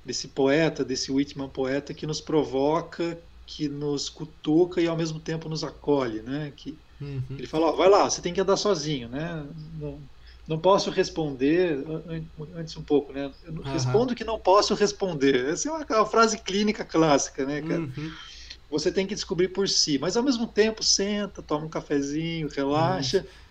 desse 0.04 0.28
poeta, 0.28 0.84
desse 0.84 1.12
Whitman 1.12 1.48
poeta 1.48 1.94
que 1.94 2.06
nos 2.06 2.20
provoca, 2.20 3.18
que 3.46 3.68
nos 3.68 4.08
cutuca 4.08 4.80
e 4.80 4.88
ao 4.88 4.96
mesmo 4.96 5.20
tempo 5.20 5.48
nos 5.48 5.62
acolhe, 5.62 6.22
né? 6.22 6.52
Que 6.56 6.76
uhum. 7.00 7.22
ele 7.30 7.46
fala, 7.46 7.66
ó, 7.66 7.72
vai 7.72 7.88
lá, 7.88 8.08
você 8.08 8.20
tem 8.20 8.32
que 8.32 8.40
andar 8.40 8.56
sozinho, 8.56 9.08
né? 9.08 9.46
Não, 9.78 10.00
não 10.46 10.58
posso 10.58 10.90
responder 10.90 11.84
antes 12.56 12.76
um 12.76 12.82
pouco, 12.82 13.12
né? 13.12 13.30
Eu 13.44 13.52
uhum. 13.52 13.62
Respondo 13.62 14.14
que 14.14 14.24
não 14.24 14.38
posso 14.38 14.74
responder. 14.74 15.50
Essa 15.50 15.68
é 15.68 15.72
uma, 15.72 15.86
uma 15.88 16.06
frase 16.06 16.38
clínica 16.38 16.84
clássica, 16.84 17.44
né, 17.44 17.62
cara? 17.62 17.80
Uhum. 17.80 18.12
Você 18.70 18.90
tem 18.90 19.06
que 19.06 19.14
descobrir 19.14 19.48
por 19.48 19.68
si, 19.68 19.98
mas 19.98 20.16
ao 20.16 20.22
mesmo 20.22 20.46
tempo 20.46 20.82
senta, 20.82 21.42
toma 21.42 21.66
um 21.66 21.68
cafezinho, 21.68 22.48
relaxa. 22.48 23.18
Uhum. 23.18 23.42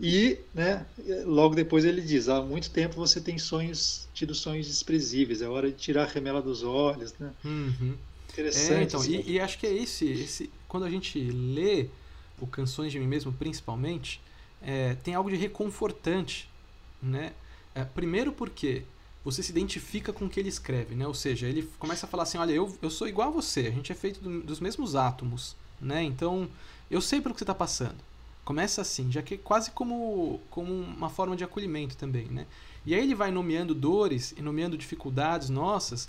E, 0.00 0.38
né, 0.54 0.86
logo 1.24 1.54
depois 1.54 1.84
ele 1.84 2.00
diz: 2.00 2.28
há 2.28 2.42
muito 2.42 2.70
tempo 2.70 2.94
você 2.94 3.20
tem 3.20 3.38
sonhos, 3.38 4.08
tido 4.12 4.34
sonhos 4.34 4.66
desprezíveis, 4.66 5.42
é 5.42 5.48
hora 5.48 5.70
de 5.70 5.76
tirar 5.76 6.04
a 6.04 6.06
remela 6.06 6.42
dos 6.42 6.62
olhos, 6.62 7.14
né? 7.18 7.32
Uhum. 7.44 7.96
Interessante. 8.30 8.72
É, 8.72 8.82
então, 8.82 9.04
e, 9.04 9.32
e, 9.32 9.40
acho 9.40 9.58
que 9.58 9.66
é 9.66 9.72
esse, 9.72 10.06
esse. 10.12 10.50
Quando 10.68 10.84
a 10.84 10.90
gente 10.90 11.18
lê 11.18 11.88
o 12.40 12.46
Canções 12.46 12.92
de 12.92 13.00
Mim 13.00 13.08
Mesmo, 13.08 13.32
principalmente, 13.32 14.20
é, 14.62 14.94
tem 14.96 15.14
algo 15.14 15.30
de 15.30 15.36
reconfortante, 15.36 16.48
né? 17.02 17.32
É, 17.74 17.84
primeiro 17.84 18.32
porque 18.32 18.84
você 19.24 19.42
se 19.42 19.50
identifica 19.50 20.12
com 20.12 20.24
o 20.26 20.28
que 20.28 20.40
ele 20.40 20.48
escreve, 20.48 20.94
né? 20.94 21.06
Ou 21.06 21.14
seja, 21.14 21.46
ele 21.46 21.68
começa 21.78 22.06
a 22.06 22.08
falar 22.08 22.22
assim, 22.22 22.38
olha, 22.38 22.52
eu, 22.52 22.76
eu 22.80 22.90
sou 22.90 23.06
igual 23.08 23.28
a 23.28 23.32
você, 23.32 23.60
a 23.60 23.70
gente 23.70 23.92
é 23.92 23.94
feito 23.94 24.20
do, 24.20 24.40
dos 24.40 24.60
mesmos 24.60 24.96
átomos, 24.96 25.56
né? 25.80 26.02
Então, 26.02 26.48
eu 26.90 27.00
sei 27.00 27.20
pelo 27.20 27.34
que 27.34 27.38
você 27.38 27.44
está 27.44 27.54
passando. 27.54 27.96
Começa 28.44 28.80
assim, 28.80 29.12
já 29.12 29.20
que 29.20 29.36
quase 29.36 29.70
como, 29.72 30.40
como 30.50 30.72
uma 30.72 31.10
forma 31.10 31.36
de 31.36 31.44
acolhimento 31.44 31.96
também, 31.96 32.26
né? 32.26 32.46
E 32.86 32.94
aí 32.94 33.02
ele 33.02 33.14
vai 33.14 33.30
nomeando 33.30 33.74
dores 33.74 34.32
e 34.36 34.40
nomeando 34.40 34.78
dificuldades 34.78 35.50
nossas, 35.50 36.08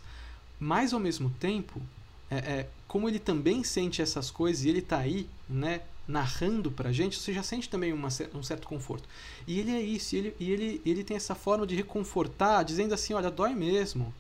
mas 0.58 0.94
ao 0.94 1.00
mesmo 1.00 1.30
tempo, 1.32 1.82
é, 2.30 2.38
é, 2.38 2.70
como 2.88 3.10
ele 3.10 3.20
também 3.20 3.64
sente 3.64 4.02
essas 4.02 4.32
coisas 4.32 4.64
e 4.64 4.70
ele 4.70 4.80
está 4.80 4.98
aí, 4.98 5.28
né, 5.50 5.82
narrando 6.10 6.72
pra 6.72 6.92
gente, 6.92 7.20
você 7.20 7.32
já 7.32 7.44
sente 7.44 7.70
também 7.70 7.94
uma, 7.94 8.10
um 8.34 8.42
certo 8.42 8.68
conforto. 8.68 9.08
E 9.46 9.60
ele 9.60 9.72
é 9.72 9.80
isso, 9.80 10.16
ele, 10.16 10.36
e 10.40 10.52
ele, 10.52 10.82
ele 10.84 11.04
tem 11.04 11.16
essa 11.16 11.36
forma 11.36 11.68
de 11.68 11.76
reconfortar, 11.76 12.66
dizendo 12.66 12.96
assim, 12.96 13.14
olha, 13.14 13.30
dói 13.30 13.54
mesmo, 13.54 14.12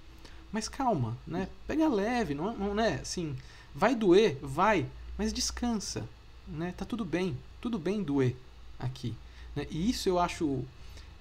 mas 0.51 0.69
calma, 0.69 1.17
né? 1.25 1.49
Pega 1.67 1.87
leve, 1.87 2.35
não, 2.35 2.55
não 2.55 2.79
é 2.79 2.95
assim, 2.95 3.35
vai 3.73 3.95
doer, 3.95 4.37
vai, 4.39 4.85
mas 5.17 5.33
descansa, 5.33 6.07
né? 6.47 6.75
Tá 6.77 6.85
tudo 6.85 7.03
bem, 7.03 7.35
tudo 7.59 7.79
bem 7.79 8.03
doer 8.03 8.35
aqui. 8.77 9.15
Né? 9.55 9.65
E 9.71 9.89
isso 9.89 10.07
eu 10.07 10.19
acho, 10.19 10.63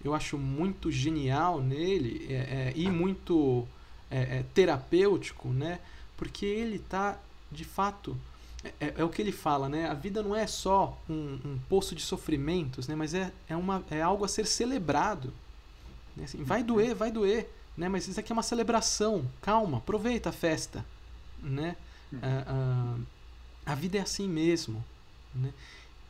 eu 0.04 0.14
acho 0.14 0.36
muito 0.36 0.92
genial 0.92 1.62
nele 1.62 2.26
é, 2.28 2.34
é, 2.34 2.72
e 2.76 2.90
muito 2.90 3.66
é, 4.10 4.38
é 4.38 4.44
terapêutico, 4.52 5.48
né? 5.48 5.80
Porque 6.14 6.44
ele 6.44 6.78
tá 6.78 7.18
de 7.50 7.64
fato 7.64 8.14
é, 8.80 8.94
é, 8.96 9.04
o 9.04 9.08
que 9.08 9.22
ele 9.22 9.32
fala, 9.32 9.68
né? 9.68 9.88
A 9.88 9.94
vida 9.94 10.22
não 10.22 10.34
é 10.34 10.46
só 10.46 10.98
um, 11.08 11.38
um 11.44 11.58
poço 11.68 11.94
de 11.94 12.02
sofrimentos, 12.02 12.88
né? 12.88 12.94
Mas 12.94 13.14
é, 13.14 13.32
é, 13.48 13.56
uma, 13.56 13.84
é 13.90 14.00
algo 14.00 14.24
a 14.24 14.28
ser 14.28 14.46
celebrado. 14.46 15.32
Né? 16.16 16.24
Assim, 16.24 16.42
vai 16.42 16.62
doer, 16.62 16.94
vai 16.94 17.10
doer, 17.10 17.50
né? 17.76 17.88
Mas 17.88 18.08
isso 18.08 18.18
aqui 18.18 18.32
é 18.32 18.34
uma 18.34 18.42
celebração. 18.42 19.24
Calma, 19.40 19.78
aproveita 19.78 20.30
a 20.30 20.32
festa, 20.32 20.84
né? 21.42 21.76
A, 22.22 22.96
a, 23.66 23.72
a 23.72 23.74
vida 23.74 23.98
é 23.98 24.00
assim 24.00 24.28
mesmo, 24.28 24.84
né? 25.34 25.52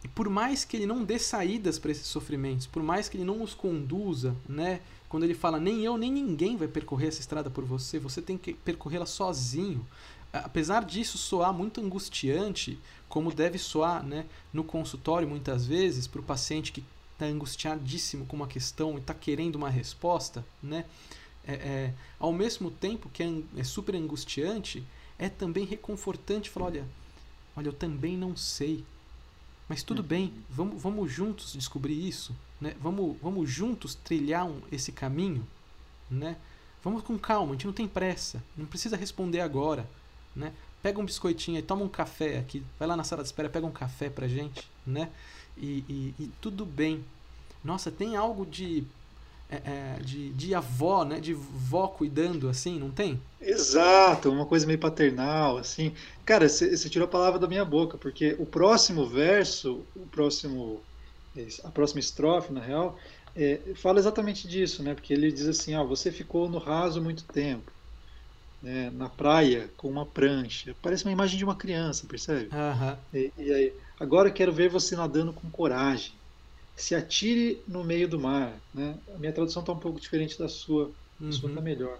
E 0.04 0.08
por 0.08 0.28
mais 0.28 0.64
que 0.64 0.76
ele 0.76 0.86
não 0.86 1.02
dê 1.02 1.18
saídas 1.18 1.78
para 1.78 1.90
esses 1.90 2.06
sofrimentos, 2.06 2.66
por 2.66 2.82
mais 2.82 3.08
que 3.08 3.16
ele 3.16 3.24
não 3.24 3.42
os 3.42 3.52
conduza, 3.52 4.36
né? 4.48 4.80
Quando 5.08 5.24
ele 5.24 5.34
fala 5.34 5.58
nem 5.58 5.84
eu 5.84 5.96
nem 5.96 6.12
ninguém 6.12 6.56
vai 6.56 6.68
percorrer 6.68 7.08
essa 7.08 7.20
estrada 7.20 7.50
por 7.50 7.64
você, 7.64 7.98
você 7.98 8.22
tem 8.22 8.38
que 8.38 8.54
percorrê-la 8.54 9.06
sozinho 9.06 9.84
apesar 10.32 10.84
disso 10.84 11.16
soar 11.16 11.52
muito 11.52 11.80
angustiante, 11.80 12.78
como 13.08 13.32
deve 13.32 13.58
soar 13.58 14.04
né, 14.04 14.26
no 14.52 14.62
consultório 14.62 15.28
muitas 15.28 15.66
vezes, 15.66 16.06
para 16.06 16.20
o 16.20 16.24
paciente 16.24 16.72
que 16.72 16.84
está 17.14 17.26
angustiadíssimo 17.26 18.26
com 18.26 18.36
uma 18.36 18.46
questão 18.46 18.94
e 18.96 19.00
está 19.00 19.14
querendo 19.14 19.56
uma 19.56 19.70
resposta, 19.70 20.44
né, 20.62 20.84
é, 21.46 21.52
é, 21.54 21.94
ao 22.18 22.32
mesmo 22.32 22.70
tempo 22.70 23.08
que 23.08 23.22
é, 23.22 23.42
é, 23.56 23.64
super 23.64 23.96
angustiante, 23.96 24.84
é 25.18 25.30
também 25.30 25.64
reconfortante 25.64 26.50
falar: 26.50 26.66
olha, 26.66 26.88
olha, 27.56 27.68
eu 27.68 27.72
também 27.72 28.16
não 28.16 28.36
sei. 28.36 28.84
Mas 29.66 29.82
tudo 29.82 30.02
bem, 30.02 30.24
uhum. 30.24 30.42
vamos, 30.50 30.82
vamos 30.82 31.12
juntos 31.12 31.52
descobrir 31.54 32.06
isso, 32.06 32.34
né? 32.60 32.74
vamos, 32.80 33.16
vamos 33.20 33.50
juntos 33.50 33.94
trilhar 33.94 34.46
um, 34.46 34.60
esse 34.70 34.92
caminho. 34.92 35.46
Né? 36.10 36.36
Vamos 36.82 37.02
com 37.02 37.18
calma, 37.18 37.50
a 37.50 37.52
gente 37.52 37.66
não 37.66 37.72
tem 37.72 37.88
pressa, 37.88 38.42
não 38.56 38.64
precisa 38.64 38.96
responder 38.96 39.40
agora 39.40 39.88
né? 40.38 40.52
Pega 40.82 41.00
um 41.00 41.04
biscoitinho 41.04 41.58
e 41.58 41.62
toma 41.62 41.84
um 41.84 41.88
café 41.88 42.38
aqui, 42.38 42.62
vai 42.78 42.86
lá 42.86 42.96
na 42.96 43.04
sala 43.04 43.22
de 43.22 43.28
espera, 43.28 43.48
pega 43.48 43.66
um 43.66 43.72
café 43.72 44.08
pra 44.08 44.28
gente, 44.28 44.70
né? 44.86 45.10
E, 45.56 45.84
e, 45.88 46.14
e 46.20 46.30
tudo 46.40 46.64
bem. 46.64 47.04
Nossa, 47.64 47.90
tem 47.90 48.16
algo 48.16 48.46
de, 48.46 48.84
é, 49.50 49.56
é, 49.56 49.98
de, 50.00 50.30
de 50.30 50.54
avó, 50.54 51.04
né? 51.04 51.18
De 51.18 51.34
vó 51.34 51.88
cuidando, 51.88 52.48
assim, 52.48 52.78
não 52.78 52.90
tem? 52.90 53.20
Exato, 53.40 54.30
uma 54.30 54.46
coisa 54.46 54.66
meio 54.66 54.78
paternal, 54.78 55.58
assim. 55.58 55.92
Cara, 56.24 56.48
você 56.48 56.88
tirou 56.88 57.06
a 57.06 57.10
palavra 57.10 57.40
da 57.40 57.48
minha 57.48 57.64
boca, 57.64 57.98
porque 57.98 58.36
o 58.38 58.46
próximo 58.46 59.04
verso, 59.04 59.82
o 59.96 60.06
próximo, 60.06 60.80
a 61.64 61.70
próxima 61.70 61.98
estrofe, 61.98 62.52
na 62.52 62.60
real, 62.60 62.96
é, 63.34 63.60
fala 63.74 63.98
exatamente 63.98 64.46
disso, 64.46 64.80
né? 64.84 64.94
Porque 64.94 65.12
ele 65.12 65.32
diz 65.32 65.48
assim, 65.48 65.74
ó, 65.74 65.84
você 65.84 66.12
ficou 66.12 66.48
no 66.48 66.58
raso 66.58 67.02
muito 67.02 67.24
tempo 67.24 67.77
né, 68.62 68.90
na 68.94 69.08
praia 69.08 69.70
com 69.76 69.88
uma 69.88 70.04
prancha. 70.04 70.74
Parece 70.82 71.04
uma 71.04 71.12
imagem 71.12 71.38
de 71.38 71.44
uma 71.44 71.54
criança, 71.54 72.06
percebe? 72.06 72.48
Uhum. 72.52 72.96
E, 73.14 73.32
e, 73.38 73.52
aí, 73.52 73.72
agora 73.98 74.30
quero 74.30 74.52
ver 74.52 74.68
você 74.68 74.96
nadando 74.96 75.32
com 75.32 75.48
coragem. 75.50 76.12
Se 76.76 76.94
atire 76.94 77.60
no 77.66 77.82
meio 77.82 78.08
do 78.08 78.20
mar. 78.20 78.52
Né? 78.72 78.96
A 79.14 79.18
minha 79.18 79.32
tradução 79.32 79.60
está 79.60 79.72
um 79.72 79.78
pouco 79.78 80.00
diferente 80.00 80.38
da 80.38 80.48
sua. 80.48 80.90
A 81.20 81.32
sua 81.32 81.48
está 81.48 81.58
uhum. 81.60 81.64
melhor. 81.64 81.98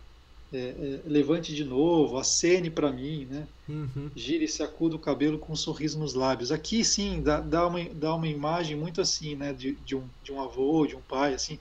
É, 0.51 0.57
é, 0.59 1.01
levante 1.05 1.55
de 1.55 1.63
novo, 1.63 2.17
acene 2.17 2.71
para 2.71 2.91
mim, 2.91 3.27
né? 3.31 3.47
Uhum. 3.69 4.11
Gire 4.17 4.47
e 4.47 4.49
sacuda 4.49 4.97
o 4.97 4.99
cabelo 4.99 5.39
com 5.39 5.53
um 5.53 5.57
sorriso 5.57 5.99
nos 5.99 6.15
lábios. 6.15 6.51
Aqui 6.51 6.83
sim 6.83 7.21
dá, 7.21 7.39
dá, 7.39 7.67
uma, 7.67 7.85
dá 7.93 8.15
uma 8.15 8.27
imagem 8.27 8.75
muito 8.75 9.01
assim, 9.01 9.37
né? 9.37 9.53
De, 9.53 9.73
de, 9.85 9.95
um, 9.95 10.05
de 10.25 10.33
um 10.33 10.41
avô, 10.41 10.87
de 10.87 10.97
um 10.97 11.03
pai, 11.03 11.35
assim. 11.35 11.59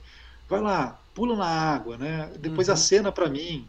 Vai 0.48 0.62
lá, 0.62 0.98
pula 1.14 1.36
na 1.36 1.46
água, 1.46 1.98
né? 1.98 2.32
Depois 2.38 2.68
uhum. 2.68 2.74
acena 2.74 3.12
para 3.12 3.28
mim, 3.28 3.68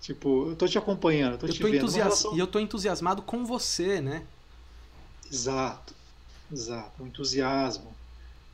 Tipo, 0.00 0.50
eu 0.50 0.56
tô 0.56 0.66
te 0.66 0.78
acompanhando, 0.78 1.32
eu 1.32 1.38
tô 1.38 1.46
eu 1.46 1.52
te 1.52 1.60
tô 1.60 1.68
vendo. 1.68 1.90
Relação... 1.90 2.34
E 2.34 2.38
eu 2.38 2.46
tô 2.46 2.58
entusiasmado 2.58 3.22
com 3.22 3.44
você, 3.44 4.00
né? 4.00 4.24
Exato, 5.30 5.94
exato. 6.52 7.02
Um 7.02 7.06
entusiasmo. 7.06 7.92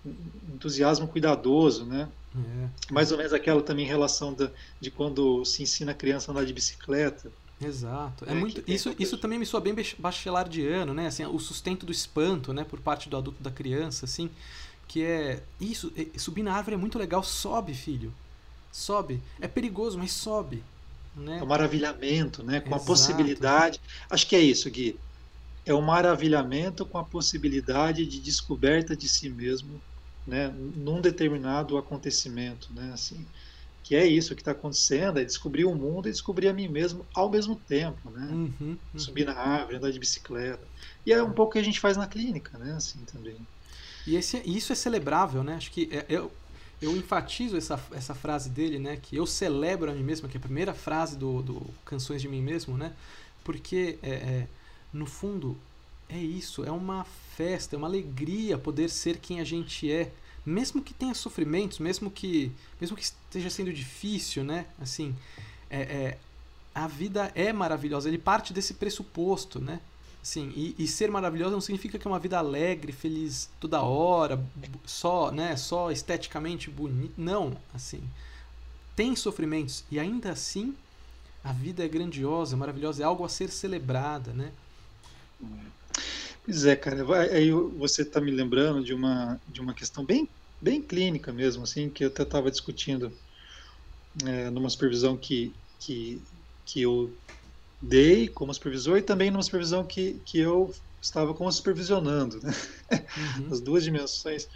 Um 0.05 0.55
entusiasmo 0.55 1.07
cuidadoso, 1.07 1.85
né? 1.85 2.09
É. 2.37 2.93
Mais 2.93 3.13
ou 3.13 3.19
menos 3.19 3.33
aquela 3.33 3.63
também 3.63 3.87
relação 3.87 4.35
da, 4.35 4.51
de 4.81 4.91
quando 4.91 5.45
se 5.45 5.63
ensina 5.63 5.93
a 5.93 5.95
criança 5.95 6.31
a 6.31 6.33
andar 6.33 6.45
de 6.45 6.53
bicicleta. 6.53 7.31
Exato. 7.63 8.25
É, 8.29 8.33
é 8.33 8.35
muito, 8.35 8.63
isso, 8.67 8.95
isso 8.99 9.17
também 9.17 9.39
me 9.39 9.47
soa 9.47 9.61
bem 9.61 9.75
bachelardiano, 9.99 10.93
né? 10.93 11.07
Assim, 11.07 11.25
o 11.25 11.39
sustento 11.39 11.87
do 11.87 11.93
espanto, 11.93 12.53
né? 12.53 12.65
Por 12.65 12.81
parte 12.81 13.09
do 13.09 13.17
adulto 13.17 13.43
da 13.43 13.51
criança, 13.51 14.05
assim. 14.05 14.29
Que 14.89 15.03
é. 15.05 15.43
Isso, 15.61 15.93
subir 16.19 16.43
na 16.43 16.55
árvore 16.55 16.75
é 16.75 16.79
muito 16.79 16.99
legal. 16.99 17.23
Sobe, 17.23 17.73
filho. 17.75 18.13
Sobe. 18.73 19.23
É 19.41 19.47
perigoso, 19.47 19.97
mas 19.97 20.11
sobe. 20.13 20.63
Né? 21.17 21.39
É 21.39 21.43
o 21.43 21.47
maravilhamento, 21.47 22.43
né? 22.43 22.61
com 22.61 22.69
Exato. 22.69 22.83
a 22.83 22.87
possibilidade. 22.87 23.81
Acho 24.11 24.27
que 24.27 24.37
é 24.37 24.41
isso, 24.41 24.71
Gui. 24.71 24.99
É 25.67 25.73
o 25.73 25.81
maravilhamento 25.81 26.85
com 26.85 26.99
a 26.99 27.05
possibilidade 27.05 28.05
de 28.05 28.21
descoberta 28.21 28.97
de 28.97 29.09
si 29.09 29.29
mesmo, 29.29 29.81
né? 30.27 30.53
num 30.77 31.01
determinado 31.01 31.79
acontecimento, 31.79 32.69
né? 32.75 32.91
Assim, 32.93 33.25
que 33.85 33.95
é 33.95 34.07
isso 34.07 34.35
que 34.35 34.41
está 34.41 34.53
acontecendo, 34.53 35.19
é 35.19 35.25
descobrir 35.25 35.67
o 35.67 35.75
mundo 35.75 36.09
e 36.09 36.11
descobrir 36.11 36.49
a 36.49 36.55
mim 36.55 36.69
mesmo 36.69 37.05
ao 37.15 37.31
mesmo 37.31 37.55
tempo, 37.55 38.11
né? 38.11 38.29
Uhum, 38.33 38.53
uhum. 38.61 38.79
Subir 38.99 39.27
na 39.27 39.35
árvore, 39.35 39.77
andar 39.77 39.91
de 39.91 39.99
bicicleta. 39.99 40.67
E 41.05 41.13
é 41.13 41.23
um 41.23 41.31
pouco 41.31 41.51
o 41.51 41.53
que 41.53 41.59
a 41.59 41.63
gente 41.63 41.79
faz 41.79 41.95
na 41.95 42.07
clínica, 42.07 42.59
né? 42.59 42.73
Assim 42.73 43.01
também. 43.01 43.37
E 44.07 44.17
esse, 44.17 44.43
isso 44.47 44.73
é 44.73 44.75
celebrável, 44.75 45.45
né? 45.45 45.57
Acho 45.57 45.71
que 45.71 45.89
é, 45.93 46.07
eu, 46.09 46.33
eu 46.85 46.97
enfatizo 46.97 47.57
essa, 47.57 47.83
essa 47.93 48.15
frase 48.15 48.49
dele, 48.51 48.79
né? 48.79 48.97
Que 48.97 49.17
eu 49.17 49.27
celebro 49.27 49.91
a 49.91 49.95
mim 49.95 50.03
mesmo, 50.03 50.29
que 50.29 50.37
é 50.37 50.39
a 50.39 50.43
primeira 50.43 50.75
frase 50.75 51.17
do, 51.17 51.43
do 51.43 51.67
Canções 51.85 52.21
de 52.23 52.29
Mim 52.29 52.43
Mesmo, 52.43 52.77
né? 52.77 52.93
Porque, 53.43 53.99
é, 54.03 54.11
é, 54.11 54.49
no 54.93 55.07
fundo, 55.07 55.57
é 56.09 56.19
isso. 56.19 56.65
É 56.65 56.71
uma 56.71 57.05
festa, 57.37 57.77
é 57.77 57.79
uma 57.79 57.87
alegria 57.87 58.59
poder 58.59 58.89
ser 58.89 59.19
quem 59.19 59.41
a 59.41 59.45
gente 59.45 59.91
é. 59.91 60.13
Mesmo 60.45 60.83
que 60.83 60.93
tenha 60.93 61.15
sofrimentos, 61.15 61.79
mesmo 61.79 62.11
que, 62.11 62.53
mesmo 62.81 62.97
que 62.97 63.03
esteja 63.03 63.49
sendo 63.49 63.73
difícil, 63.73 64.45
né? 64.45 64.67
Assim, 64.81 65.15
é, 65.71 65.81
é 65.81 66.19
a 66.75 66.87
vida 66.87 67.31
é 67.35 67.53
maravilhosa. 67.53 68.09
Ele 68.09 68.19
parte 68.19 68.53
desse 68.53 68.75
pressuposto, 68.75 69.61
né? 69.61 69.81
Sim, 70.25 70.51
e, 70.57 70.75
e, 70.79 70.89
ser 70.89 71.11
maravilhosa 71.11 71.51
não 71.51 71.61
significa 71.61 71.99
que 71.99 72.09
é 72.09 72.11
uma 72.11 72.19
vida 72.19 72.39
alegre, 72.39 72.93
feliz 72.93 73.51
toda 73.61 73.83
hora, 73.83 74.43
só, 74.87 75.31
né, 75.31 75.55
só 75.55 75.91
esteticamente 75.91 76.71
bonita. 76.71 77.13
Não, 77.19 77.55
assim. 77.75 78.03
Tem 78.97 79.15
sofrimentos 79.15 79.85
e 79.91 80.01
ainda 80.01 80.33
assim 80.33 80.75
a 81.43 81.53
vida 81.53 81.85
é 81.85 81.89
grandiosa, 81.89 82.57
maravilhosa, 82.57 83.03
é 83.03 83.05
algo 83.05 83.23
a 83.23 83.29
ser 83.29 83.51
celebrada, 83.51 84.33
né? 84.33 84.51
Pois 86.43 86.65
é, 86.65 86.75
cara. 86.75 87.05
Aí 87.31 87.51
você 87.51 88.01
está 88.01 88.19
me 88.19 88.31
lembrando 88.31 88.83
de 88.83 88.95
uma 88.95 89.39
de 89.47 89.61
uma 89.61 89.75
questão 89.75 90.07
bem 90.07 90.27
bem 90.59 90.81
clínica 90.81 91.35
mesmo, 91.35 91.65
assim, 91.65 91.91
que 91.91 92.03
eu 92.03 92.09
até 92.09 92.23
estava 92.23 92.51
discutindo 92.51 93.13
é, 94.25 94.49
numa 94.49 94.71
supervisão 94.71 95.19
que 95.19 95.53
que 95.79 96.23
que 96.65 96.81
eu 96.81 97.13
dei 97.81 98.29
como 98.29 98.53
supervisor 98.55 98.99
e 98.99 99.03
também 99.03 99.31
numa 99.31 99.43
supervisão 99.43 99.85
que, 99.85 100.21
que 100.25 100.39
eu 100.39 100.75
estava 101.01 101.35
como 101.35 101.51
supervisionando, 101.53 102.41
né? 102.43 102.55
Uhum. 103.39 103.53
As 103.53 103.61
duas 103.61 103.85
dimensões 103.85 104.49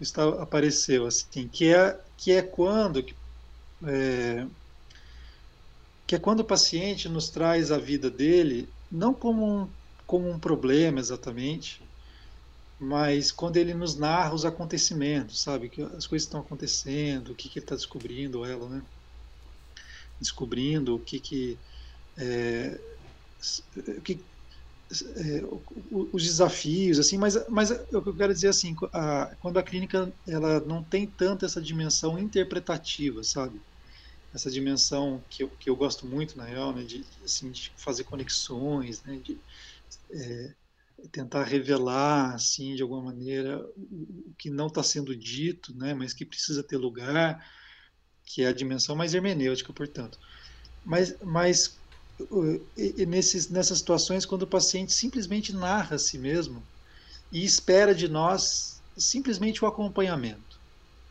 estava, 0.00 0.42
apareceu 0.42 1.06
assim, 1.06 1.48
que 1.48 1.72
é 1.72 1.98
que 2.16 2.32
é 2.32 2.42
quando 2.42 3.04
é, 3.86 4.46
que 6.06 6.14
é 6.14 6.18
quando 6.18 6.40
o 6.40 6.44
paciente 6.44 7.08
nos 7.08 7.28
traz 7.28 7.70
a 7.72 7.78
vida 7.78 8.10
dele 8.10 8.68
não 8.90 9.12
como 9.12 9.62
um, 9.62 9.68
como 10.06 10.30
um 10.30 10.38
problema 10.38 11.00
exatamente, 11.00 11.82
mas 12.78 13.32
quando 13.32 13.56
ele 13.56 13.74
nos 13.74 13.96
narra 13.96 14.34
os 14.34 14.44
acontecimentos, 14.44 15.40
sabe, 15.40 15.68
que 15.68 15.82
as 15.82 16.06
coisas 16.06 16.26
estão 16.26 16.40
acontecendo, 16.40 17.32
o 17.32 17.34
que, 17.34 17.48
que 17.48 17.58
ele 17.58 17.64
está 17.64 17.74
descobrindo, 17.74 18.44
ela, 18.44 18.68
né? 18.68 18.82
Descobrindo 20.20 20.94
o 20.94 21.00
que 21.00 21.18
que 21.18 21.58
é, 22.18 22.78
que 24.04 24.26
é, 25.16 25.42
os 25.90 26.22
desafios, 26.22 26.98
assim, 26.98 27.18
mas, 27.18 27.34
mas 27.48 27.70
eu 27.92 28.14
quero 28.16 28.32
dizer 28.32 28.48
assim, 28.48 28.74
a, 28.92 29.34
quando 29.40 29.58
a 29.58 29.62
clínica 29.62 30.14
ela 30.26 30.60
não 30.60 30.84
tem 30.84 31.06
tanto 31.10 31.44
essa 31.44 31.60
dimensão 31.60 32.18
interpretativa, 32.18 33.22
sabe? 33.24 33.62
Essa 34.34 34.50
dimensão 34.50 35.24
que 35.30 35.44
eu, 35.44 35.50
que 35.58 35.70
eu 35.70 35.76
gosto 35.76 36.06
muito, 36.08 36.36
na 36.36 36.44
real, 36.46 36.74
né, 36.74 36.84
de, 36.84 37.06
assim, 37.24 37.50
de 37.52 37.72
fazer 37.78 38.04
conexões, 38.04 39.02
né, 39.04 39.18
de 39.20 39.40
é, 40.12 40.54
tentar 41.12 41.44
revelar, 41.44 42.34
assim, 42.34 42.74
de 42.74 42.82
alguma 42.82 43.02
maneira, 43.04 43.60
o, 43.76 44.30
o 44.30 44.34
que 44.38 44.50
não 44.50 44.68
está 44.68 44.82
sendo 44.82 45.16
dito, 45.16 45.76
né, 45.76 45.94
mas 45.94 46.14
que 46.14 46.26
precisa 46.26 46.62
ter 46.64 46.76
lugar, 46.78 47.44
que 48.24 48.42
é 48.42 48.48
a 48.48 48.52
dimensão 48.52 48.96
mais 48.96 49.14
hermenêutica, 49.14 49.72
portanto. 49.72 50.18
Mas, 50.84 51.18
mas 51.22 51.80
nesses, 53.06 53.48
nessas 53.48 53.78
situações 53.78 54.24
quando 54.24 54.42
o 54.42 54.46
paciente 54.46 54.92
simplesmente 54.92 55.52
narra 55.52 55.96
a 55.96 55.98
si 55.98 56.18
mesmo 56.18 56.62
e 57.32 57.44
espera 57.44 57.94
de 57.94 58.08
nós 58.08 58.80
simplesmente 58.96 59.64
o 59.64 59.66
acompanhamento, 59.66 60.60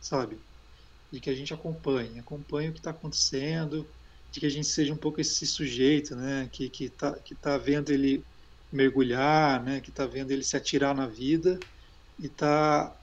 sabe? 0.00 0.38
De 1.12 1.20
que 1.20 1.28
a 1.28 1.34
gente 1.34 1.52
acompanhe, 1.52 2.18
acompanhe 2.18 2.70
o 2.70 2.72
que 2.72 2.78
está 2.78 2.90
acontecendo, 2.90 3.86
de 4.32 4.40
que 4.40 4.46
a 4.46 4.50
gente 4.50 4.66
seja 4.66 4.92
um 4.92 4.96
pouco 4.96 5.20
esse 5.20 5.46
sujeito, 5.46 6.16
né? 6.16 6.48
Que 6.50 6.70
que 6.70 6.84
está 6.84 7.12
que 7.12 7.34
tá 7.34 7.58
vendo 7.58 7.90
ele 7.90 8.24
mergulhar, 8.72 9.62
né? 9.62 9.80
Que 9.80 9.90
está 9.90 10.06
vendo 10.06 10.30
ele 10.30 10.42
se 10.42 10.56
atirar 10.56 10.94
na 10.94 11.06
vida 11.06 11.58
e 12.18 12.26
está 12.26 12.98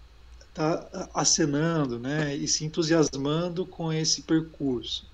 tá 0.54 1.10
acenando, 1.14 1.99
né? 1.99 2.36
E 2.36 2.47
se 2.47 2.66
entusiasmando 2.66 3.68
com 3.68 3.93
esse 3.93 4.24
percurso 4.24 5.11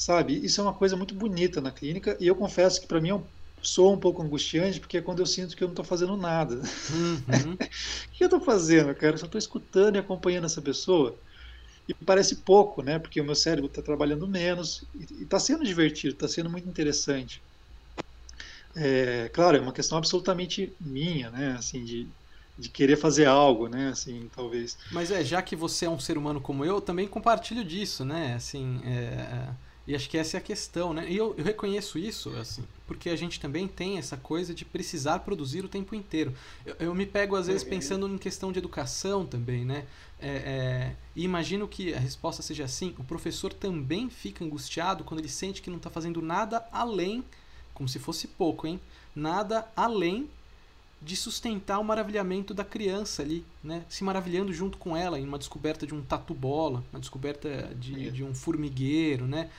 sabe? 0.00 0.42
Isso 0.42 0.58
é 0.62 0.64
uma 0.64 0.72
coisa 0.72 0.96
muito 0.96 1.14
bonita 1.14 1.60
na 1.60 1.70
clínica 1.70 2.16
e 2.18 2.26
eu 2.26 2.34
confesso 2.34 2.80
que 2.80 2.86
para 2.86 3.02
mim 3.02 3.10
é 3.10 3.14
um, 3.14 3.22
sou 3.60 3.92
um 3.92 3.98
pouco 3.98 4.22
angustiante 4.22 4.80
porque 4.80 4.96
é 4.96 5.02
quando 5.02 5.18
eu 5.18 5.26
sinto 5.26 5.54
que 5.54 5.62
eu 5.62 5.68
não 5.68 5.74
estou 5.74 5.84
fazendo 5.84 6.16
nada. 6.16 6.54
Uhum. 6.54 7.52
o 7.52 8.10
que 8.10 8.24
eu 8.24 8.26
estou 8.26 8.40
fazendo, 8.40 8.94
cara? 8.94 9.12
Eu 9.12 9.18
só 9.18 9.26
estou 9.26 9.38
escutando 9.38 9.96
e 9.96 9.98
acompanhando 9.98 10.46
essa 10.46 10.62
pessoa. 10.62 11.14
E 11.86 11.92
parece 11.92 12.36
pouco, 12.36 12.82
né? 12.82 12.98
Porque 12.98 13.20
o 13.20 13.24
meu 13.24 13.34
cérebro 13.34 13.66
está 13.66 13.82
trabalhando 13.82 14.26
menos 14.26 14.84
e 14.94 15.22
está 15.22 15.38
sendo 15.38 15.64
divertido, 15.64 16.14
está 16.14 16.26
sendo 16.26 16.48
muito 16.48 16.66
interessante. 16.66 17.42
É, 18.74 19.28
claro, 19.34 19.58
é 19.58 19.60
uma 19.60 19.72
questão 19.72 19.98
absolutamente 19.98 20.72
minha, 20.80 21.28
né? 21.28 21.56
Assim, 21.58 21.84
de, 21.84 22.06
de 22.58 22.70
querer 22.70 22.96
fazer 22.96 23.26
algo, 23.26 23.68
né? 23.68 23.90
Assim, 23.90 24.30
talvez. 24.34 24.78
Mas 24.90 25.10
é, 25.10 25.22
já 25.22 25.42
que 25.42 25.54
você 25.54 25.84
é 25.84 25.90
um 25.90 25.98
ser 25.98 26.16
humano 26.16 26.40
como 26.40 26.64
eu, 26.64 26.80
também 26.80 27.06
compartilho 27.06 27.62
disso, 27.62 28.02
né? 28.02 28.32
Assim, 28.34 28.80
é 28.82 29.68
e 29.86 29.94
acho 29.94 30.08
que 30.08 30.18
essa 30.18 30.36
é 30.36 30.38
a 30.38 30.42
questão, 30.42 30.92
né? 30.92 31.06
E 31.10 31.16
eu, 31.16 31.34
eu, 31.36 31.44
reconheço 31.44 31.98
isso, 31.98 32.30
assim, 32.36 32.62
porque 32.86 33.10
a 33.10 33.16
gente 33.16 33.40
também 33.40 33.66
tem 33.66 33.98
essa 33.98 34.16
coisa 34.16 34.54
de 34.54 34.64
precisar 34.64 35.20
produzir 35.20 35.64
o 35.64 35.68
tempo 35.68 35.94
inteiro. 35.94 36.34
Eu, 36.64 36.76
eu 36.78 36.94
me 36.94 37.06
pego, 37.06 37.34
às 37.34 37.46
vezes, 37.46 37.64
pensando 37.64 38.06
em 38.06 38.18
questão 38.18 38.52
de 38.52 38.58
educação 38.58 39.26
também, 39.26 39.64
né? 39.64 39.86
É, 40.20 40.28
é, 40.28 40.96
e 41.16 41.24
imagino 41.24 41.66
que 41.66 41.94
a 41.94 41.98
resposta 41.98 42.42
seja 42.42 42.64
assim: 42.64 42.94
o 42.98 43.04
professor 43.04 43.52
também 43.52 44.10
fica 44.10 44.44
angustiado 44.44 45.02
quando 45.02 45.20
ele 45.20 45.28
sente 45.28 45.62
que 45.62 45.70
não 45.70 45.78
está 45.78 45.90
fazendo 45.90 46.20
nada 46.20 46.66
além, 46.70 47.24
como 47.72 47.88
se 47.88 47.98
fosse 47.98 48.28
pouco, 48.28 48.66
hein? 48.66 48.80
Nada 49.14 49.66
além 49.74 50.28
de 51.02 51.16
sustentar 51.16 51.78
o 51.78 51.84
maravilhamento 51.84 52.52
da 52.52 52.64
criança 52.64 53.22
ali, 53.22 53.44
né? 53.64 53.84
Se 53.88 54.04
maravilhando 54.04 54.52
junto 54.52 54.76
com 54.76 54.96
ela 54.96 55.18
em 55.18 55.24
uma 55.24 55.38
descoberta 55.38 55.86
de 55.86 55.94
um 55.94 56.02
tatu-bola, 56.02 56.84
uma 56.92 57.00
descoberta 57.00 57.74
de, 57.74 58.08
é. 58.08 58.10
de 58.10 58.22
um 58.22 58.34
formigueiro, 58.34 59.26
né? 59.26 59.50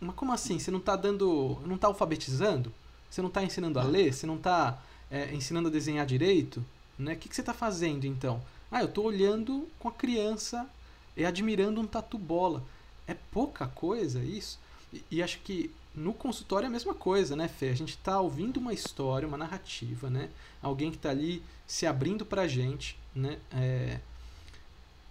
Mas 0.00 0.14
como 0.14 0.32
assim? 0.32 0.58
Você 0.58 0.70
não 0.70 0.78
está 0.78 0.94
dando. 0.94 1.58
não 1.66 1.74
está 1.74 1.88
alfabetizando? 1.88 2.72
Você 3.10 3.20
não 3.20 3.28
está 3.28 3.42
ensinando 3.42 3.78
a 3.80 3.82
ler? 3.82 4.12
Você 4.12 4.26
não 4.26 4.36
está 4.36 4.80
é, 5.10 5.34
ensinando 5.34 5.68
a 5.68 5.70
desenhar 5.70 6.06
direito? 6.06 6.64
Né? 6.98 7.14
O 7.14 7.16
que, 7.16 7.28
que 7.28 7.34
você 7.34 7.42
está 7.42 7.54
fazendo 7.54 8.06
então? 8.06 8.40
Ah, 8.70 8.80
eu 8.80 8.86
estou 8.86 9.04
olhando 9.04 9.68
com 9.78 9.88
a 9.88 9.92
criança 9.92 10.68
e 11.16 11.24
admirando 11.24 11.80
um 11.80 11.86
tatu 11.86 12.18
bola. 12.18 12.62
É 13.06 13.14
pouca 13.32 13.66
coisa 13.66 14.20
isso? 14.20 14.58
E, 14.92 15.04
e, 15.10 15.22
acho 15.22 15.40
que 15.40 15.70
no 15.94 16.12
consultório 16.12 16.66
é 16.66 16.68
a 16.68 16.72
mesma 16.72 16.94
coisa, 16.94 17.36
né, 17.36 17.48
Fê? 17.48 17.68
A 17.68 17.74
gente 17.74 17.90
está 17.90 18.20
ouvindo 18.20 18.58
uma 18.58 18.72
história, 18.72 19.28
uma 19.28 19.38
narrativa, 19.38 20.10
né? 20.10 20.28
Alguém 20.62 20.90
que 20.90 20.96
está 20.96 21.10
ali 21.10 21.42
se 21.66 21.86
abrindo 21.86 22.24
para 22.24 22.42
a 22.42 22.48
gente, 22.48 22.98
né? 23.14 23.38
É... 23.52 24.00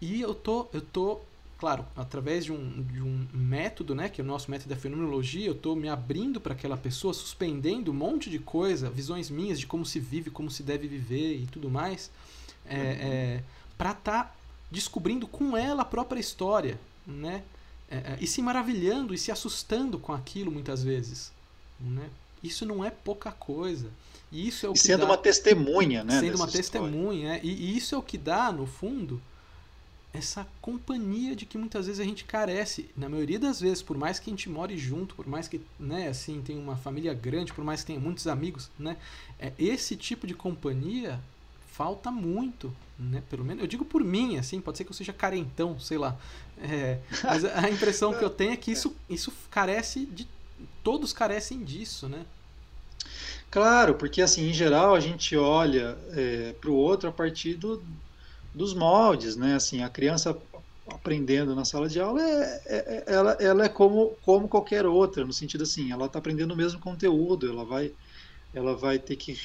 E 0.01 0.19
eu 0.19 0.35
tô, 0.35 0.67
eu 0.73 0.81
tô 0.81 1.21
claro, 1.63 1.85
através 1.95 2.43
de 2.43 2.51
um, 2.51 2.83
de 2.83 3.01
um 3.01 3.25
método, 3.33 3.95
né, 3.95 4.09
que 4.09 4.19
é 4.19 4.23
o 4.23 4.27
nosso 4.27 4.51
método 4.51 4.75
da 4.75 4.75
fenomenologia, 4.75 5.47
eu 5.47 5.53
estou 5.53 5.77
me 5.77 5.87
abrindo 5.87 6.41
para 6.41 6.51
aquela 6.51 6.75
pessoa, 6.75 7.13
suspendendo 7.13 7.89
um 7.89 7.93
monte 7.93 8.29
de 8.29 8.37
coisa, 8.37 8.89
visões 8.89 9.29
minhas 9.29 9.57
de 9.57 9.65
como 9.65 9.85
se 9.85 9.97
vive, 9.97 10.29
como 10.29 10.51
se 10.51 10.61
deve 10.61 10.89
viver 10.89 11.37
e 11.37 11.47
tudo 11.47 11.69
mais, 11.69 12.11
é, 12.65 12.77
é, 12.77 13.43
para 13.77 13.91
estar 13.91 14.23
tá 14.25 14.35
descobrindo 14.69 15.25
com 15.25 15.55
ela 15.55 15.83
a 15.83 15.85
própria 15.85 16.19
história, 16.19 16.77
né? 17.07 17.43
É, 17.93 18.13
é, 18.13 18.17
e 18.19 18.25
se 18.25 18.41
maravilhando 18.41 19.13
e 19.13 19.17
se 19.19 19.31
assustando 19.31 19.99
com 19.99 20.11
aquilo 20.11 20.51
muitas 20.51 20.83
vezes, 20.83 21.31
né? 21.79 22.09
Isso 22.41 22.65
não 22.65 22.83
é 22.83 22.89
pouca 22.89 23.31
coisa. 23.31 23.91
E 24.31 24.47
isso 24.47 24.65
é 24.65 24.69
o 24.69 24.73
e 24.73 24.77
sendo 24.77 25.01
dá, 25.01 25.05
uma 25.05 25.17
testemunha, 25.17 26.03
né? 26.03 26.19
Sendo 26.19 26.35
uma 26.37 26.47
testemunha, 26.47 27.39
e, 27.43 27.49
e 27.49 27.77
isso 27.77 27.93
é 27.93 27.97
o 27.97 28.01
que 28.01 28.17
dá, 28.17 28.51
no 28.51 28.65
fundo, 28.65 29.21
essa 30.11 30.47
companhia 30.59 31.35
de 31.35 31.45
que 31.45 31.55
muitas 31.55 31.85
vezes 31.85 32.01
a 32.01 32.03
gente 32.03 32.25
carece. 32.25 32.89
Na 32.97 33.07
maioria 33.07 33.37
das 33.37 33.61
vezes, 33.61 33.83
por 33.83 33.95
mais 33.95 34.17
que 34.17 34.31
a 34.31 34.33
gente 34.33 34.49
more 34.49 34.75
junto, 34.75 35.13
por 35.13 35.27
mais 35.27 35.47
que, 35.47 35.61
né, 35.79 36.07
assim, 36.07 36.41
tenha 36.41 36.59
uma 36.59 36.75
família 36.75 37.13
grande, 37.13 37.53
por 37.53 37.63
mais 37.63 37.81
que 37.81 37.87
tenha 37.87 37.99
muitos 37.99 38.25
amigos, 38.25 38.71
né, 38.77 38.97
é, 39.39 39.53
esse 39.59 39.95
tipo 39.95 40.25
de 40.25 40.33
companhia 40.33 41.19
falta 41.73 42.11
muito, 42.11 42.73
né? 42.97 43.23
Pelo 43.29 43.43
menos 43.43 43.61
eu 43.61 43.67
digo 43.67 43.83
por 43.83 44.03
mim, 44.03 44.37
assim, 44.37 44.61
pode 44.61 44.77
ser 44.77 44.83
que 44.83 44.91
eu 44.91 44.95
seja 44.95 45.11
carentão, 45.11 45.79
sei 45.79 45.97
lá. 45.97 46.15
É, 46.61 46.99
mas 47.23 47.43
a 47.43 47.69
impressão 47.69 48.13
que 48.13 48.23
eu 48.23 48.29
tenho 48.31 48.53
é 48.53 48.55
que 48.55 48.71
isso, 48.71 48.95
isso 49.09 49.33
carece 49.49 50.05
de 50.05 50.27
todos 50.83 51.11
carecem 51.11 51.63
disso, 51.63 52.07
né? 52.07 52.25
Claro, 53.49 53.95
porque 53.95 54.21
assim, 54.21 54.49
em 54.49 54.53
geral 54.53 54.93
a 54.93 54.99
gente 54.99 55.35
olha 55.35 55.97
é, 56.11 56.53
para 56.61 56.69
o 56.69 56.75
outro 56.75 57.09
a 57.09 57.11
partir 57.11 57.55
do, 57.55 57.83
dos 58.53 58.73
moldes, 58.73 59.35
né? 59.35 59.55
Assim, 59.55 59.81
a 59.81 59.89
criança 59.89 60.37
aprendendo 60.87 61.55
na 61.55 61.65
sala 61.65 61.87
de 61.89 61.99
aula 61.99 62.21
é, 62.21 62.61
é, 62.65 63.03
é 63.07 63.13
ela, 63.13 63.37
ela 63.39 63.65
é 63.65 63.69
como, 63.69 64.15
como 64.23 64.47
qualquer 64.47 64.85
outra, 64.85 65.25
no 65.25 65.33
sentido 65.33 65.63
assim, 65.63 65.91
ela 65.91 66.05
está 66.05 66.19
aprendendo 66.19 66.53
o 66.53 66.57
mesmo 66.57 66.79
conteúdo, 66.79 67.49
ela 67.49 67.65
vai, 67.65 67.91
ela 68.53 68.75
vai 68.75 68.99
ter 68.99 69.15
que 69.15 69.35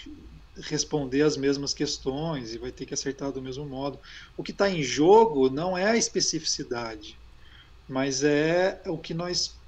responder 0.63 1.23
as 1.23 1.37
mesmas 1.37 1.75
questões 1.75 2.55
e 2.55 2.59
vai 2.59 2.73
ter 2.73 2.87
que 2.87 2.95
acertar 2.95 3.33
do 3.33 3.43
mesmo 3.43 3.67
modo. 3.67 4.01
O 4.37 4.43
que 4.43 4.53
está 4.53 4.69
em 4.71 4.83
jogo 4.83 5.51
não 5.51 5.77
é 5.77 5.87
a 5.87 5.97
especificidade, 5.97 7.19
mas 7.89 8.23
é 8.25 8.83
o 8.87 8.99
que 8.99 9.15
nós 9.15 9.61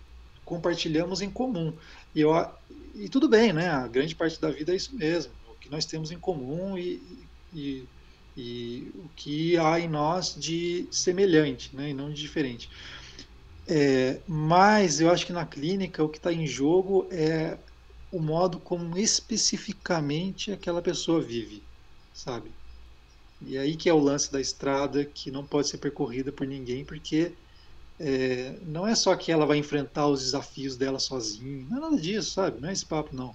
compartilhamos 0.45 1.20
em 1.20 1.30
comum. 1.30 1.76
E, 2.14 2.20
eu, 2.20 2.32
e 2.95 3.09
tudo 3.09 3.28
bem, 3.28 3.53
né? 3.53 3.68
A 3.68 3.86
grande 3.88 4.14
parte 4.14 4.41
da 4.41 4.51
vida 4.51 4.72
é 4.72 4.76
isso 4.76 4.97
mesmo, 4.97 5.32
o 5.49 5.55
que 5.55 5.70
nós 5.70 5.86
temos 5.86 6.11
em 6.11 6.18
comum 6.18 6.76
e, 6.76 7.28
e 7.53 7.88
e 8.36 8.91
o 8.95 9.09
que 9.11 9.57
há 9.59 9.78
em 9.80 9.88
nós 9.88 10.34
de 10.34 10.88
semelhante, 10.91 11.74
né, 11.74 11.91
e 11.91 11.95
não 11.95 12.11
de 12.11 12.20
diferente. 12.20 12.70
É, 13.66 14.22
mas 14.26 15.01
eu 15.01 15.11
acho 15.11 15.26
que 15.26 15.32
na 15.32 15.47
clínica 15.47 16.03
o 16.03 16.09
que 16.09 16.18
está 16.18 16.32
em 16.32 16.47
jogo 16.47 17.07
é 17.11 17.59
o 18.11 18.20
modo 18.20 18.58
como 18.58 18.98
especificamente 18.98 20.52
aquela 20.52 20.82
pessoa 20.82 21.20
vive, 21.20 21.62
sabe? 22.12 22.50
E 23.40 23.56
aí 23.56 23.76
que 23.76 23.88
é 23.88 23.94
o 23.94 23.98
lance 23.98 24.30
da 24.30 24.40
estrada 24.40 25.04
que 25.04 25.30
não 25.30 25.44
pode 25.44 25.68
ser 25.68 25.78
percorrida 25.78 26.30
por 26.30 26.46
ninguém, 26.46 26.84
porque 26.84 27.32
é, 27.98 28.58
não 28.62 28.86
é 28.86 28.94
só 28.94 29.14
que 29.14 29.30
ela 29.30 29.46
vai 29.46 29.58
enfrentar 29.58 30.06
os 30.06 30.20
desafios 30.22 30.76
dela 30.76 30.98
sozinha, 30.98 31.66
não 31.68 31.76
é 31.76 31.80
nada 31.80 31.96
disso, 31.96 32.32
sabe? 32.32 32.61
Não 32.61 32.68
é 32.68 32.72
esse 32.72 32.84
papo, 32.84 33.14
não. 33.14 33.34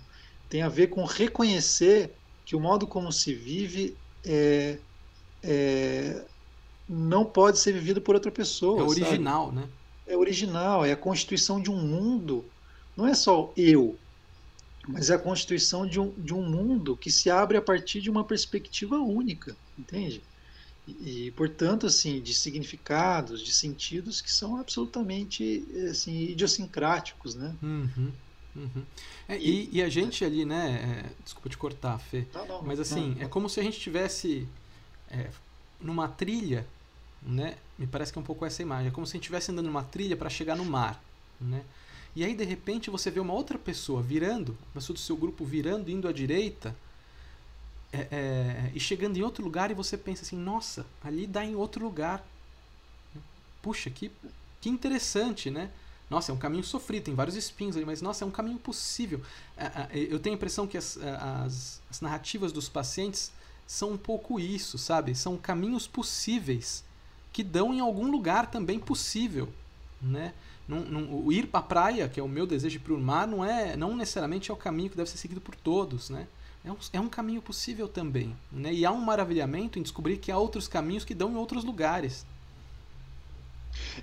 Tem 0.50 0.62
a 0.62 0.70
ver 0.70 0.88
com 0.88 1.04
reconhecer 1.06 2.16
que 2.46 2.56
o 2.56 2.60
modo 2.60 2.86
como 2.86 3.12
se 3.12 3.34
vive 3.34 3.96
é, 4.26 4.80
é, 5.44 6.26
não 6.88 7.26
pode 7.26 7.60
ser 7.60 7.72
vivido 7.72 8.02
por 8.02 8.16
outra 8.16 8.32
pessoa. 8.32 8.82
É 8.82 8.84
original, 8.84 9.46
sabe? 9.48 9.58
né? 9.58 9.70
É 10.08 10.16
original, 10.16 10.86
é 10.86 10.92
a 10.92 10.98
constituição 10.98 11.60
de 11.60 11.72
um 11.72 11.78
mundo. 11.78 12.46
Não 12.96 13.08
é 13.08 13.14
só 13.14 13.52
eu, 13.58 13.98
mas 14.88 15.10
é 15.10 15.16
a 15.16 15.20
constituição 15.20 15.86
de 15.86 16.00
um, 16.00 16.12
de 16.18 16.34
um 16.34 16.48
mundo 16.48 16.96
que 16.96 17.12
se 17.12 17.30
abre 17.30 17.58
a 17.58 17.62
partir 17.62 18.02
de 18.02 18.10
uma 18.10 18.24
perspectiva 18.24 18.98
única, 18.98 19.56
entende? 19.78 20.22
E, 20.88 21.28
e, 21.28 21.32
portanto, 21.32 21.88
assim, 21.88 22.22
de 22.22 22.34
significados, 22.34 23.42
de 23.42 23.52
sentidos 23.54 24.22
que 24.22 24.32
são 24.32 24.58
absolutamente 24.58 25.66
assim, 25.90 26.26
idiosincráticos, 26.26 27.34
né? 27.34 27.56
Uhum, 27.62 28.12
uhum. 28.56 28.84
É, 29.28 29.38
e, 29.38 29.70
e, 29.72 29.82
a 29.82 29.90
gente 29.90 30.24
ali, 30.24 30.46
né? 30.46 31.04
É, 31.08 31.24
desculpa 31.24 31.50
te 31.50 31.58
cortar, 31.58 31.98
Fê. 31.98 32.26
Não, 32.34 32.48
não, 32.48 32.62
mas 32.62 32.80
assim, 32.80 33.16
não, 33.16 33.24
é 33.24 33.28
como 33.28 33.50
se 33.50 33.60
a 33.60 33.64
gente 33.64 33.80
tivesse 33.80 34.48
é, 35.10 35.30
numa 35.82 36.08
trilha, 36.08 36.68
né? 37.22 37.58
Me 37.78 37.88
parece 37.88 38.14
que 38.14 38.20
é 38.20 38.22
um 38.22 38.26
pouco 38.26 38.46
essa 38.46 38.62
imagem. 38.62 38.88
É 38.90 38.92
como 38.92 39.08
se 39.08 39.12
a 39.12 39.16
gente 39.16 39.24
estivesse 39.24 39.52
andando 39.52 39.66
numa 39.66 39.84
trilha 39.84 40.16
para 40.16 40.30
chegar 40.30 40.56
no 40.56 40.66
mar, 40.66 41.04
né? 41.42 41.64
E 42.16 42.24
aí 42.24 42.34
de 42.34 42.46
repente 42.46 42.90
você 42.90 43.12
vê 43.12 43.20
uma 43.20 43.34
outra 43.34 43.58
pessoa 43.58 44.02
virando, 44.02 44.58
uma 44.68 44.74
pessoa 44.76 44.94
do 44.94 45.00
seu 45.00 45.18
grupo 45.18 45.44
virando, 45.44 45.92
indo 45.92 46.08
à 46.08 46.14
direita, 46.14 46.76
é, 47.92 48.08
é, 48.12 48.72
e 48.74 48.80
chegando 48.80 49.18
em 49.18 49.22
outro 49.22 49.44
lugar 49.44 49.72
e 49.72 49.74
você 49.74 49.98
pensa 49.98 50.24
assim, 50.24 50.38
nossa, 50.38 50.86
ali 51.04 51.28
dá 51.28 51.44
em 51.44 51.56
outro 51.56 51.84
lugar. 51.84 52.26
Puxa, 53.62 53.90
que, 53.90 54.12
que 54.62 54.70
interessante, 54.70 55.50
né? 55.50 55.70
Nossa, 56.10 56.32
é 56.32 56.36
um 56.36 56.38
caminho 56.38 56.64
sofrido, 56.64 57.06
tem 57.06 57.16
vários 57.16 57.36
espinhos 57.36 57.76
ali, 57.76 57.86
mas 57.86 58.02
nossa, 58.02 58.24
é 58.24 58.28
um 58.28 58.32
caminho 58.32 58.60
possível. 58.60 59.22
Eu 59.92 60.20
tenho 60.20 60.36
a 60.36 60.38
impressão 60.38 60.68
que 60.68 60.78
as, 60.78 60.98
as, 60.98 61.82
as 61.90 62.02
narrativas 62.02 62.52
dos 62.52 62.70
pacientes 62.70 63.32
são 63.66 63.92
um 63.92 63.98
pouco 63.98 64.40
isso, 64.40 64.78
sabe? 64.78 65.16
São 65.16 65.36
caminhos 65.36 65.88
possíveis 65.88 66.84
que 67.34 67.44
dão 67.44 67.74
em 67.74 67.80
algum 67.80 68.10
lugar 68.10 68.52
também 68.52 68.80
possível, 68.80 69.52
né? 70.02 70.34
Não, 70.68 70.80
não, 70.80 71.26
o 71.26 71.32
ir 71.32 71.48
para 71.48 71.60
a 71.60 71.64
praia, 71.64 72.10
que 72.10 72.20
é 72.20 72.24
o 72.24 72.28
meu 72.28 72.48
desejo 72.48 72.80
para 72.80 72.94
o 72.94 73.00
mar, 73.00 73.28
não 73.28 73.46
é, 73.46 73.78
não 73.78 73.96
necessariamente 73.96 74.50
é 74.50 74.54
o 74.54 74.58
caminho 74.58 74.90
que 74.90 74.98
deve 74.98 75.10
ser 75.10 75.18
seguido 75.18 75.40
por 75.40 75.56
todos, 75.56 76.10
né? 76.10 76.28
É 76.64 76.72
um, 76.72 76.78
é 76.94 77.00
um 77.00 77.10
caminho 77.10 77.42
possível 77.42 77.88
também, 77.88 78.36
né? 78.52 78.74
E 78.74 78.86
há 78.86 78.92
um 78.92 79.00
maravilhamento 79.00 79.78
em 79.78 79.84
descobrir 79.84 80.18
que 80.18 80.32
há 80.32 80.38
outros 80.38 80.68
caminhos 80.68 81.06
que 81.06 81.14
dão 81.14 81.32
em 81.32 81.36
outros 81.36 81.64
lugares. 81.64 82.26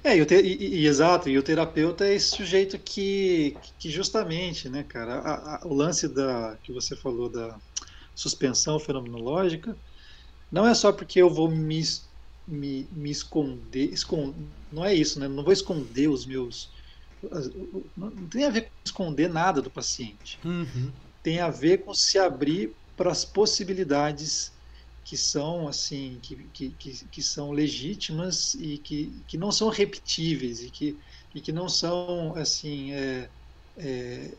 É, 0.05 0.17
e, 0.17 0.23
e, 0.23 0.83
e, 0.83 0.87
exato, 0.87 1.29
e 1.29 1.39
o 1.39 1.43
terapeuta 1.43 2.05
é 2.05 2.15
esse 2.15 2.37
sujeito 2.37 2.79
que, 2.79 3.57
que 3.79 3.91
justamente, 3.91 4.69
né, 4.69 4.85
cara, 4.85 5.19
a, 5.19 5.57
a, 5.57 5.67
o 5.67 5.75
lance 5.75 6.09
da 6.09 6.57
que 6.63 6.73
você 6.73 6.95
falou 6.95 7.29
da 7.29 7.59
suspensão 8.15 8.79
fenomenológica 8.79 9.77
não 10.51 10.67
é 10.67 10.75
só 10.75 10.93
porque 10.93 11.21
eu 11.21 11.31
vou 11.31 11.51
me, 11.51 11.83
me, 12.47 12.89
me 12.91 13.11
esconder, 13.11 13.93
esconder, 13.93 14.35
não 14.71 14.85
é 14.85 14.95
isso, 14.95 15.19
né? 15.21 15.29
Não 15.29 15.45
vou 15.45 15.53
esconder 15.53 16.09
os 16.09 16.27
meus. 16.27 16.71
Não 17.97 18.29
tem 18.29 18.45
a 18.45 18.51
ver 18.51 18.63
com 18.63 18.71
esconder 18.85 19.29
nada 19.29 19.63
do 19.63 19.71
paciente. 19.71 20.39
Uhum. 20.45 20.91
Tem 21.23 21.39
a 21.39 21.51
ver 21.51 21.85
com 21.85 21.95
se 21.95 22.19
abrir 22.19 22.75
para 22.97 23.11
as 23.11 23.25
possibilidades 23.25 24.53
que 25.05 25.17
são 25.17 25.67
assim 25.67 26.19
que, 26.23 26.37
que, 26.53 26.71
que, 26.71 27.05
que, 27.07 27.23
são 27.23 27.51
legítimas 27.51 28.55
e 28.55 28.79
que, 28.79 29.13
que 29.27 29.37
não 29.37 29.51
são 29.51 29.69
repetíveis 29.69 30.63
e 30.63 30.71
que, 30.71 30.97
e 31.35 31.41
que 31.41 31.51
não 31.51 31.69
são 31.69 32.35
assim 32.37 32.93
é, 32.93 33.29
é, 33.77 34.31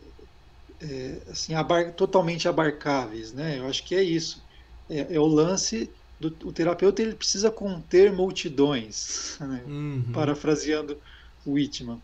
é, 0.80 1.22
assim 1.28 1.54
abar, 1.54 1.92
totalmente 1.92 2.48
abarcáveis 2.48 3.32
né 3.32 3.58
eu 3.58 3.66
acho 3.66 3.84
que 3.84 3.94
é 3.94 4.02
isso 4.02 4.42
é, 4.88 5.14
é 5.14 5.20
o 5.20 5.26
lance 5.26 5.90
do 6.30 6.48
o 6.48 6.52
terapeuta 6.52 7.02
ele 7.02 7.14
precisa 7.14 7.50
conter 7.50 8.12
multidões 8.12 9.36
né? 9.40 9.62
uhum. 9.66 10.04
parafraseando 10.12 10.98
Whitman 11.46 12.00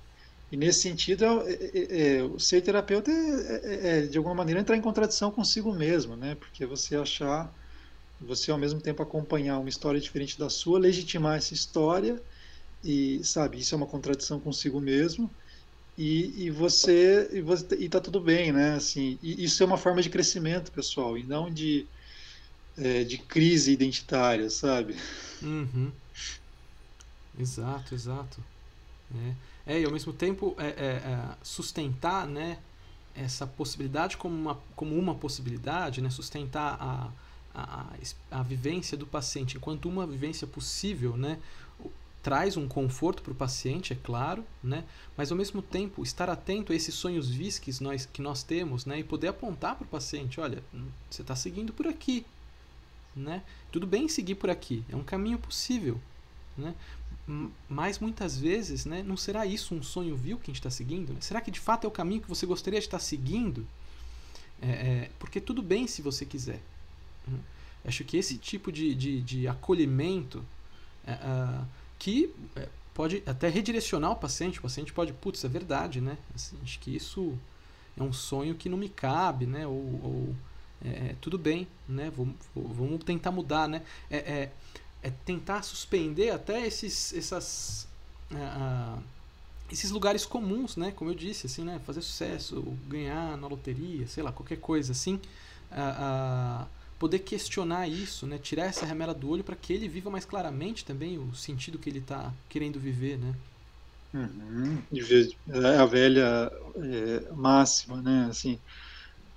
e 0.53 0.57
nesse 0.57 0.81
sentido 0.81 1.25
é, 1.25 1.53
é, 1.53 2.17
é, 2.19 2.23
o 2.23 2.39
ser 2.39 2.61
terapeuta 2.61 3.11
é, 3.11 4.03
de 4.03 4.19
alguma 4.19 4.35
maneira 4.35 4.61
entrar 4.61 4.77
em 4.77 4.81
contradição 4.81 5.31
consigo 5.31 5.73
mesmo 5.73 6.17
né 6.17 6.35
porque 6.35 6.67
você 6.67 6.97
achar 6.97 7.53
você 8.21 8.51
ao 8.51 8.59
mesmo 8.59 8.81
tempo 8.81 9.03
acompanhar 9.03 9.59
uma 9.59 9.69
história 9.69 9.99
diferente 9.99 10.39
da 10.39 10.51
sua, 10.51 10.79
legitimar 10.79 11.39
essa 11.39 11.55
história 11.55 12.21
e 12.85 13.21
sabe 13.25 13.59
isso 13.59 13.75
é 13.75 13.79
uma 13.79 13.87
contradição 13.87 14.39
consigo 14.39 14.81
mesmo 14.81 15.31
e, 15.97 16.47
e 16.47 16.51
você 16.51 17.29
e 17.33 17.41
você 17.43 17.77
e 17.77 17.89
tá 17.89 18.01
tudo 18.01 18.21
bem, 18.21 18.53
né? 18.53 18.75
Assim, 18.75 19.19
isso 19.23 19.63
é 19.63 19.67
uma 19.67 19.77
forma 19.77 20.01
de 20.01 20.09
crescimento 20.09 20.73
pessoal 20.73 21.19
e 21.19 21.23
não 21.23 21.51
de 21.51 21.87
é, 22.81 23.05
de 23.05 23.19
crise 23.19 23.73
identitária, 23.73 24.49
sabe? 24.51 24.97
Uhum. 25.43 25.93
Exato, 27.39 27.95
exato. 27.95 28.43
É. 29.67 29.75
é, 29.75 29.81
e 29.81 29.85
ao 29.85 29.93
mesmo 29.93 30.13
tempo 30.13 30.55
é, 30.59 30.67
é, 30.67 30.87
é 30.87 31.37
sustentar, 31.43 32.27
né? 32.27 32.59
Essa 33.15 33.47
possibilidade 33.47 34.17
como 34.17 34.35
uma, 34.35 34.59
como 34.77 34.97
uma 34.97 35.15
possibilidade, 35.15 36.01
né? 36.01 36.11
Sustentar 36.11 36.77
a 36.81 37.11
a, 37.55 37.87
a 38.31 38.43
vivência 38.43 38.97
do 38.97 39.07
paciente 39.07 39.57
enquanto 39.57 39.89
uma 39.89 40.07
vivência 40.07 40.47
possível, 40.47 41.17
né? 41.17 41.39
traz 42.23 42.57
um 42.57 42.69
conforto 42.69 43.23
para 43.23 43.33
o 43.33 43.35
paciente, 43.35 43.95
é 43.95 43.97
claro, 43.97 44.45
né? 44.63 44.85
mas 45.17 45.31
ao 45.31 45.39
mesmo 45.39 45.63
tempo 45.63 46.03
estar 46.03 46.29
atento 46.29 46.73
a 46.73 46.77
esses 46.77 46.95
sonhos 46.95 47.31
vis 47.31 47.59
que 47.59 47.83
nós, 47.83 48.05
que 48.05 48.21
nós 48.21 48.43
temos 48.43 48.85
né? 48.85 49.01
e 49.01 49.05
poder 49.05 49.29
apontar 49.29 49.75
para 49.77 49.85
o 49.85 49.89
paciente: 49.89 50.39
olha, 50.39 50.63
você 51.09 51.23
está 51.23 51.35
seguindo 51.35 51.73
por 51.73 51.87
aqui. 51.87 52.27
Né? 53.15 53.43
Tudo 53.73 53.87
bem 53.87 54.09
seguir 54.09 54.37
por 54.37 54.51
aqui, 54.51 54.85
é 54.89 54.97
um 54.97 55.03
caminho 55.03 55.39
possível. 55.39 56.01
Né? 56.57 56.75
Mas 57.69 57.99
muitas 57.99 58.37
vezes 58.37 58.85
né, 58.85 59.03
não 59.03 59.17
será 59.17 59.47
isso 59.47 59.75
um 59.75 59.83
sonho 59.83 60.17
vil 60.17 60.37
que 60.37 60.45
a 60.45 60.47
gente 60.47 60.57
está 60.57 60.71
seguindo? 60.71 61.13
Né? 61.13 61.21
Será 61.21 61.41
que 61.41 61.51
de 61.51 61.61
fato 61.61 61.85
é 61.85 61.89
o 61.89 61.91
caminho 61.91 62.21
que 62.21 62.29
você 62.29 62.47
gostaria 62.47 62.79
de 62.79 62.87
estar 62.87 62.99
seguindo? 62.99 63.67
É, 64.61 64.69
é, 64.69 65.11
porque 65.19 65.41
tudo 65.41 65.63
bem 65.63 65.87
se 65.87 66.03
você 66.03 66.25
quiser. 66.25 66.61
Né? 67.27 67.39
Acho 67.85 68.05
que 68.05 68.17
esse 68.17 68.37
tipo 68.37 68.71
de, 68.71 68.95
de, 68.95 69.23
de 69.23 69.49
acolhimento 69.49 70.45
é, 71.07 71.17
que 71.99 72.33
é, 72.57 72.69
pode 72.93 73.23
até 73.27 73.49
redirecionar 73.49 74.11
o 74.11 74.17
paciente, 74.17 74.59
o 74.59 74.63
paciente 74.63 74.93
pode, 74.93 75.13
putz, 75.13 75.45
é 75.45 75.49
verdade, 75.49 76.01
né? 76.01 76.19
Assim, 76.35 76.57
acho 76.63 76.79
que 76.81 76.95
isso 76.95 77.39
é 77.97 78.03
um 78.03 78.13
sonho 78.13 78.55
que 78.55 78.69
não 78.69 78.77
me 78.77 78.89
cabe, 78.89 79.47
né? 79.47 79.67
Ou, 79.67 80.01
ou 80.03 80.37
é, 80.85 80.89
é 80.89 81.17
tudo 81.21 81.39
bem, 81.39 81.67
né? 81.89 82.11
Vamos, 82.17 82.35
vamos 82.55 83.05
tentar 83.05 83.31
mudar, 83.31 83.69
né? 83.69 83.83
É, 84.11 84.17
é, 84.19 84.53
é 85.03 85.11
tentar 85.25 85.63
suspender 85.63 86.31
até 86.31 86.67
esses, 86.67 87.13
essas, 87.15 87.89
uh, 88.33 89.03
esses 89.71 89.91
lugares 89.91 90.27
comuns, 90.27 90.77
né? 90.77 90.93
Como 90.93 91.11
eu 91.11 91.15
disse, 91.15 91.47
assim, 91.47 91.65
né? 91.65 91.81
Fazer 91.87 92.03
sucesso, 92.03 92.63
ganhar 92.89 93.37
na 93.37 93.47
loteria, 93.47 94.07
sei 94.07 94.23
lá, 94.23 94.33
qualquer 94.33 94.59
coisa 94.59 94.93
assim. 94.93 95.21
Uh, 95.71 96.65
uh, 96.65 96.67
poder 97.01 97.21
questionar 97.21 97.89
isso, 97.89 98.27
né? 98.27 98.37
tirar 98.37 98.67
essa 98.67 98.85
remela 98.85 99.15
do 99.15 99.31
olho 99.31 99.43
para 99.43 99.57
que 99.57 99.73
ele 99.73 99.89
viva 99.89 100.11
mais 100.11 100.27
claramente 100.27 100.85
também 100.85 101.19
o 101.19 101.35
sentido 101.35 101.79
que 101.79 101.89
ele 101.89 102.01
está 102.01 102.31
querendo 102.47 102.79
viver, 102.79 103.17
né? 103.17 103.35
Uhum. 104.13 104.83
É 105.49 105.79
a 105.79 105.87
velha 105.87 106.53
é, 106.77 107.33
máxima, 107.33 108.03
né? 108.03 108.27
Assim, 108.29 108.59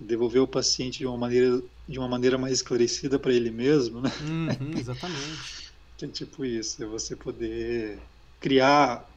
devolver 0.03 0.41
o 0.41 0.47
paciente 0.47 0.99
de 0.99 1.05
uma 1.05 1.17
maneira 1.17 1.61
de 1.87 1.99
uma 1.99 2.07
maneira 2.07 2.37
mais 2.37 2.53
esclarecida 2.53 3.19
para 3.19 3.33
ele 3.33 3.51
mesmo, 3.51 4.01
né? 4.01 4.11
Uhum, 4.21 4.71
exatamente. 4.79 5.73
que 5.97 6.05
é 6.05 6.07
tipo 6.07 6.45
isso, 6.45 6.81
é 6.81 6.85
você 6.85 7.15
poder 7.15 7.99
criar 8.39 9.09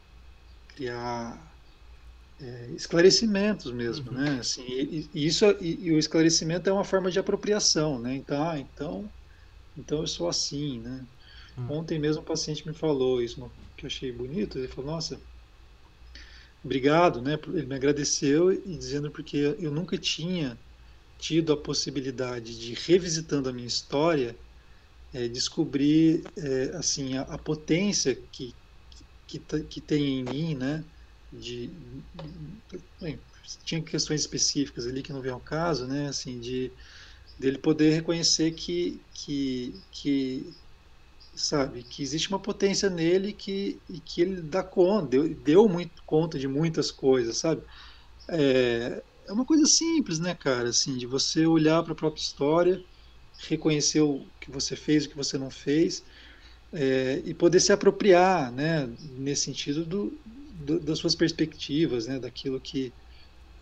criar 0.74 1.40
é, 2.40 2.70
esclarecimentos 2.74 3.72
mesmo, 3.72 4.10
uhum. 4.10 4.18
né? 4.18 4.38
Assim, 4.40 4.64
e, 4.66 5.08
e 5.14 5.26
isso 5.26 5.44
e, 5.60 5.86
e, 5.86 5.92
o 5.92 5.98
esclarecimento 5.98 6.68
é 6.68 6.72
uma 6.72 6.84
forma 6.84 7.10
de 7.10 7.18
apropriação, 7.18 7.98
né? 7.98 8.14
Então, 8.14 8.48
ah, 8.48 8.58
então, 8.58 9.10
então 9.76 10.00
eu 10.00 10.06
sou 10.06 10.28
assim, 10.28 10.80
né? 10.80 11.06
Uhum. 11.56 11.78
Ontem 11.78 11.98
mesmo 11.98 12.22
um 12.22 12.24
paciente 12.24 12.66
me 12.66 12.74
falou 12.74 13.22
isso 13.22 13.50
que 13.76 13.86
eu 13.86 13.88
achei 13.88 14.12
bonito. 14.12 14.58
Ele 14.58 14.68
falou: 14.68 14.92
Nossa, 14.92 15.20
obrigado, 16.62 17.22
né? 17.22 17.38
Ele 17.48 17.66
me 17.66 17.74
agradeceu 17.74 18.52
e 18.52 18.76
dizendo 18.76 19.10
porque 19.10 19.56
eu 19.58 19.70
nunca 19.70 19.96
tinha 19.96 20.58
tido 21.18 21.52
a 21.52 21.62
possibilidade 21.62 22.58
de 22.58 22.74
revisitando 22.74 23.48
a 23.48 23.52
minha 23.52 23.66
história 23.66 24.38
é, 25.12 25.28
descobrir 25.28 26.24
é, 26.36 26.76
assim 26.76 27.16
a, 27.16 27.22
a 27.22 27.38
potência 27.38 28.14
que, 28.32 28.56
que 29.26 29.40
que 29.68 29.80
tem 29.80 30.20
em 30.20 30.24
mim, 30.24 30.54
né? 30.54 30.84
de 31.32 31.68
bem, 33.00 33.20
tinha 33.64 33.82
questões 33.82 34.20
específicas 34.22 34.86
ali 34.86 35.02
que 35.02 35.12
não 35.12 35.20
vem 35.20 35.32
ao 35.32 35.40
caso, 35.40 35.86
né? 35.86 36.08
Assim, 36.08 36.38
de 36.40 36.72
dele 37.38 37.58
poder 37.58 37.90
reconhecer 37.92 38.52
que 38.52 39.04
que 39.12 39.82
que 39.90 40.56
sabe 41.34 41.84
que 41.84 42.02
existe 42.02 42.28
uma 42.30 42.40
potência 42.42 42.88
nele 42.90 43.32
que 43.32 43.82
e 43.88 44.00
que 44.00 44.20
ele 44.22 44.42
dá 44.42 44.62
conta, 44.64 45.08
deu, 45.08 45.34
deu 45.42 45.68
muito 45.68 46.02
conta 46.04 46.38
de 46.38 46.48
muitas 46.48 46.90
coisas, 46.90 47.38
sabe? 47.38 47.62
É, 48.30 49.04
é 49.26 49.32
uma 49.32 49.44
coisa 49.44 49.66
simples, 49.66 50.18
né, 50.18 50.34
cara? 50.34 50.68
Assim, 50.68 50.96
de 50.96 51.06
você 51.06 51.46
olhar 51.46 51.82
para 51.82 51.92
a 51.92 51.96
própria 51.96 52.20
história, 52.20 52.82
reconhecer 53.48 54.00
o 54.00 54.24
que 54.40 54.50
você 54.50 54.76
fez, 54.76 55.04
o 55.04 55.08
que 55.08 55.16
você 55.16 55.36
não 55.36 55.50
fez, 55.50 56.02
é, 56.72 57.22
e 57.24 57.34
poder 57.34 57.60
se 57.60 57.72
apropriar, 57.72 58.50
né, 58.52 58.88
nesse 59.16 59.42
sentido 59.42 59.84
do, 59.84 60.18
do, 60.64 60.80
das 60.80 60.98
suas 60.98 61.14
perspectivas, 61.14 62.06
né, 62.06 62.18
daquilo 62.18 62.60
que 62.60 62.92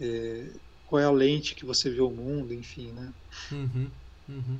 é, 0.00 0.46
qual 0.86 1.00
é 1.00 1.04
a 1.04 1.10
lente 1.10 1.54
que 1.54 1.64
você 1.64 1.90
vê 1.90 2.00
o 2.00 2.10
mundo, 2.10 2.52
enfim, 2.52 2.92
né? 2.92 3.12
Uhum, 3.50 3.90
uhum. 4.28 4.58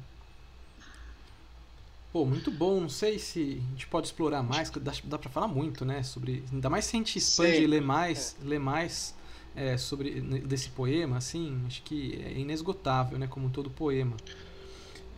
Pô, 2.12 2.24
muito 2.24 2.50
bom. 2.50 2.80
Não 2.80 2.88
sei 2.88 3.18
se 3.18 3.61
a 3.61 3.70
gente 3.70 3.88
pode 3.88 4.07
explorar 4.07 4.42
mais, 4.42 4.70
dá, 4.70 4.92
dá 5.05 5.18
para 5.18 5.28
falar 5.28 5.48
muito, 5.48 5.84
né? 5.84 6.02
Sobre, 6.05 6.44
ainda 6.52 6.70
mais 6.70 6.84
se 6.84 6.96
a 6.96 6.98
gente 6.98 7.18
expande 7.18 7.62
e 7.62 7.66
lê 7.66 7.80
mais, 7.80 8.36
é. 8.40 8.48
lê 8.48 8.59
mais 8.59 9.14
é, 9.57 9.76
sobre 9.76 10.20
desse 10.20 10.68
poema, 10.70 11.16
assim, 11.16 11.62
acho 11.66 11.82
que 11.82 12.20
é 12.24 12.38
inesgotável, 12.38 13.18
né? 13.18 13.26
Como 13.26 13.50
todo 13.50 13.70
poema. 13.70 14.16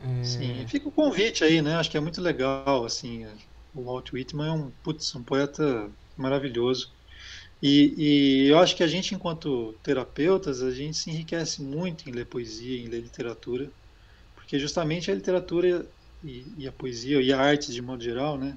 É... 0.02 0.24
Sim, 0.24 0.66
fica 0.68 0.88
o 0.88 0.92
convite 0.92 1.42
aí, 1.42 1.62
né? 1.62 1.76
Acho 1.76 1.90
que 1.90 1.96
é 1.96 2.00
muito 2.00 2.20
legal, 2.20 2.84
assim. 2.84 3.26
O 3.74 3.84
Walt 3.84 4.12
Whitman 4.12 4.48
é 4.48 4.52
um, 4.52 4.70
putz, 4.82 5.14
um 5.14 5.22
poeta 5.22 5.90
maravilhoso. 6.16 6.90
E, 7.62 7.94
e, 7.96 8.48
eu 8.48 8.58
acho 8.58 8.76
que 8.76 8.82
a 8.82 8.86
gente, 8.86 9.14
enquanto 9.14 9.74
terapeutas, 9.82 10.62
a 10.62 10.70
gente 10.70 10.96
se 10.96 11.10
enriquece 11.10 11.62
muito 11.62 12.08
em 12.08 12.12
ler 12.12 12.26
poesia, 12.26 12.78
em 12.78 12.86
ler 12.86 13.00
literatura, 13.00 13.70
porque 14.34 14.58
justamente 14.58 15.10
a 15.10 15.14
literatura 15.14 15.86
e, 16.22 16.44
e, 16.58 16.68
a 16.68 16.72
poesia 16.72 17.20
e 17.20 17.32
a 17.32 17.40
arte 17.40 17.72
de 17.72 17.80
modo 17.80 18.02
geral, 18.02 18.36
né, 18.36 18.56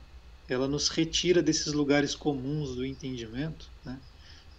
ela 0.49 0.67
nos 0.67 0.89
retira 0.89 1.41
desses 1.41 1.71
lugares 1.71 2.13
comuns 2.13 2.75
do 2.75 2.85
entendimento, 2.85 3.69
né, 3.85 3.97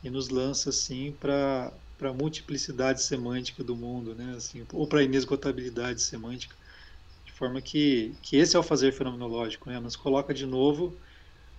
e 0.02 0.10
nos 0.10 0.28
lança 0.28 0.70
assim 0.70 1.14
para 1.18 1.72
para 1.98 2.08
a 2.08 2.14
multiplicidade 2.14 3.02
semântica 3.02 3.62
do 3.62 3.76
mundo, 3.76 4.14
né, 4.14 4.32
assim, 4.34 4.64
ou 4.72 4.86
para 4.86 5.00
a 5.00 5.02
inesgotabilidade 5.02 6.00
semântica, 6.00 6.56
de 7.26 7.32
forma 7.32 7.60
que, 7.60 8.14
que 8.22 8.38
esse 8.38 8.56
é 8.56 8.58
o 8.58 8.62
fazer 8.62 8.92
fenomenológico, 8.94 9.68
né, 9.68 9.78
nos 9.78 9.96
coloca 9.96 10.32
de 10.32 10.46
novo 10.46 10.96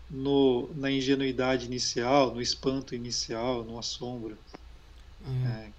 no, 0.10 0.68
na 0.74 0.89
ingenuidade 0.89 1.68
inicial, 1.68 2.34
no 2.34 2.42
espanto 2.42 2.96
inicial, 2.96 3.64
no 3.64 3.78
assombro. 3.78 4.36
É, 5.46 5.48
é. 5.48 5.72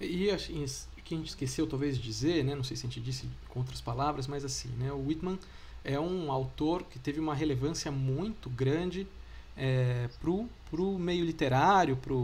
É. 0.00 0.06
E 0.06 0.30
assim, 0.30 0.66
que 1.02 1.14
a 1.14 1.18
gente 1.18 1.28
esqueceu 1.28 1.66
talvez 1.66 1.96
de 1.96 2.02
dizer, 2.02 2.44
né, 2.44 2.54
não 2.54 2.64
sei 2.64 2.76
se 2.76 2.86
a 2.86 2.88
gente 2.88 3.00
disse 3.00 3.28
com 3.48 3.60
outras 3.60 3.80
palavras, 3.80 4.26
mas 4.26 4.44
assim, 4.44 4.68
né, 4.78 4.92
o 4.92 5.06
Whitman 5.06 5.38
é 5.84 5.98
um 5.98 6.30
autor 6.30 6.84
que 6.84 6.98
teve 6.98 7.18
uma 7.18 7.34
relevância 7.34 7.90
muito 7.90 8.48
grande 8.48 9.06
é, 9.56 10.08
para 10.20 10.80
o 10.80 10.98
meio 10.98 11.24
literário, 11.24 11.96
para 11.96 12.14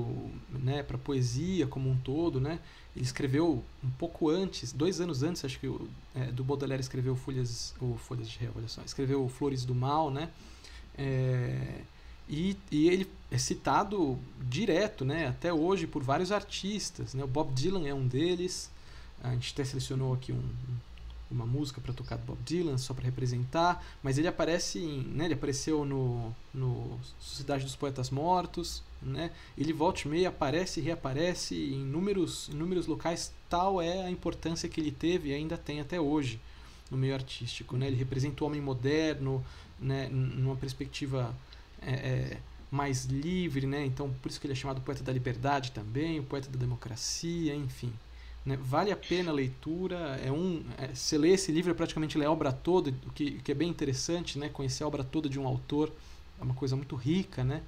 né, 0.59 0.85
a 0.89 0.99
poesia 0.99 1.67
como 1.67 1.91
um 1.91 1.97
todo. 1.97 2.41
Né? 2.41 2.59
Ele 2.95 3.05
escreveu 3.05 3.63
um 3.83 3.91
pouco 3.91 4.29
antes, 4.29 4.73
dois 4.73 5.01
anos 5.01 5.23
antes, 5.23 5.45
acho 5.45 5.59
que 5.61 5.69
o, 5.69 5.89
é, 6.15 6.27
do 6.33 6.43
Baudelaire 6.43 6.81
escreveu 6.81 7.15
Folhas, 7.17 7.75
ou 7.81 7.97
Folhas 7.97 8.29
de 8.29 8.39
Réu, 8.39 8.53
escreveu 8.85 9.29
Flores 9.29 9.65
do 9.65 9.75
Mal, 9.75 10.11
né? 10.11 10.31
É, 10.97 11.83
e, 12.29 12.57
e, 12.71 12.89
ele 12.89 13.09
é 13.31 13.39
citado 13.39 14.19
direto, 14.41 15.05
né, 15.05 15.29
até 15.29 15.53
hoje, 15.53 15.87
por 15.87 16.03
vários 16.03 16.31
artistas. 16.31 17.15
Né? 17.15 17.25
O 17.25 17.27
Bob 17.27 17.53
Dylan 17.55 17.87
é 17.87 17.95
um 17.95 18.07
deles. 18.07 18.71
A 19.23 19.33
gente 19.33 19.53
até 19.53 19.65
selecionou 19.65 20.13
aqui 20.13 20.33
um, 20.33 20.43
uma 21.31 21.47
música 21.47 21.81
para 21.81 21.93
tocar 21.93 22.17
do 22.17 22.25
Bob 22.25 22.39
Dylan, 22.45 22.79
só 22.79 22.95
para 22.95 23.05
representar. 23.05 23.85
Mas 24.03 24.19
ele 24.19 24.29
aparece 24.29 24.79
em, 24.79 25.03
né, 25.03 25.27
ele 25.27 25.35
apareceu 25.35 25.85
no, 25.85 26.35
no 26.53 26.99
Sociedade 27.19 27.65
dos 27.65 27.77
Poetas 27.77 28.11
Mortos. 28.11 28.83
Né? 29.01 29.31
Ele 29.57 29.73
volta 29.73 30.03
e 30.05 30.09
meia 30.09 30.29
aparece 30.29 30.81
e 30.81 30.83
reaparece 30.83 31.55
em 31.55 31.83
inúmeros, 31.83 32.49
inúmeros 32.49 32.87
locais. 32.87 33.33
Tal 33.49 33.81
é 33.81 34.05
a 34.05 34.11
importância 34.11 34.69
que 34.69 34.81
ele 34.81 34.91
teve 34.91 35.31
e 35.31 35.35
ainda 35.35 35.57
tem 35.57 35.81
até 35.81 36.01
hoje 36.01 36.41
no 36.91 36.97
meio 36.97 37.15
artístico. 37.15 37.77
Né? 37.77 37.87
Ele 37.87 37.97
representa 37.97 38.43
o 38.43 38.47
homem 38.47 38.61
moderno 38.61 39.45
né, 39.79 40.09
numa 40.09 40.57
perspectiva 40.57 41.35
é, 41.81 41.93
é, 41.93 42.39
mais 42.71 43.05
livre, 43.05 43.67
né? 43.67 43.85
Então 43.85 44.13
por 44.23 44.29
isso 44.29 44.41
que 44.41 44.47
ele 44.47 44.53
é 44.53 44.57
chamado 44.57 44.81
poeta 44.81 45.03
da 45.03 45.13
liberdade 45.13 45.73
também, 45.73 46.19
o 46.19 46.25
poeta 46.25 46.49
da 46.51 46.59
democracia, 46.59 47.55
enfim. 47.55 47.93
Né? 48.45 48.59
Vale 48.61 48.91
a 48.91 48.97
pena 48.97 49.31
a 49.31 49.35
leitura. 49.35 50.19
É 50.25 50.31
um, 50.31 50.65
é, 50.79 50.95
você 50.95 51.19
lê 51.19 51.31
esse 51.31 51.53
livro 51.53 51.71
é 51.71 51.75
praticamente 51.75 52.17
ler 52.17 52.27
a 52.27 52.31
obra 52.31 52.53
toda, 52.53 52.91
o 53.07 53.11
que, 53.13 53.33
que 53.41 53.53
é 53.53 53.55
bem 53.55 53.69
interessante, 53.69 54.39
né? 54.39 54.49
Conhecer 54.49 54.85
a 54.85 54.87
obra 54.87 55.05
toda 55.05 55.29
de 55.29 55.39
um 55.39 55.47
autor 55.47 55.93
é 56.41 56.45
uma 56.45 56.55
coisa 56.55 56.77
muito 56.77 56.95
rica, 56.97 57.43
né? 57.43 57.63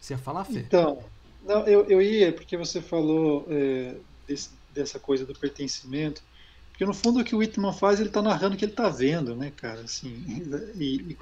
Você 0.00 0.14
ia 0.14 0.18
falar, 0.18 0.44
Fê? 0.44 0.60
Então, 0.60 1.02
não, 1.44 1.66
eu, 1.66 1.84
eu 1.84 2.02
ia, 2.02 2.32
porque 2.32 2.56
você 2.56 2.80
falou 2.80 3.46
é, 3.48 3.94
desse, 4.26 4.50
dessa 4.74 4.98
coisa 4.98 5.24
do 5.24 5.34
pertencimento. 5.34 6.22
Porque 6.70 6.84
no 6.84 6.94
fundo 6.94 7.20
o 7.20 7.24
que 7.24 7.34
o 7.34 7.38
Whitman 7.38 7.72
faz, 7.72 8.00
ele 8.00 8.08
está 8.08 8.22
narrando 8.22 8.54
o 8.54 8.58
que 8.58 8.64
ele 8.64 8.72
está 8.72 8.88
vendo, 8.88 9.36
né, 9.36 9.52
cara? 9.54 9.82
Assim, 9.82 10.42
e, 10.76 11.16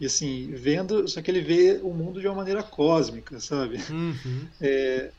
e, 0.00 0.06
assim, 0.06 0.50
vendo, 0.52 1.06
só 1.08 1.20
que 1.20 1.30
ele 1.30 1.40
vê 1.40 1.80
o 1.82 1.92
mundo 1.92 2.20
de 2.20 2.26
uma 2.26 2.36
maneira 2.36 2.62
cósmica, 2.62 3.40
sabe? 3.40 3.78
Uhum. 3.90 4.46
É, 4.60 5.10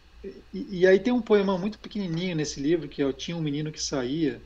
e, 0.54 0.80
e, 0.80 0.88
aí 0.88 1.00
tem 1.00 1.12
um 1.12 1.22
poema 1.22 1.58
muito 1.58 1.80
pequenininho 1.80 2.36
nesse 2.36 2.60
livro, 2.60 2.88
que 2.88 3.02
é 3.02 3.06
o 3.06 3.14
Tinha 3.14 3.36
um 3.36 3.42
Menino 3.42 3.72
que 3.72 3.82
Saía, 3.82 4.42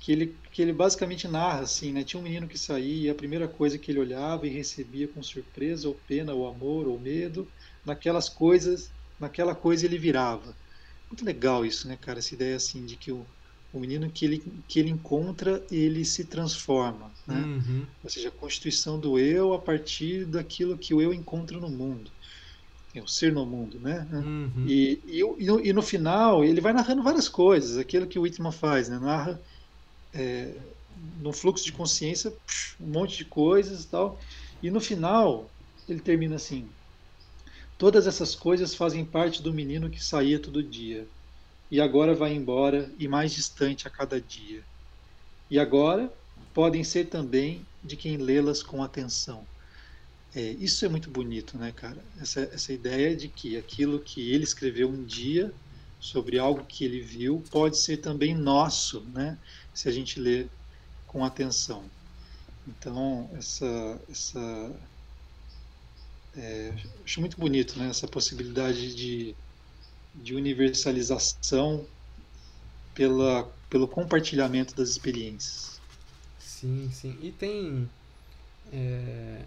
que 0.00 0.12
ele, 0.12 0.36
que 0.52 0.60
ele 0.60 0.72
basicamente 0.72 1.26
narra 1.26 1.60
assim, 1.60 1.92
né? 1.92 2.04
Tinha 2.04 2.20
um 2.20 2.22
menino 2.22 2.46
que 2.46 2.58
saía 2.58 3.06
e 3.06 3.10
a 3.10 3.14
primeira 3.14 3.48
coisa 3.48 3.78
que 3.78 3.90
ele 3.90 4.00
olhava 4.00 4.46
e 4.46 4.50
recebia 4.50 5.08
com 5.08 5.22
surpresa 5.22 5.88
ou 5.88 5.94
pena 5.94 6.34
ou 6.34 6.46
amor 6.46 6.86
ou 6.86 7.00
medo, 7.00 7.48
naquelas 7.86 8.28
coisas, 8.28 8.92
naquela 9.18 9.54
coisa 9.54 9.86
ele 9.86 9.96
virava. 9.96 10.54
Muito 11.10 11.24
legal 11.24 11.64
isso, 11.64 11.88
né, 11.88 11.96
cara? 11.96 12.18
Essa 12.18 12.34
ideia 12.34 12.54
assim 12.54 12.84
de 12.84 12.96
que 12.96 13.10
o 13.10 13.26
o 13.74 13.80
menino 13.80 14.08
que 14.08 14.24
ele, 14.24 14.38
que 14.68 14.78
ele 14.78 14.88
encontra, 14.88 15.66
ele 15.68 16.04
se 16.04 16.24
transforma. 16.24 17.12
Né? 17.26 17.40
Uhum. 17.40 17.84
Ou 18.04 18.08
seja, 18.08 18.28
a 18.28 18.30
constituição 18.30 19.00
do 19.00 19.18
eu 19.18 19.52
a 19.52 19.58
partir 19.58 20.24
daquilo 20.26 20.78
que 20.78 20.94
o 20.94 21.02
eu 21.02 21.12
encontra 21.12 21.58
no 21.58 21.68
mundo. 21.68 22.08
É 22.94 23.00
o 23.00 23.08
ser 23.08 23.32
no 23.32 23.44
mundo, 23.44 23.78
né? 23.80 24.06
Uhum. 24.12 24.66
E, 24.68 25.00
e, 25.06 25.20
e, 25.68 25.72
no, 25.72 25.82
final, 25.82 26.44
ele 26.44 26.60
vai 26.60 26.72
narrando 26.72 27.02
várias 27.02 27.28
coisas, 27.28 27.76
aquilo 27.76 28.06
que 28.06 28.18
o 28.18 28.22
Whitman 28.22 28.52
faz, 28.52 28.88
né? 28.88 28.98
Narra 28.98 29.40
é, 30.12 30.54
no 31.20 31.32
fluxo 31.32 31.64
de 31.64 31.72
consciência 31.72 32.32
um 32.80 32.86
monte 32.86 33.16
de 33.16 33.24
coisas 33.24 33.84
e 33.84 33.88
tal. 33.88 34.20
E 34.62 34.70
no 34.70 34.80
final, 34.80 35.50
ele 35.88 35.98
termina 35.98 36.36
assim: 36.36 36.68
Todas 37.76 38.06
essas 38.06 38.34
coisas 38.34 38.74
fazem 38.74 39.04
parte 39.04 39.42
do 39.42 39.52
menino 39.52 39.90
que 39.90 40.02
saía 40.02 40.38
todo 40.38 40.62
dia 40.62 41.06
e 41.70 41.80
agora 41.80 42.14
vai 42.14 42.32
embora 42.32 42.90
e 42.98 43.08
mais 43.08 43.32
distante 43.32 43.88
a 43.88 43.90
cada 43.90 44.20
dia. 44.20 44.62
E 45.50 45.58
agora 45.58 46.12
podem 46.52 46.84
ser 46.84 47.06
também 47.06 47.66
de 47.82 47.96
quem 47.96 48.16
lê-las 48.16 48.62
com 48.62 48.82
atenção. 48.82 49.44
É, 50.34 50.40
isso 50.52 50.84
é 50.84 50.88
muito 50.88 51.10
bonito, 51.10 51.56
né, 51.56 51.70
cara? 51.72 52.04
Essa, 52.18 52.40
essa 52.52 52.72
ideia 52.72 53.16
de 53.16 53.28
que 53.28 53.56
aquilo 53.56 54.02
que 54.02 54.32
ele 54.32 54.44
escreveu 54.44 54.88
um 54.88 55.04
dia 55.04 55.54
sobre 56.00 56.38
algo 56.38 56.66
que 56.66 56.84
ele 56.84 57.00
viu 57.00 57.40
pode 57.50 57.78
ser 57.78 57.98
também 57.98 58.34
nosso, 58.34 59.08
né? 59.10 59.38
Se 59.72 59.88
a 59.88 59.92
gente 59.92 60.18
lê 60.20 60.48
com 61.06 61.24
atenção. 61.24 61.90
Então, 62.66 63.30
essa, 63.36 64.04
essa 64.08 64.90
é, 66.36 66.74
acho 67.04 67.20
muito 67.20 67.38
bonito, 67.38 67.78
né? 67.78 67.88
Essa 67.88 68.08
possibilidade 68.08 68.94
de 68.94 69.36
de 70.14 70.34
universalização 70.34 71.86
pela, 72.94 73.44
pelo 73.68 73.88
compartilhamento 73.88 74.74
das 74.74 74.90
experiências. 74.90 75.80
Sim, 76.38 76.90
sim. 76.90 77.18
E 77.20 77.32
tem. 77.32 77.88
É, 78.72 79.44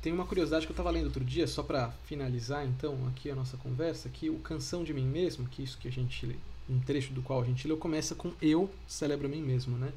tem 0.00 0.12
uma 0.12 0.24
curiosidade 0.24 0.66
que 0.66 0.70
eu 0.70 0.74
estava 0.74 0.90
lendo 0.90 1.06
outro 1.06 1.24
dia, 1.24 1.46
só 1.46 1.62
para 1.62 1.90
finalizar 2.04 2.66
então 2.66 2.96
aqui 3.08 3.30
a 3.30 3.34
nossa 3.34 3.56
conversa, 3.56 4.08
que 4.08 4.30
o 4.30 4.38
Canção 4.38 4.82
de 4.82 4.94
Mim 4.94 5.06
Mesmo, 5.06 5.46
que 5.46 5.62
isso 5.62 5.78
que 5.78 5.88
a 5.88 5.92
gente 5.92 6.38
um 6.68 6.78
trecho 6.80 7.12
do 7.12 7.20
qual 7.20 7.42
a 7.42 7.44
gente 7.44 7.66
leu, 7.66 7.76
começa 7.76 8.14
com 8.14 8.32
Eu 8.40 8.70
celebro 8.86 9.26
a 9.26 9.30
mim 9.30 9.42
mesmo, 9.42 9.76
né? 9.76 9.92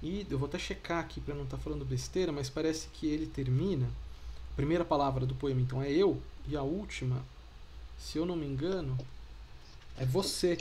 E 0.00 0.24
eu 0.30 0.38
vou 0.38 0.46
até 0.46 0.58
checar 0.58 1.00
aqui 1.00 1.20
para 1.20 1.34
não 1.34 1.42
estar 1.42 1.56
tá 1.56 1.62
falando 1.62 1.84
besteira, 1.84 2.30
mas 2.30 2.48
parece 2.48 2.88
que 2.92 3.06
ele 3.06 3.26
termina. 3.26 3.86
A 4.52 4.54
primeira 4.54 4.84
palavra 4.84 5.26
do 5.26 5.34
poema 5.34 5.60
então 5.60 5.82
é 5.82 5.90
eu, 5.90 6.22
e 6.46 6.56
a 6.56 6.62
última 6.62 7.20
se 7.98 8.18
eu 8.18 8.26
não 8.26 8.36
me 8.36 8.46
engano, 8.46 8.96
é 9.98 10.04
você, 10.04 10.58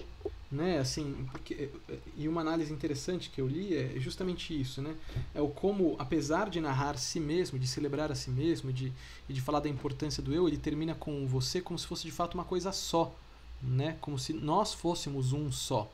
né? 0.52 0.80
Assim, 0.80 1.28
porque 1.32 1.70
e 2.16 2.28
uma 2.28 2.42
análise 2.42 2.72
interessante 2.72 3.30
que 3.30 3.42
eu 3.42 3.48
li 3.48 3.76
é 3.76 4.00
justamente 4.00 4.60
isso, 4.60 4.82
né? 4.82 4.96
É 5.34 5.42
o 5.42 5.48
como, 5.48 5.96
apesar 6.00 6.50
de 6.50 6.60
narrar 6.62 6.98
si 6.98 7.20
mesmo, 7.20 7.58
de 7.58 7.68
celebrar 7.68 8.12
a 8.12 8.16
si 8.16 8.30
mesmo, 8.30 8.72
de 8.72 8.92
e 9.28 9.34
de 9.34 9.42
falar 9.42 9.60
da 9.60 9.70
importância 9.70 10.22
do 10.22 10.34
eu, 10.34 10.48
ele 10.48 10.58
termina 10.58 10.94
com 10.94 11.26
você 11.28 11.62
como 11.62 11.78
se 11.80 11.88
fosse 11.88 12.04
de 12.04 12.12
fato 12.12 12.36
uma 12.36 12.46
coisa 12.46 12.72
só, 12.72 13.14
né? 13.62 13.98
Como 14.02 14.20
se 14.20 14.34
nós 14.34 14.74
fôssemos 14.74 15.34
um 15.34 15.52
só, 15.52 15.92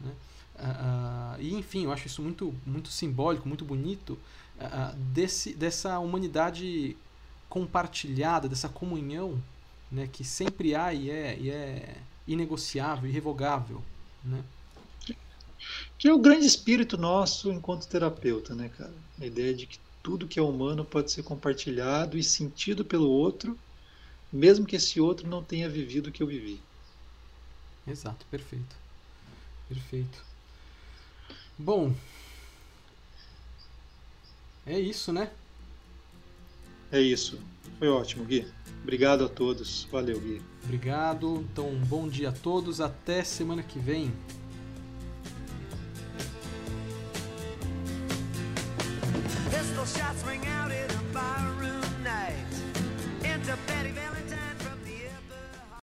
né? 0.00 0.12
Uh, 0.58 1.40
e 1.40 1.54
enfim, 1.54 1.84
eu 1.84 1.92
acho 1.92 2.06
isso 2.06 2.22
muito 2.22 2.54
muito 2.64 2.88
simbólico, 2.88 3.46
muito 3.46 3.64
bonito 3.64 4.18
uh, 4.58 4.96
desse 4.96 5.52
dessa 5.52 5.98
humanidade 5.98 6.96
compartilhada, 7.48 8.48
dessa 8.48 8.68
comunhão 8.68 9.42
né, 9.90 10.08
que 10.10 10.24
sempre 10.24 10.74
há 10.74 10.92
e 10.92 11.10
é, 11.10 11.38
e 11.38 11.50
é 11.50 11.96
inegociável, 12.26 13.08
irrevogável. 13.08 13.82
Né? 14.24 14.42
Que 15.98 16.08
é 16.08 16.12
o 16.12 16.18
grande 16.18 16.46
espírito 16.46 16.96
nosso 16.96 17.50
enquanto 17.50 17.88
terapeuta, 17.88 18.54
né, 18.54 18.68
cara? 18.68 18.92
A 19.20 19.26
ideia 19.26 19.54
de 19.54 19.66
que 19.66 19.78
tudo 20.02 20.28
que 20.28 20.38
é 20.38 20.42
humano 20.42 20.84
pode 20.84 21.10
ser 21.10 21.22
compartilhado 21.22 22.16
e 22.18 22.22
sentido 22.22 22.84
pelo 22.84 23.08
outro, 23.08 23.58
mesmo 24.32 24.66
que 24.66 24.76
esse 24.76 25.00
outro 25.00 25.26
não 25.26 25.42
tenha 25.42 25.68
vivido 25.68 26.08
o 26.08 26.12
que 26.12 26.22
eu 26.22 26.26
vivi. 26.26 26.60
Exato, 27.86 28.26
perfeito. 28.30 28.76
Perfeito. 29.68 30.24
Bom, 31.58 31.94
é 34.66 34.78
isso, 34.78 35.12
né? 35.12 35.30
É 36.90 37.00
isso. 37.00 37.40
Foi 37.78 37.88
ótimo, 37.88 38.24
Gui. 38.24 38.46
Obrigado 38.82 39.24
a 39.24 39.28
todos. 39.28 39.86
Valeu, 39.90 40.20
Gui. 40.20 40.40
Obrigado. 40.64 41.44
Então, 41.50 41.68
um 41.68 41.80
bom 41.80 42.08
dia 42.08 42.28
a 42.28 42.32
todos. 42.32 42.80
Até 42.80 43.24
semana 43.24 43.62
que 43.62 43.78
vem. 43.78 44.12
Pistol 49.50 49.86
shots 49.86 50.22
ring 50.24 50.46
out 50.46 50.70
in 50.72 50.86
a 50.90 51.02
barroom 51.12 51.80
night. 52.02 52.46
Into 53.22 53.56
Betty 53.66 53.92
Valley. 53.92 54.15